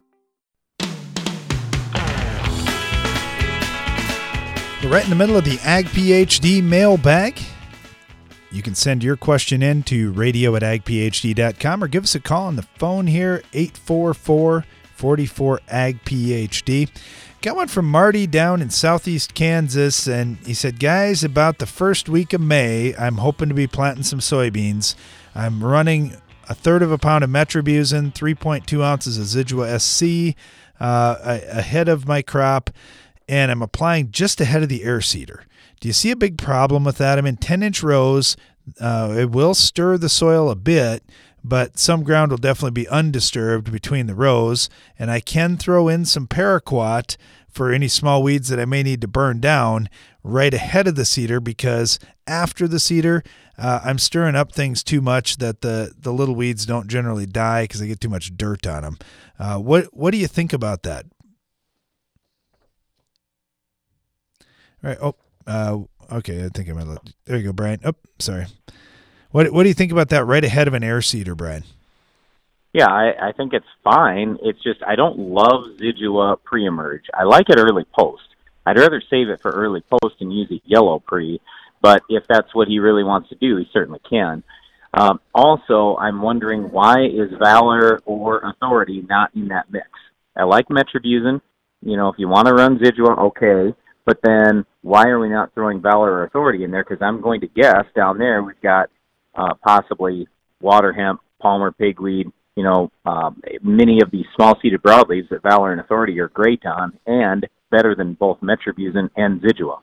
right 4.91 5.05
in 5.05 5.09
the 5.09 5.15
middle 5.15 5.37
of 5.37 5.45
the 5.45 5.57
Ag 5.63 5.85
PhD 5.85 6.61
mailbag. 6.61 7.39
You 8.51 8.61
can 8.61 8.75
send 8.75 9.05
your 9.05 9.15
question 9.15 9.63
in 9.63 9.83
to 9.83 10.11
radio 10.11 10.53
at 10.57 10.63
agphd.com 10.63 11.81
or 11.81 11.87
give 11.87 12.03
us 12.03 12.13
a 12.13 12.19
call 12.19 12.47
on 12.47 12.57
the 12.57 12.67
phone 12.77 13.07
here, 13.07 13.41
844 13.53 14.65
44 14.95 15.59
Ag 15.69 16.03
PhD. 16.03 16.89
Got 17.41 17.55
one 17.55 17.69
from 17.69 17.89
Marty 17.89 18.27
down 18.27 18.61
in 18.61 18.69
southeast 18.69 19.33
Kansas, 19.33 20.09
and 20.09 20.35
he 20.45 20.53
said, 20.53 20.77
Guys, 20.77 21.23
about 21.23 21.59
the 21.59 21.65
first 21.65 22.09
week 22.09 22.33
of 22.33 22.41
May, 22.41 22.93
I'm 22.97 23.19
hoping 23.19 23.47
to 23.47 23.55
be 23.55 23.67
planting 23.67 24.03
some 24.03 24.19
soybeans. 24.19 24.95
I'm 25.33 25.63
running 25.63 26.17
a 26.49 26.53
third 26.53 26.81
of 26.81 26.91
a 26.91 26.97
pound 26.97 27.23
of 27.23 27.29
metribuzin, 27.29 28.13
3.2 28.13 28.83
ounces 28.83 29.17
of 29.17 29.23
Zidua 29.23 29.79
SC 29.79 30.37
uh, 30.81 31.15
ahead 31.49 31.87
of 31.87 32.07
my 32.09 32.21
crop 32.21 32.71
and 33.31 33.49
I'm 33.49 33.61
applying 33.61 34.11
just 34.11 34.41
ahead 34.41 34.61
of 34.61 34.67
the 34.67 34.83
air 34.83 34.99
seeder. 34.99 35.45
Do 35.79 35.87
you 35.87 35.93
see 35.93 36.11
a 36.11 36.17
big 36.17 36.37
problem 36.37 36.83
with 36.83 36.97
that? 36.97 37.17
I'm 37.17 37.25
in 37.25 37.37
10 37.37 37.63
inch 37.63 37.81
rows. 37.81 38.35
Uh, 38.79 39.15
it 39.17 39.31
will 39.31 39.53
stir 39.53 39.97
the 39.97 40.09
soil 40.09 40.49
a 40.49 40.55
bit, 40.55 41.01
but 41.41 41.79
some 41.79 42.03
ground 42.03 42.31
will 42.31 42.37
definitely 42.37 42.83
be 42.83 42.89
undisturbed 42.89 43.71
between 43.71 44.07
the 44.07 44.15
rows. 44.15 44.69
And 44.99 45.09
I 45.09 45.21
can 45.21 45.55
throw 45.55 45.87
in 45.87 46.03
some 46.03 46.27
paraquat 46.27 47.15
for 47.49 47.71
any 47.71 47.87
small 47.87 48.21
weeds 48.21 48.49
that 48.49 48.59
I 48.59 48.65
may 48.65 48.83
need 48.83 48.99
to 48.99 49.07
burn 49.07 49.39
down 49.39 49.87
right 50.23 50.53
ahead 50.53 50.87
of 50.87 50.95
the 50.95 51.05
seeder 51.05 51.39
because 51.39 51.99
after 52.27 52.67
the 52.67 52.81
seeder, 52.81 53.23
uh, 53.57 53.79
I'm 53.83 53.97
stirring 53.97 54.35
up 54.35 54.51
things 54.51 54.83
too 54.83 54.99
much 54.99 55.37
that 55.37 55.61
the, 55.61 55.93
the 55.97 56.11
little 56.11 56.35
weeds 56.35 56.65
don't 56.65 56.89
generally 56.89 57.25
die 57.25 57.63
because 57.63 57.79
they 57.79 57.87
get 57.87 58.01
too 58.01 58.09
much 58.09 58.35
dirt 58.35 58.67
on 58.67 58.83
them. 58.83 58.97
Uh, 59.39 59.57
what 59.57 59.85
what 59.93 60.11
do 60.11 60.17
you 60.17 60.27
think 60.27 60.51
about 60.51 60.83
that? 60.83 61.05
Right. 64.83 64.97
Oh, 65.01 65.15
uh, 65.47 65.79
okay. 66.11 66.45
I 66.45 66.49
think 66.49 66.69
I'm 66.69 66.77
gonna. 66.77 66.91
Let, 66.91 67.13
there 67.25 67.37
you 67.37 67.43
go, 67.43 67.53
Brian. 67.53 67.79
Oh, 67.83 67.93
sorry. 68.19 68.47
What 69.31 69.51
What 69.51 69.63
do 69.63 69.69
you 69.69 69.75
think 69.75 69.91
about 69.91 70.09
that? 70.09 70.25
Right 70.25 70.43
ahead 70.43 70.67
of 70.67 70.73
an 70.73 70.83
air 70.83 71.01
seeder, 71.01 71.35
Brian. 71.35 71.63
Yeah, 72.73 72.87
I, 72.87 73.29
I 73.29 73.31
think 73.33 73.53
it's 73.53 73.65
fine. 73.83 74.37
It's 74.41 74.61
just 74.63 74.81
I 74.85 74.95
don't 74.95 75.19
love 75.19 75.65
Zidua 75.77 76.41
pre-emerge. 76.43 77.03
I 77.13 77.23
like 77.23 77.49
it 77.49 77.59
early 77.59 77.85
post. 77.97 78.23
I'd 78.65 78.77
rather 78.77 79.01
save 79.09 79.27
it 79.29 79.41
for 79.41 79.51
early 79.51 79.81
post 79.81 80.15
and 80.21 80.33
use 80.33 80.47
it 80.51 80.61
yellow 80.65 80.99
pre. 80.99 81.41
But 81.81 82.03
if 82.09 82.25
that's 82.27 82.53
what 82.53 82.67
he 82.67 82.79
really 82.79 83.03
wants 83.03 83.29
to 83.29 83.35
do, 83.35 83.57
he 83.57 83.67
certainly 83.73 83.99
can. 84.09 84.43
Um, 84.93 85.19
also, 85.33 85.97
I'm 85.97 86.21
wondering 86.21 86.71
why 86.71 87.05
is 87.05 87.31
Valor 87.39 88.01
or 88.05 88.39
Authority 88.39 89.03
not 89.09 89.31
in 89.35 89.47
that 89.47 89.71
mix? 89.71 89.87
I 90.35 90.43
like 90.43 90.67
Metribuzin. 90.67 91.41
You 91.81 91.97
know, 91.97 92.09
if 92.09 92.19
you 92.19 92.27
want 92.27 92.47
to 92.47 92.53
run 92.53 92.77
Zidua, 92.77 93.17
okay. 93.17 93.75
But 94.05 94.19
then 94.23 94.65
why 94.81 95.07
are 95.07 95.19
we 95.19 95.29
not 95.29 95.53
throwing 95.53 95.81
Valor 95.81 96.11
or 96.11 96.23
Authority 96.25 96.63
in 96.63 96.71
there? 96.71 96.83
Because 96.83 97.01
I'm 97.01 97.21
going 97.21 97.41
to 97.41 97.47
guess 97.47 97.85
down 97.95 98.17
there 98.17 98.43
we've 98.43 98.59
got 98.61 98.89
uh, 99.35 99.53
possibly 99.65 100.27
water 100.59 100.91
hemp, 100.91 101.21
Palmer 101.41 101.71
pigweed, 101.71 102.31
you 102.55 102.63
know, 102.63 102.91
um, 103.05 103.41
many 103.63 104.01
of 104.01 104.11
these 104.11 104.25
small 104.35 104.57
seeded 104.61 104.81
broadleaves 104.81 105.29
that 105.29 105.43
Valor 105.43 105.71
and 105.71 105.81
Authority 105.81 106.19
are 106.19 106.29
great 106.29 106.65
on 106.65 106.97
and 107.05 107.47
better 107.69 107.95
than 107.95 108.13
both 108.13 108.39
Metribuzin 108.41 109.09
and 109.15 109.41
Zidua. 109.41 109.79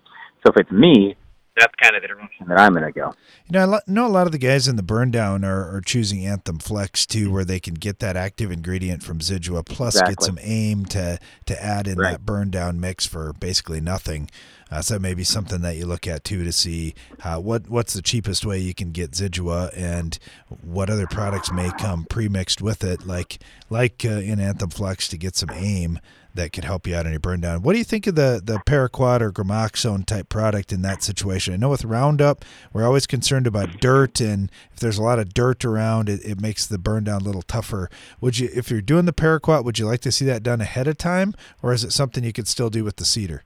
So 0.47 0.53
if 0.53 0.57
it's 0.59 0.71
me, 0.71 1.17
that's 1.59 1.75
kind 1.77 1.97
of 1.97 2.03
the 2.03 2.09
direction 2.09 2.47
that 2.49 2.59
I'm 2.59 2.73
going 2.73 2.85
to 2.85 2.93
go. 2.93 3.15
You 3.49 3.53
know, 3.59 3.75
I 3.75 3.81
know 3.87 4.07
a 4.07 4.09
lot 4.09 4.27
of 4.27 4.33
the 4.33 4.39
guys 4.39 4.69
in 4.69 4.77
the 4.77 4.83
burn 4.83 5.11
down 5.11 5.45
are, 5.45 5.75
are 5.77 5.81
choosing 5.81 6.25
Anthem 6.27 6.59
Flex 6.59 7.07
too, 7.07 7.31
where 7.31 7.45
they 7.45 7.61
can 7.61 7.75
get 7.75 7.99
that 8.01 8.17
active 8.17 8.51
ingredient 8.51 9.03
from 9.03 9.19
Zidua, 9.21 9.65
plus 9.67 9.95
Exactly. 9.95 10.15
get 10.15 10.23
some 10.25 10.39
aim 10.43 10.85
to 10.87 11.19
to 11.47 11.63
add 11.65 11.87
in 11.89 11.99
Right. 11.99 12.13
that 12.13 12.27
burn 12.27 12.51
down 12.51 12.81
mix 12.81 13.07
for 13.07 13.33
basically 13.35 13.81
nothing. 13.81 14.31
Uh, 14.71 14.83
so 14.83 14.99
maybe 14.99 15.25
something 15.25 15.63
that 15.63 15.77
you 15.77 15.87
look 15.87 16.07
at 16.07 16.25
too 16.25 16.45
to 16.45 16.53
see 16.53 16.95
uh, 17.25 17.39
what 17.39 17.71
what's 17.71 17.95
the 17.95 18.03
cheapest 18.03 18.45
way 18.45 18.59
you 18.59 18.75
can 18.75 18.93
get 18.93 19.13
Zidua 19.13 19.71
and 19.75 20.19
what 20.63 20.91
other 20.91 21.07
products 21.07 21.51
may 21.51 21.71
come 21.79 22.05
pre-mixed 22.05 22.61
with 22.61 22.85
it, 22.85 23.07
like 23.07 23.39
like 23.71 24.05
uh, 24.05 24.09
in 24.11 24.39
Anthem 24.39 24.69
Flex 24.69 25.09
to 25.09 25.17
get 25.17 25.37
some 25.37 25.49
aim 25.55 25.99
that 26.35 26.53
could 26.53 26.65
help 26.65 26.87
you 26.87 26.95
out 26.95 27.07
on 27.07 27.13
your 27.13 27.21
burn 27.21 27.41
down. 27.41 27.63
What 27.63 27.73
do 27.73 27.79
you 27.79 27.85
think 27.85 28.07
of 28.07 28.15
the 28.15 28.41
the 28.43 28.59
Paraquat 28.67 29.21
or 29.21 29.33
Gramoxone 29.33 30.07
type 30.07 30.29
product 30.29 30.73
in 30.73 30.83
that 30.83 31.03
situation? 31.03 31.55
I 31.55 31.57
know 31.57 31.71
with 31.71 31.85
Roundup, 31.85 32.45
we're 32.73 32.87
always 32.87 33.07
concerned 33.07 33.47
about 33.47 33.81
dirt, 33.81 34.21
and 34.21 34.51
if 34.73 34.81
there's 34.81 34.99
a 34.99 35.03
lot 35.03 35.19
of 35.19 35.35
dirt 35.35 35.65
around, 35.65 36.09
it, 36.09 36.25
it 36.25 36.41
makes 36.41 36.67
the 36.67 36.79
burn 36.79 37.05
down 37.05 37.23
a 37.23 37.25
little 37.25 37.43
tougher. 37.43 37.91
Would 38.21 38.39
you, 38.39 38.49
if 38.55 38.71
you're 38.71 38.81
doing 38.81 39.05
the 39.05 39.13
Paraquat, 39.13 39.65
would 39.65 39.79
you 39.79 39.87
like 39.87 40.01
to 40.01 40.13
see 40.13 40.25
that 40.27 40.43
done 40.43 40.61
ahead 40.61 40.87
of 40.87 40.99
time, 40.99 41.35
or 41.63 41.73
is 41.73 41.85
it 41.85 41.93
something 41.93 42.25
you 42.25 42.33
could 42.33 42.49
still 42.49 42.71
do 42.71 42.85
with 42.85 42.97
the 42.97 43.05
seeder? 43.05 43.45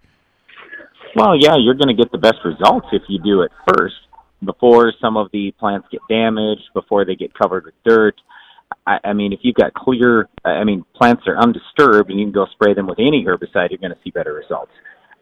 Well, 1.14 1.36
yeah, 1.38 1.56
you're 1.56 1.74
going 1.74 1.94
to 1.94 2.00
get 2.00 2.10
the 2.10 2.18
best 2.18 2.38
results 2.44 2.86
if 2.92 3.02
you 3.08 3.18
do 3.18 3.42
it 3.42 3.50
first 3.68 3.96
before 4.44 4.92
some 5.00 5.16
of 5.16 5.28
the 5.32 5.52
plants 5.58 5.86
get 5.90 6.00
damaged, 6.08 6.62
before 6.74 7.04
they 7.04 7.14
get 7.14 7.32
covered 7.34 7.64
with 7.64 7.74
dirt. 7.84 8.20
I, 8.86 8.98
I 9.04 9.12
mean, 9.12 9.32
if 9.32 9.40
you've 9.42 9.54
got 9.54 9.74
clear, 9.74 10.28
I 10.44 10.64
mean, 10.64 10.84
plants 10.94 11.22
are 11.26 11.36
undisturbed 11.36 12.10
and 12.10 12.18
you 12.18 12.26
can 12.26 12.32
go 12.32 12.46
spray 12.52 12.74
them 12.74 12.86
with 12.86 12.98
any 12.98 13.24
herbicide, 13.24 13.70
you're 13.70 13.78
going 13.78 13.92
to 13.92 13.98
see 14.04 14.10
better 14.10 14.32
results. 14.32 14.72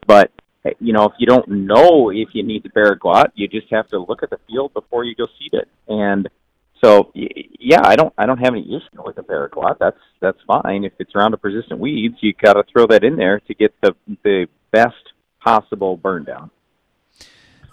But, 0.07 0.31
you 0.79 0.93
know, 0.93 1.05
if 1.05 1.13
you 1.19 1.27
don't 1.27 1.47
know 1.47 2.09
if 2.09 2.29
you 2.33 2.43
need 2.43 2.63
the 2.63 2.69
paraquat, 2.69 3.31
you 3.35 3.47
just 3.47 3.67
have 3.71 3.87
to 3.89 3.99
look 3.99 4.23
at 4.23 4.29
the 4.29 4.39
field 4.47 4.73
before 4.73 5.03
you 5.03 5.15
go 5.15 5.27
seed 5.39 5.53
it. 5.53 5.67
And 5.87 6.29
so, 6.83 7.11
yeah, 7.13 7.81
I 7.83 7.95
don't, 7.95 8.13
I 8.17 8.25
don't 8.25 8.39
have 8.39 8.53
any 8.53 8.65
issue 8.65 9.03
with 9.05 9.15
the 9.15 9.23
paraquat. 9.23 9.77
That's, 9.79 9.99
that's 10.19 10.39
fine. 10.47 10.83
If 10.83 10.93
it's 10.99 11.13
Roundup 11.13 11.43
resistant 11.43 11.79
weeds, 11.79 12.15
you 12.21 12.33
got 12.33 12.53
to 12.53 12.63
throw 12.71 12.87
that 12.87 13.03
in 13.03 13.15
there 13.15 13.39
to 13.41 13.53
get 13.53 13.73
the, 13.81 13.95
the 14.23 14.47
best 14.71 14.95
possible 15.43 15.97
burn 15.97 16.23
down. 16.23 16.49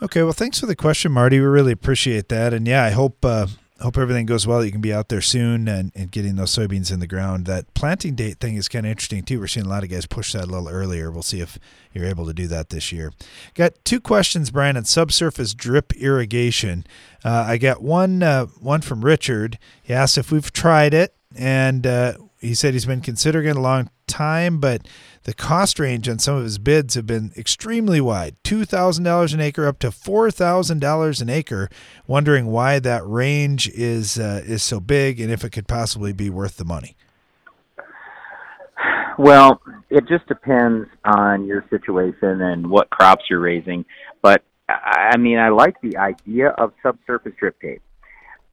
Okay, 0.00 0.22
well, 0.22 0.32
thanks 0.32 0.60
for 0.60 0.66
the 0.66 0.76
question, 0.76 1.10
Marty. 1.10 1.40
We 1.40 1.46
really 1.46 1.72
appreciate 1.72 2.28
that, 2.28 2.54
and 2.54 2.68
yeah, 2.68 2.84
I 2.84 2.90
hope 2.90 3.24
uh, 3.24 3.48
hope 3.80 3.96
everything 3.96 4.26
goes 4.26 4.46
well. 4.46 4.64
You 4.64 4.72
can 4.72 4.80
be 4.80 4.92
out 4.92 5.08
there 5.08 5.20
soon 5.20 5.68
and, 5.68 5.92
and 5.94 6.10
getting 6.10 6.36
those 6.36 6.54
soybeans 6.54 6.92
in 6.92 7.00
the 7.00 7.06
ground. 7.06 7.46
That 7.46 7.72
planting 7.74 8.14
date 8.14 8.40
thing 8.40 8.56
is 8.56 8.68
kind 8.68 8.84
of 8.84 8.90
interesting 8.90 9.22
too. 9.22 9.38
We're 9.38 9.46
seeing 9.46 9.66
a 9.66 9.68
lot 9.68 9.84
of 9.84 9.90
guys 9.90 10.06
push 10.06 10.32
that 10.32 10.44
a 10.44 10.46
little 10.46 10.68
earlier. 10.68 11.10
We'll 11.10 11.22
see 11.22 11.40
if 11.40 11.58
you're 11.92 12.06
able 12.06 12.26
to 12.26 12.34
do 12.34 12.46
that 12.48 12.70
this 12.70 12.90
year. 12.92 13.12
Got 13.54 13.84
two 13.84 14.00
questions, 14.00 14.50
Brian, 14.50 14.76
on 14.76 14.84
subsurface 14.84 15.54
drip 15.54 15.92
irrigation. 15.94 16.84
Uh, 17.24 17.44
I 17.48 17.58
got 17.58 17.82
one 17.82 18.22
uh, 18.22 18.46
one 18.46 18.80
from 18.80 19.04
Richard. 19.04 19.58
He 19.82 19.94
asked 19.94 20.18
if 20.18 20.32
we've 20.32 20.52
tried 20.52 20.94
it, 20.94 21.14
and 21.36 21.86
uh, 21.86 22.14
he 22.40 22.54
said 22.54 22.72
he's 22.74 22.86
been 22.86 23.00
considering 23.00 23.46
it 23.46 23.56
a 23.56 23.60
long 23.60 23.90
time, 24.08 24.58
but 24.58 24.86
the 25.24 25.34
cost 25.34 25.78
range 25.78 26.08
on 26.08 26.18
some 26.18 26.36
of 26.36 26.44
his 26.44 26.58
bids 26.58 26.94
have 26.94 27.06
been 27.06 27.32
extremely 27.36 28.00
wide 28.00 28.36
$2,000 28.44 29.34
an 29.34 29.40
acre 29.40 29.66
up 29.66 29.78
to 29.80 29.88
$4,000 29.88 31.22
an 31.22 31.28
acre. 31.28 31.68
Wondering 32.06 32.46
why 32.46 32.78
that 32.78 33.06
range 33.06 33.68
is, 33.68 34.18
uh, 34.18 34.42
is 34.44 34.62
so 34.62 34.80
big 34.80 35.20
and 35.20 35.30
if 35.30 35.44
it 35.44 35.50
could 35.50 35.68
possibly 35.68 36.12
be 36.12 36.30
worth 36.30 36.56
the 36.56 36.64
money. 36.64 36.96
Well, 39.18 39.60
it 39.90 40.06
just 40.06 40.26
depends 40.28 40.88
on 41.04 41.44
your 41.46 41.64
situation 41.70 42.40
and 42.40 42.70
what 42.70 42.88
crops 42.90 43.24
you're 43.28 43.40
raising. 43.40 43.84
But 44.22 44.44
I 44.68 45.10
I 45.12 45.16
mean, 45.16 45.38
I 45.38 45.48
like 45.48 45.80
the 45.80 45.96
idea 45.96 46.50
of 46.50 46.72
subsurface 46.82 47.32
drip 47.38 47.60
tape, 47.60 47.82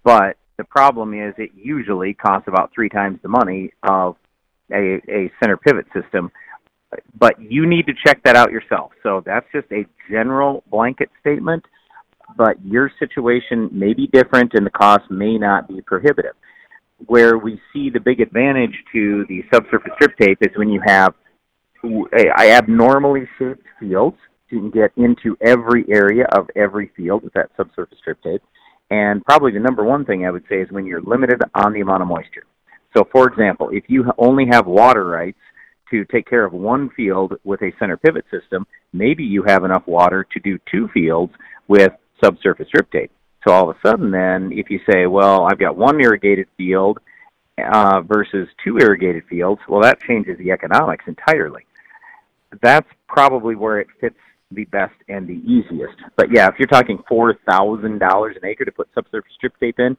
but 0.04 0.38
the 0.58 0.64
problem 0.64 1.14
is 1.14 1.34
it 1.38 1.52
usually 1.56 2.14
costs 2.14 2.48
about 2.48 2.72
three 2.74 2.90
times 2.90 3.20
the 3.22 3.30
money 3.30 3.74
of 3.84 4.16
a, 4.72 5.02
a 5.10 5.32
center 5.42 5.58
pivot 5.58 5.86
system. 5.94 6.32
But 7.20 7.42
you 7.42 7.66
need 7.66 7.88
to 7.88 7.94
check 8.06 8.24
that 8.24 8.36
out 8.36 8.52
yourself. 8.52 8.92
So 9.04 9.22
that's 9.26 9.46
just 9.54 9.68
a 9.72 9.86
general 10.10 10.64
blanket 10.72 11.10
statement. 11.20 11.64
But 12.38 12.64
your 12.66 12.92
situation 13.00 13.70
may 13.72 13.94
be 13.94 14.08
different, 14.08 14.54
and 14.54 14.66
the 14.66 14.72
cost 14.72 15.10
may 15.12 15.38
not 15.38 15.68
be 15.68 15.82
prohibitive 15.82 16.34
where 17.08 17.38
we 17.38 17.60
see 17.74 17.90
the 17.90 18.00
big 18.00 18.22
advantage 18.22 18.76
to 18.94 19.26
the 19.28 19.44
subsurface 19.54 19.92
drip 20.00 20.18
tape 20.18 20.38
is 20.42 20.56
when 20.56 20.70
you 20.70 20.82
have 20.86 21.14
abnormally 22.40 23.28
shaped 23.38 23.66
fields. 23.80 24.18
You 24.50 24.60
can 24.60 24.72
get 24.72 24.92
into 24.96 25.36
every 25.42 25.86
area 25.90 26.26
of 26.32 26.50
every 26.56 26.92
field 26.96 27.24
with 27.24 27.34
that 27.34 27.50
subsurface 27.58 27.98
drip 28.04 28.22
tape. 28.24 28.42
And 28.92 29.24
probably 29.26 29.52
the 29.52 29.60
number 29.60 29.84
one 29.84 30.06
thing 30.06 30.26
I 30.26 30.32
would 30.32 30.46
say 30.48 30.62
is 30.62 30.72
when 30.72 30.86
you're 30.86 31.02
limited 31.02 31.42
on 31.56 31.74
the 31.74 31.82
amount 31.82 32.04
of 32.04 32.08
moisture. 32.08 32.46
So, 32.96 33.08
for 33.12 33.28
example, 33.28 33.70
if 33.72 33.84
you 33.88 34.06
only 34.18 34.46
have 34.52 34.66
water 34.68 35.06
rights 35.06 35.40
to 35.92 36.06
take 36.06 36.28
care 36.28 36.46
of 36.46 36.54
one 36.54 36.90
field 36.96 37.34
with 37.44 37.62
a 37.62 37.72
center 37.78 37.98
pivot 37.98 38.26
system, 38.32 38.66
maybe 38.94 39.24
you 39.24 39.44
have 39.44 39.64
enough 39.64 39.86
water 39.86 40.26
to 40.34 40.40
do 40.40 40.58
two 40.72 40.88
fields 40.94 41.34
with 41.68 41.92
subsurface 42.24 42.68
drip 42.74 42.92
tape. 42.92 43.12
So 43.46 43.54
all 43.54 43.70
of 43.70 43.76
a 43.76 43.88
sudden, 43.88 44.12
then, 44.12 44.52
if 44.54 44.70
you 44.70 44.80
say, 44.90 45.06
well, 45.06 45.46
I've 45.46 45.60
got 45.60 45.78
one 45.78 46.02
irrigated 46.02 46.48
field 46.58 47.00
uh, 47.64 48.02
versus 48.02 48.48
two 48.64 48.78
irrigated 48.78 49.24
fields, 49.30 49.62
well, 49.70 49.82
that 49.82 50.00
changes 50.02 50.38
the 50.40 50.52
economics 50.52 51.06
entirely. 51.08 51.66
That's 52.62 52.88
probably 53.08 53.56
where 53.56 53.80
it 53.80 53.88
fits 54.00 54.16
the 54.52 54.66
best 54.66 54.96
and 55.10 55.28
the 55.28 55.42
easiest. 55.46 55.96
But 56.16 56.32
yeah, 56.32 56.48
if 56.48 56.56
you're 56.58 56.68
talking 56.68 57.04
four 57.08 57.36
thousand 57.48 58.00
dollars 58.00 58.36
an 58.42 58.48
acre 58.48 58.66
to 58.66 58.72
put 58.72 58.88
subsurface 58.96 59.34
drip 59.40 59.60
tape 59.60 59.80
in, 59.80 59.98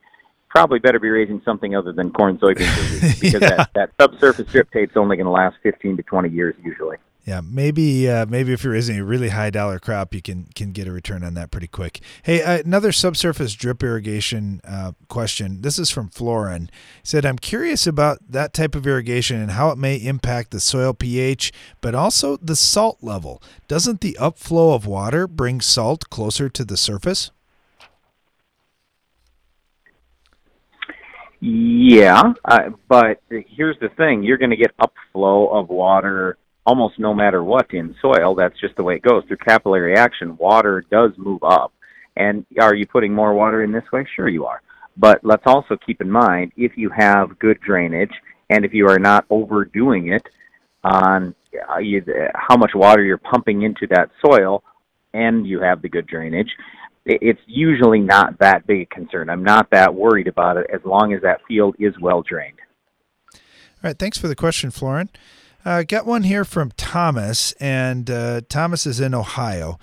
probably 0.49 0.79
better 0.79 0.99
be 0.99 1.11
raising 1.11 1.41
something 1.45 1.75
other 1.75 1.93
than 1.93 2.11
corn, 2.13 2.39
soybeans, 2.39 3.21
because 3.21 3.41
that, 3.41 3.71
that 3.75 3.91
subsurface 4.01 4.47
drip 4.49 4.71
tape's 4.71 4.97
only 4.97 5.17
going 5.17 5.27
to 5.27 5.31
last 5.31 5.57
fifteen 5.63 5.97
to 5.97 6.03
twenty 6.03 6.31
years 6.31 6.55
usually. 6.65 6.97
Yeah, 7.27 7.41
maybe 7.41 8.09
uh, 8.09 8.25
maybe 8.27 8.53
if 8.53 8.63
you're 8.63 8.73
raising 8.73 9.01
a 9.01 9.05
really 9.05 9.31
high 9.31 9.51
dollar 9.51 9.81
crop, 9.81 10.15
you 10.15 10.23
can 10.23 10.47
can 10.55 10.71
get 10.71 10.87
a 10.87 10.93
return 10.93 11.25
on 11.25 11.35
that 11.35 11.51
pretty 11.51 11.67
quick. 11.67 12.01
Hey, 12.23 12.41
uh, 12.41 12.59
another 12.65 12.93
subsurface 12.93 13.55
drip 13.55 13.83
irrigation 13.83 14.61
uh, 14.63 14.93
question. 15.09 15.63
This 15.63 15.77
is 15.77 15.91
from 15.91 16.09
Florin. 16.09 16.71
He 17.03 17.09
said, 17.09 17.27
"I'm 17.27 17.39
curious 17.39 17.85
about 17.85 18.19
that 18.29 18.55
type 18.55 18.77
of 18.77 18.87
irrigation 18.87 19.41
and 19.41 19.51
how 19.51 19.71
it 19.71 19.77
may 19.77 19.97
impact 19.97 20.53
the 20.53 20.61
soil 20.61 20.95
pH, 20.95 21.53
but 21.81 21.97
also 21.97 22.37
the 22.37 22.55
salt 22.55 22.99
level. 23.03 23.43
Doesn't 23.67 24.03
the 24.03 24.17
upflow 24.21 24.77
of 24.77 24.87
water 24.87 25.27
bring 25.27 25.61
salt 25.61 26.09
closer 26.11 26.49
to 26.49 26.65
the 26.65 26.77
surface?" 26.77 27.33
Yeah, 31.41 32.33
uh, 32.45 32.71
but 32.89 33.21
here's 33.29 33.79
the 33.81 33.91
thing: 33.97 34.23
you're 34.23 34.39
going 34.39 34.51
to 34.51 34.57
get 34.57 34.77
upflow 34.79 35.53
of 35.53 35.69
water 35.69 36.39
almost 36.65 36.99
no 36.99 37.15
matter 37.15 37.45
what 37.45 37.73
in 37.73 37.95
soil. 38.03 38.35
That's 38.35 38.59
just 38.61 38.77
the 38.77 38.83
way 38.83 38.97
it 38.97 39.03
goes 39.03 39.25
through 39.27 39.37
capillary 39.39 39.97
action. 39.97 40.37
Water 40.37 40.85
does 40.91 41.13
move 41.17 41.43
up, 41.43 41.73
and 42.17 42.45
are 42.61 42.75
you 42.75 42.87
putting 42.87 43.15
more 43.15 43.35
water 43.35 43.63
in 43.63 43.73
this 43.73 43.85
way? 43.93 44.07
Sure, 44.17 44.29
you 44.29 44.47
are. 44.47 44.63
But 44.97 45.21
let's 45.23 45.43
also 45.47 45.77
keep 45.77 46.01
in 46.01 46.11
mind 46.11 46.53
if 46.57 46.73
you 46.77 46.91
have 46.91 47.39
good 47.39 47.61
drainage 47.61 48.13
and 48.49 48.65
if 48.65 48.73
you 48.73 48.89
are 48.89 48.99
not 48.99 49.27
overdoing 49.29 50.13
it 50.13 50.27
on 50.85 51.35
uh, 51.69 51.79
you, 51.79 52.03
how 52.35 52.57
much 52.57 52.73
water 52.75 53.03
you're 53.03 53.19
pumping 53.19 53.63
into 53.63 53.87
that 53.89 54.11
soil, 54.25 54.63
and 55.13 55.47
you 55.47 55.61
have 55.61 55.83
the 55.83 55.89
good 55.89 56.07
drainage, 56.07 56.51
it's 57.07 57.41
usually 57.47 58.01
not 58.01 58.39
that 58.41 58.67
big 58.67 58.83
a 58.83 58.95
concern. 58.95 59.31
I'm 59.31 59.45
not 59.45 59.71
that 59.71 59.95
worried 59.95 60.27
about 60.27 60.57
it 60.57 60.67
as 60.73 60.81
long 60.85 61.13
as 61.13 61.23
that 61.23 61.41
field 61.47 61.77
is 61.79 61.95
well 62.01 62.23
drained. 62.23 62.59
All 63.33 63.41
right, 63.85 63.99
thanks 63.99 64.19
for 64.19 64.29
the 64.29 64.35
question, 64.35 64.71
Florin. 64.71 65.09
Uh, 65.65 65.83
got 65.83 66.07
one 66.07 66.25
here 66.25 66.45
from 66.45 66.73
Thomas, 66.77 67.53
and 67.53 68.11
uh, 68.11 68.41
Thomas 68.49 68.87
is 68.87 69.01
in 69.01 69.15
Ohio. 69.15 69.79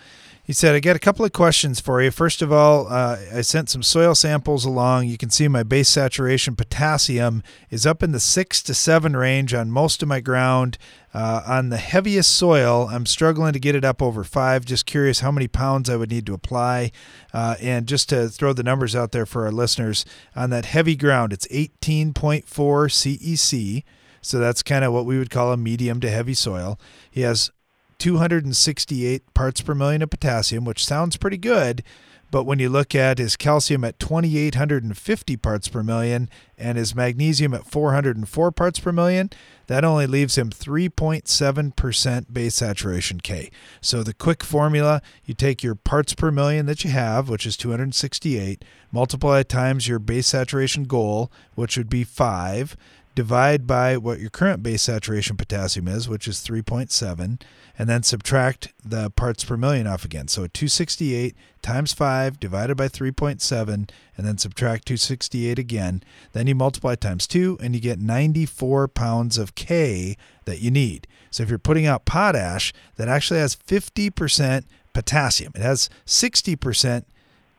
He 0.46 0.52
said, 0.52 0.76
I 0.76 0.82
got 0.82 0.98
a 0.98 1.00
couple 1.00 1.24
of 1.24 1.32
questions 1.32 1.80
for 1.80 2.02
you. 2.02 2.12
First 2.12 2.42
of 2.42 2.52
all, 2.52 2.88
uh, 2.88 3.18
I 3.34 3.40
sent 3.40 3.70
some 3.70 3.82
soil 3.82 4.14
samples 4.14 4.66
along. 4.66 5.08
You 5.08 5.18
can 5.18 5.30
see 5.30 5.48
my 5.48 5.64
base 5.64 5.88
saturation 5.88 6.58
potassium 6.58 7.44
is 7.70 7.86
up 7.86 8.04
in 8.04 8.12
the 8.12 8.20
six 8.20 8.62
to 8.64 8.74
seven 8.74 9.16
range 9.16 9.54
on 9.54 9.72
most 9.72 10.04
of 10.04 10.10
my 10.10 10.20
ground. 10.20 10.78
Uh, 11.14 11.44
on 11.48 11.70
the 11.70 11.78
heaviest 11.78 12.36
soil, 12.36 12.90
I'm 12.92 13.06
struggling 13.06 13.54
to 13.54 13.60
get 13.60 13.74
it 13.74 13.86
up 13.86 14.02
over 14.02 14.26
five. 14.26 14.66
Just 14.66 14.86
curious 14.86 15.22
how 15.22 15.32
many 15.32 15.48
pounds 15.48 15.90
I 15.90 15.96
would 15.96 16.12
need 16.12 16.26
to 16.26 16.34
apply. 16.34 16.92
Uh, 17.34 17.56
and 17.62 17.88
just 17.88 18.10
to 18.10 18.28
throw 18.28 18.52
the 18.52 18.64
numbers 18.64 18.98
out 18.98 19.14
there 19.14 19.26
for 19.26 19.46
our 19.46 19.52
listeners, 19.52 20.04
on 20.36 20.50
that 20.50 20.66
heavy 20.66 20.98
ground, 20.98 21.32
it's 21.32 21.48
18.4 21.48 22.44
CEC. 22.44 23.84
So 24.22 24.40
that's 24.40 24.62
kind 24.62 24.84
of 24.84 24.92
what 24.92 25.06
we 25.06 25.18
would 25.18 25.30
call 25.30 25.54
a 25.54 25.58
medium 25.58 26.02
to 26.02 26.10
heavy 26.10 26.34
soil. 26.34 26.78
He 27.10 27.22
has 27.22 27.50
268 28.04 29.34
parts 29.34 29.62
per 29.62 29.74
million 29.74 30.02
of 30.02 30.10
potassium, 30.10 30.66
which 30.66 30.86
sounds 30.86 31.16
pretty 31.16 31.38
good. 31.38 31.82
But 32.32 32.44
when 32.44 32.60
you 32.60 32.68
look 32.68 32.94
at 32.94 33.18
his 33.18 33.38
calcium 33.38 33.86
at 33.86 33.98
2,850 33.98 35.38
parts 35.38 35.70
per 35.70 35.84
million 35.84 36.30
and 36.58 36.78
his 36.78 36.94
magnesium 36.94 37.54
at 37.54 37.66
404 37.66 38.52
parts 38.52 38.80
per 38.82 38.92
million, 38.92 39.30
that 39.68 39.86
only 39.86 40.06
leaves 40.06 40.38
him 40.38 40.50
3.7% 40.50 42.34
base 42.34 42.56
saturation 42.56 43.22
K. 43.22 43.50
So 43.80 44.04
the 44.04 44.14
quick 44.14 44.44
formula 44.44 45.02
you 45.24 45.34
take 45.34 45.64
your 45.64 45.76
parts 45.76 46.14
per 46.14 46.30
million 46.30 46.66
that 46.66 46.84
you 46.84 46.90
have, 46.90 47.30
which 47.30 47.46
is 47.46 47.56
268, 47.56 48.66
multiply 48.92 49.44
times 49.44 49.88
your 49.88 50.00
base 50.00 50.28
saturation 50.28 50.84
goal, 50.84 51.32
which 51.56 51.78
would 51.78 51.90
be 51.90 52.04
5, 52.04 52.76
divide 53.16 53.68
by 53.68 53.98
what 53.98 54.20
your 54.20 54.30
current 54.30 54.64
base 54.64 54.82
saturation 54.82 55.38
potassium 55.38 55.88
is, 55.88 56.10
which 56.10 56.28
is 56.28 56.38
3.7 56.40 57.40
and 57.78 57.90
then 57.90 58.04
subtract 58.04 58.72
the 58.84 59.10
parts 59.12 59.44
per 59.44 59.58
million 59.58 59.88
off 59.88 60.06
again. 60.06 60.28
So 60.28 60.48
268 60.48 61.36
times 61.62 61.94
5 61.94 62.40
divided 62.40 62.76
by 62.76 62.88
3.7, 62.88 63.74
and 63.74 63.90
then 64.18 64.38
subtract 64.38 64.86
268 64.86 65.58
again. 65.58 66.04
Then 66.34 66.48
you 66.48 66.56
multiply 66.56 66.96
times 66.96 67.26
2, 67.26 67.58
and 67.62 67.74
you 67.74 67.82
get 67.82 68.00
94 68.00 68.90
pounds 68.90 69.38
of 69.38 69.56
K 69.56 70.18
that 70.46 70.60
you 70.60 70.70
need. 70.70 71.08
So 71.32 71.42
if 71.44 71.50
you're 71.50 71.58
putting 71.58 71.88
out 71.88 72.06
potash 72.06 72.74
that 72.96 73.08
actually 73.08 73.40
has 73.40 73.56
50% 73.56 74.66
potassium, 74.94 75.54
it 75.56 75.62
has 75.62 75.90
60% 76.06 77.06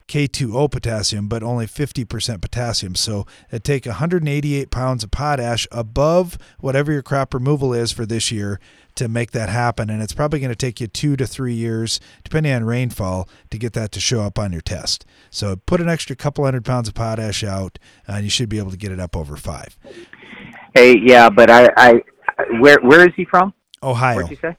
K2O 0.09 0.71
potassium, 0.71 1.29
but 1.29 1.43
only 1.43 1.67
50% 1.67 2.41
potassium. 2.41 2.95
So 2.95 3.27
it 3.51 3.65
take 3.65 3.87
188 3.87 4.71
pounds 4.71 5.03
of 5.03 5.11
potash 5.11 5.67
above 5.73 6.39
whatever 6.61 6.93
your 6.93 7.03
crop 7.03 7.33
removal 7.33 7.73
is 7.73 7.91
for 7.91 8.05
this 8.05 8.31
year 8.31 8.61
to 8.97 9.09
make 9.09 9.33
that 9.33 9.49
happen. 9.49 9.91
And 9.91 10.03
it's 10.03 10.13
probably 10.13 10.41
going 10.41 10.51
to 10.51 10.57
take 10.57 10.81
you 10.81 10.87
two 10.87 11.17
to 11.17 11.27
three 11.27 11.55
years, 11.55 12.01
depending 12.23 12.53
on 12.53 12.65
rainfall, 12.65 13.29
to 13.51 13.59
get 13.59 13.73
that 13.73 13.93
to 13.93 14.01
show 14.01 14.21
up 14.21 14.39
on 14.39 14.53
your 14.53 14.61
test. 14.61 15.05
So 15.31 15.57
put 15.57 15.81
an 15.81 15.89
extra 15.89 16.15
couple 16.17 16.45
hundred 16.45 16.65
pounds 16.65 16.89
of 16.89 16.95
potash 16.95 17.43
out, 17.43 17.79
and 18.07 18.25
you 18.25 18.31
should 18.31 18.49
be 18.49 18.59
able 18.59 18.71
to 18.71 18.77
get 18.77 18.93
it 18.93 19.01
up 19.01 19.17
over 19.17 19.37
five. 19.37 19.77
Hey, 20.75 20.99
yeah, 20.99 21.31
but 21.31 21.51
I, 21.51 21.71
I 21.77 21.95
where 22.61 22.79
where 22.81 23.07
is 23.07 23.15
he 23.17 23.25
from? 23.25 23.55
Ohio. 23.83 24.17
What'd 24.17 24.31
you 24.31 24.37
say? 24.37 24.57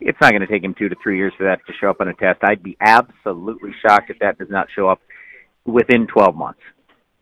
It's 0.00 0.18
not 0.20 0.30
going 0.30 0.40
to 0.40 0.46
take 0.46 0.64
him 0.64 0.74
two 0.74 0.88
to 0.88 0.96
three 1.02 1.16
years 1.16 1.32
for 1.36 1.44
that 1.44 1.60
to 1.66 1.72
show 1.80 1.90
up 1.90 2.00
on 2.00 2.08
a 2.08 2.14
test. 2.14 2.40
I'd 2.42 2.62
be 2.62 2.76
absolutely 2.80 3.72
shocked 3.84 4.10
if 4.10 4.18
that 4.20 4.38
does 4.38 4.48
not 4.50 4.68
show 4.74 4.88
up 4.88 5.00
within 5.64 6.06
12 6.06 6.34
months 6.34 6.60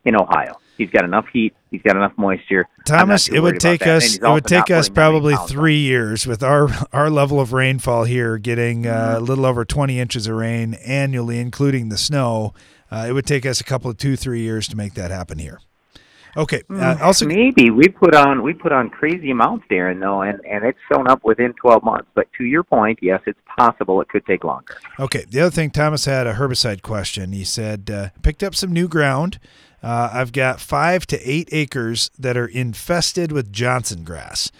in 0.04 0.14
Ohio. 0.14 0.54
He's 0.76 0.90
got 0.90 1.04
enough 1.04 1.26
heat. 1.32 1.54
He's 1.72 1.82
got 1.82 1.96
enough 1.96 2.12
moisture. 2.16 2.66
Thomas, 2.86 3.28
it 3.28 3.40
would 3.40 3.58
take 3.60 3.86
us 3.86 4.16
it 4.16 4.22
would 4.22 4.44
take 4.44 4.70
us 4.70 4.88
probably 4.88 5.34
three 5.48 5.78
years 5.78 6.26
with 6.26 6.42
our 6.42 6.68
our 6.92 7.10
level 7.10 7.40
of 7.40 7.52
rainfall 7.52 8.04
here, 8.04 8.38
getting 8.38 8.86
uh, 8.86 8.90
Mm-hmm. 8.94 9.16
a 9.16 9.20
little 9.20 9.44
over 9.44 9.64
20 9.64 9.98
inches 9.98 10.26
of 10.28 10.36
rain 10.36 10.74
annually, 10.74 11.40
including 11.40 11.88
the 11.88 11.98
snow. 11.98 12.54
Uh, 12.90 13.06
it 13.08 13.12
would 13.12 13.26
take 13.26 13.44
us 13.44 13.60
a 13.60 13.64
couple 13.64 13.90
of 13.90 13.98
two 13.98 14.16
three 14.16 14.40
years 14.40 14.68
to 14.68 14.76
make 14.76 14.94
that 14.94 15.10
happen 15.10 15.38
here. 15.38 15.58
Okay. 16.36 16.62
Uh, 16.70 16.74
Mm, 16.74 17.00
also, 17.00 17.26
maybe 17.26 17.70
we 17.70 17.88
put 17.88 18.14
on 18.14 18.42
we 18.42 18.52
put 18.52 18.72
on 18.72 18.90
crazy 18.90 19.30
amounts, 19.30 19.66
Darren, 19.70 20.00
though, 20.00 20.22
and 20.22 20.40
and 20.44 20.64
it's 20.64 20.78
shown 20.92 21.08
up 21.08 21.24
within 21.24 21.52
12 21.54 21.82
months. 21.82 22.08
But 22.14 22.28
to 22.38 22.44
your 22.44 22.62
point, 22.62 22.98
yes, 23.02 23.20
it's 23.26 23.38
possible 23.56 24.00
it 24.00 24.08
could 24.08 24.24
take 24.26 24.44
longer. 24.44 24.76
Okay. 24.98 25.24
The 25.28 25.40
other 25.40 25.50
thing, 25.50 25.70
Thomas 25.70 26.04
had 26.04 26.26
a 26.26 26.34
herbicide 26.34 26.82
question. 26.82 27.32
He 27.32 27.44
said, 27.44 27.90
uh, 27.90 28.08
picked 28.22 28.42
up 28.42 28.54
some 28.54 28.72
new 28.72 28.88
ground. 28.88 29.38
Uh, 29.82 30.10
I've 30.12 30.32
got 30.32 30.60
five 30.60 31.06
to 31.06 31.20
eight 31.28 31.48
acres 31.52 32.10
that 32.18 32.36
are 32.36 32.46
infested 32.46 33.30
with 33.30 33.52
Johnson 33.52 34.04
grass. 34.04 34.50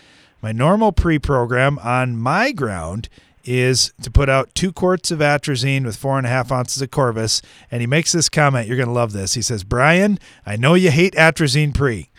My 0.41 0.53
normal 0.53 0.93
pre 0.93 1.19
program 1.19 1.79
on 1.81 2.17
my 2.17 2.53
ground 2.53 3.09
is 3.49 3.93
to 4.03 4.11
put 4.11 4.29
out 4.29 4.55
two 4.55 4.73
quarts 4.73 5.11
of 5.11 5.21
atrazine 5.21 5.85
with 5.85 5.97
four 5.97 6.19
and 6.19 6.27
a 6.27 6.31
half 6.31 6.53
ounces 6.53 6.83
of 6.83 6.91
Corvus. 6.91 7.41
And 7.71 7.81
he 7.81 7.87
makes 7.87 8.13
this 8.13 8.29
comment. 8.29 8.69
You're 8.69 8.77
going 8.77 8.89
to 8.89 8.93
love 8.93 9.13
this. 9.13 9.35
He 9.35 9.43
says, 9.43 9.65
Brian, 9.65 10.19
I 10.45 10.57
know 10.57 10.75
you 10.75 10.91
hate 10.91 11.15
atrazine 11.15 11.75
pre, 11.75 12.11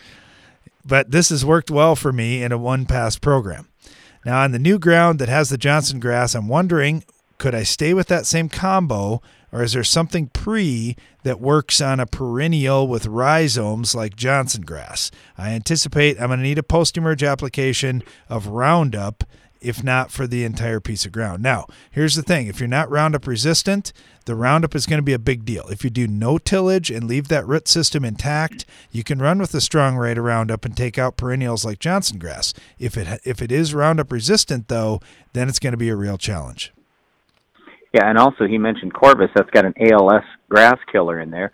but 0.84 1.12
this 1.12 1.28
has 1.28 1.44
worked 1.44 1.70
well 1.70 1.94
for 1.94 2.12
me 2.12 2.42
in 2.42 2.50
a 2.50 2.58
one 2.58 2.84
pass 2.84 3.16
program. 3.16 3.68
Now, 4.24 4.42
on 4.42 4.52
the 4.52 4.58
new 4.58 4.78
ground 4.78 5.18
that 5.18 5.28
has 5.28 5.48
the 5.48 5.56
Johnson 5.56 6.00
grass, 6.00 6.34
I'm 6.34 6.48
wondering 6.48 7.04
could 7.38 7.54
I 7.54 7.62
stay 7.62 7.94
with 7.94 8.08
that 8.08 8.26
same 8.26 8.50
combo, 8.50 9.22
or 9.50 9.62
is 9.62 9.72
there 9.72 9.82
something 9.82 10.26
pre 10.26 10.94
that 11.22 11.40
works 11.40 11.80
on 11.80 11.98
a 11.98 12.04
perennial 12.04 12.86
with 12.86 13.06
rhizomes 13.06 13.94
like 13.94 14.14
Johnson 14.14 14.60
grass? 14.60 15.10
I 15.38 15.52
anticipate 15.52 16.20
I'm 16.20 16.26
going 16.26 16.40
to 16.40 16.42
need 16.42 16.58
a 16.58 16.62
post 16.62 16.98
emerge 16.98 17.22
application 17.22 18.02
of 18.28 18.48
Roundup, 18.48 19.24
if 19.60 19.84
not 19.84 20.10
for 20.10 20.26
the 20.26 20.44
entire 20.44 20.80
piece 20.80 21.04
of 21.04 21.12
ground. 21.12 21.42
Now, 21.42 21.66
here's 21.90 22.14
the 22.14 22.22
thing 22.22 22.46
if 22.46 22.60
you're 22.60 22.68
not 22.68 22.90
Roundup 22.90 23.26
resistant, 23.26 23.92
the 24.26 24.34
Roundup 24.34 24.74
is 24.74 24.86
going 24.86 24.98
to 24.98 25.04
be 25.04 25.12
a 25.12 25.18
big 25.18 25.44
deal. 25.44 25.66
If 25.68 25.84
you 25.84 25.90
do 25.90 26.06
no 26.06 26.38
tillage 26.38 26.90
and 26.90 27.04
leave 27.04 27.28
that 27.28 27.46
root 27.46 27.68
system 27.68 28.04
intact, 28.04 28.64
you 28.90 29.02
can 29.02 29.18
run 29.18 29.38
with 29.38 29.54
a 29.54 29.60
strong 29.60 29.96
rate 29.96 30.18
of 30.18 30.24
Roundup 30.24 30.64
and 30.64 30.76
take 30.76 30.98
out 30.98 31.16
perennials 31.16 31.64
like 31.64 31.78
Johnson 31.78 32.18
grass. 32.18 32.54
If 32.78 32.96
it 32.96 33.20
if 33.24 33.42
it 33.42 33.52
is 33.52 33.74
Roundup 33.74 34.12
resistant 34.12 34.68
though, 34.68 35.00
then 35.32 35.48
it's 35.48 35.58
going 35.58 35.72
to 35.72 35.78
be 35.78 35.88
a 35.88 35.96
real 35.96 36.18
challenge. 36.18 36.72
Yeah, 37.92 38.08
and 38.08 38.18
also 38.18 38.46
he 38.46 38.58
mentioned 38.58 38.94
Corvus. 38.94 39.30
That's 39.34 39.50
got 39.50 39.64
an 39.64 39.74
ALS 39.80 40.24
grass 40.48 40.78
killer 40.92 41.20
in 41.20 41.30
there. 41.30 41.50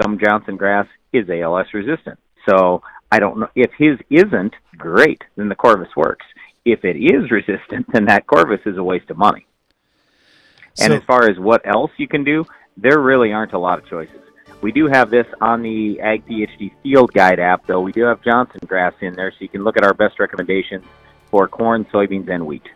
Some 0.00 0.18
Johnson 0.22 0.56
grass 0.56 0.86
is 1.12 1.28
ALS 1.28 1.66
resistant. 1.74 2.18
So 2.48 2.82
I 3.10 3.18
don't 3.18 3.38
know 3.38 3.48
if 3.54 3.70
his 3.76 3.98
isn't 4.10 4.54
great, 4.78 5.22
then 5.36 5.48
the 5.48 5.54
Corvus 5.54 5.94
works. 5.96 6.24
If 6.64 6.84
it 6.84 6.96
is 6.96 7.30
resistant, 7.30 7.86
then 7.92 8.06
that 8.06 8.26
Corvus 8.26 8.60
is 8.66 8.76
a 8.76 8.84
waste 8.84 9.10
of 9.10 9.18
money. 9.18 9.46
And 10.80 10.92
So- 10.92 10.94
as 10.94 11.02
far 11.04 11.28
as 11.28 11.38
what 11.38 11.66
else 11.66 11.90
you 11.96 12.08
can 12.08 12.24
do, 12.24 12.44
there 12.76 12.98
really 13.00 13.32
aren't 13.32 13.52
a 13.52 13.58
lot 13.58 13.78
of 13.78 13.86
choices. 13.86 14.20
We 14.62 14.70
do 14.70 14.86
have 14.86 15.10
this 15.10 15.26
on 15.40 15.62
the 15.62 16.00
Ag 16.00 16.24
PhD 16.26 16.72
Field 16.82 17.12
Guide 17.12 17.40
app, 17.40 17.66
though. 17.66 17.80
We 17.80 17.92
do 17.92 18.02
have 18.04 18.22
Johnson 18.22 18.60
grass 18.66 18.94
in 19.00 19.14
there, 19.14 19.30
so 19.32 19.38
you 19.40 19.48
can 19.48 19.64
look 19.64 19.76
at 19.76 19.84
our 19.84 19.92
best 19.92 20.20
recommendations 20.20 20.84
for 21.30 21.48
corn, 21.48 21.84
soybeans, 21.86 22.28
and 22.28 22.46
wheat. 22.46 22.68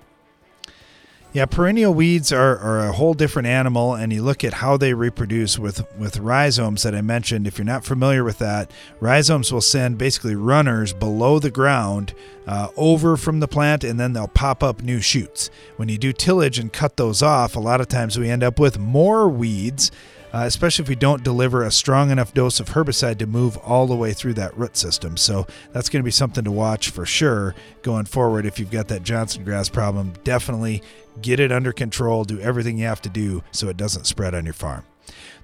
Yeah, 1.37 1.45
perennial 1.45 1.93
weeds 1.93 2.33
are, 2.33 2.57
are 2.57 2.79
a 2.79 2.93
whole 2.93 3.13
different 3.13 3.47
animal, 3.47 3.93
and 3.93 4.11
you 4.11 4.23
look 4.23 4.43
at 4.43 4.55
how 4.55 4.79
they 4.79 4.95
reproduce 4.95 5.59
with, 5.59 5.87
with 5.99 6.17
rhizomes 6.17 6.83
that 6.83 6.95
I 6.95 7.03
mentioned. 7.03 7.47
If 7.47 7.59
you're 7.59 7.67
not 7.67 7.85
familiar 7.85 8.25
with 8.25 8.39
that, 8.39 8.71
rhizomes 9.01 9.53
will 9.53 9.61
send 9.61 9.99
basically 9.99 10.35
runners 10.35 10.95
below 10.95 11.39
the 11.39 11.51
ground 11.51 12.15
uh, 12.47 12.69
over 12.79 13.19
from 13.19 13.41
the 13.41 13.49
plant, 13.49 13.85
and 13.85 14.01
then 14.01 14.15
they'll 14.15 14.29
pop 14.29 14.63
up 14.63 14.81
new 14.81 15.03
shoots. 15.03 15.51
When 15.77 15.91
you 15.91 15.99
do 15.99 16.15
tillage 16.15 16.59
and 16.59 16.73
cut 16.73 16.97
those 16.97 17.23
off, 17.23 17.55
a 17.55 17.61
lot 17.61 17.83
of 17.83 17.89
times 17.89 18.19
we 18.19 18.31
end 18.31 18.43
up 18.43 18.59
with 18.59 18.79
more 18.79 19.29
weeds. 19.29 19.91
Uh, 20.37 20.45
especially 20.45 20.83
if 20.83 20.89
we 20.91 20.95
don't 20.95 21.23
deliver 21.23 21.63
a 21.63 21.71
strong 21.71 22.11
enough 22.11 22.35
dose 22.35 22.61
of 22.61 22.69
herbicide 22.69 23.17
to 23.17 23.27
move 23.27 23.57
all 23.57 23.87
the 23.87 23.97
way 23.97 24.13
through 24.13 24.35
that 24.35 24.55
root 24.55 24.77
system. 24.77 25.17
So 25.17 25.47
that's 25.73 25.89
going 25.89 26.03
to 26.03 26.05
be 26.05 26.11
something 26.11 26.45
to 26.45 26.51
watch 26.51 26.91
for 26.91 27.07
sure 27.07 27.55
going 27.81 28.05
forward. 28.05 28.45
If 28.45 28.59
you've 28.59 28.71
got 28.71 28.89
that 28.89 29.03
Johnson 29.03 29.45
grass 29.45 29.71
problem, 29.71 30.13
definitely 30.25 30.83
get 31.23 31.41
it 31.41 31.51
under 31.51 31.73
control. 31.73 32.25
Do 32.25 32.39
everything 32.39 32.77
you 32.77 32.85
have 32.85 33.01
to 33.03 33.09
do 33.09 33.43
so 33.51 33.71
it 33.71 33.79
doesn't 33.79 34.05
spread 34.05 34.35
on 34.35 34.45
your 34.45 34.53
farm. 34.53 34.85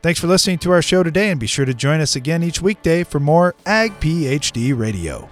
Thanks 0.02 0.20
for 0.20 0.26
listening 0.26 0.58
to 0.58 0.72
our 0.72 0.82
show 0.82 1.02
today, 1.02 1.30
and 1.30 1.40
be 1.40 1.46
sure 1.46 1.64
to 1.64 1.72
join 1.72 2.02
us 2.02 2.14
again 2.14 2.42
each 2.42 2.60
weekday 2.60 3.02
for 3.02 3.18
more 3.18 3.54
Ag 3.64 3.92
PhD 3.98 4.78
Radio. 4.78 5.30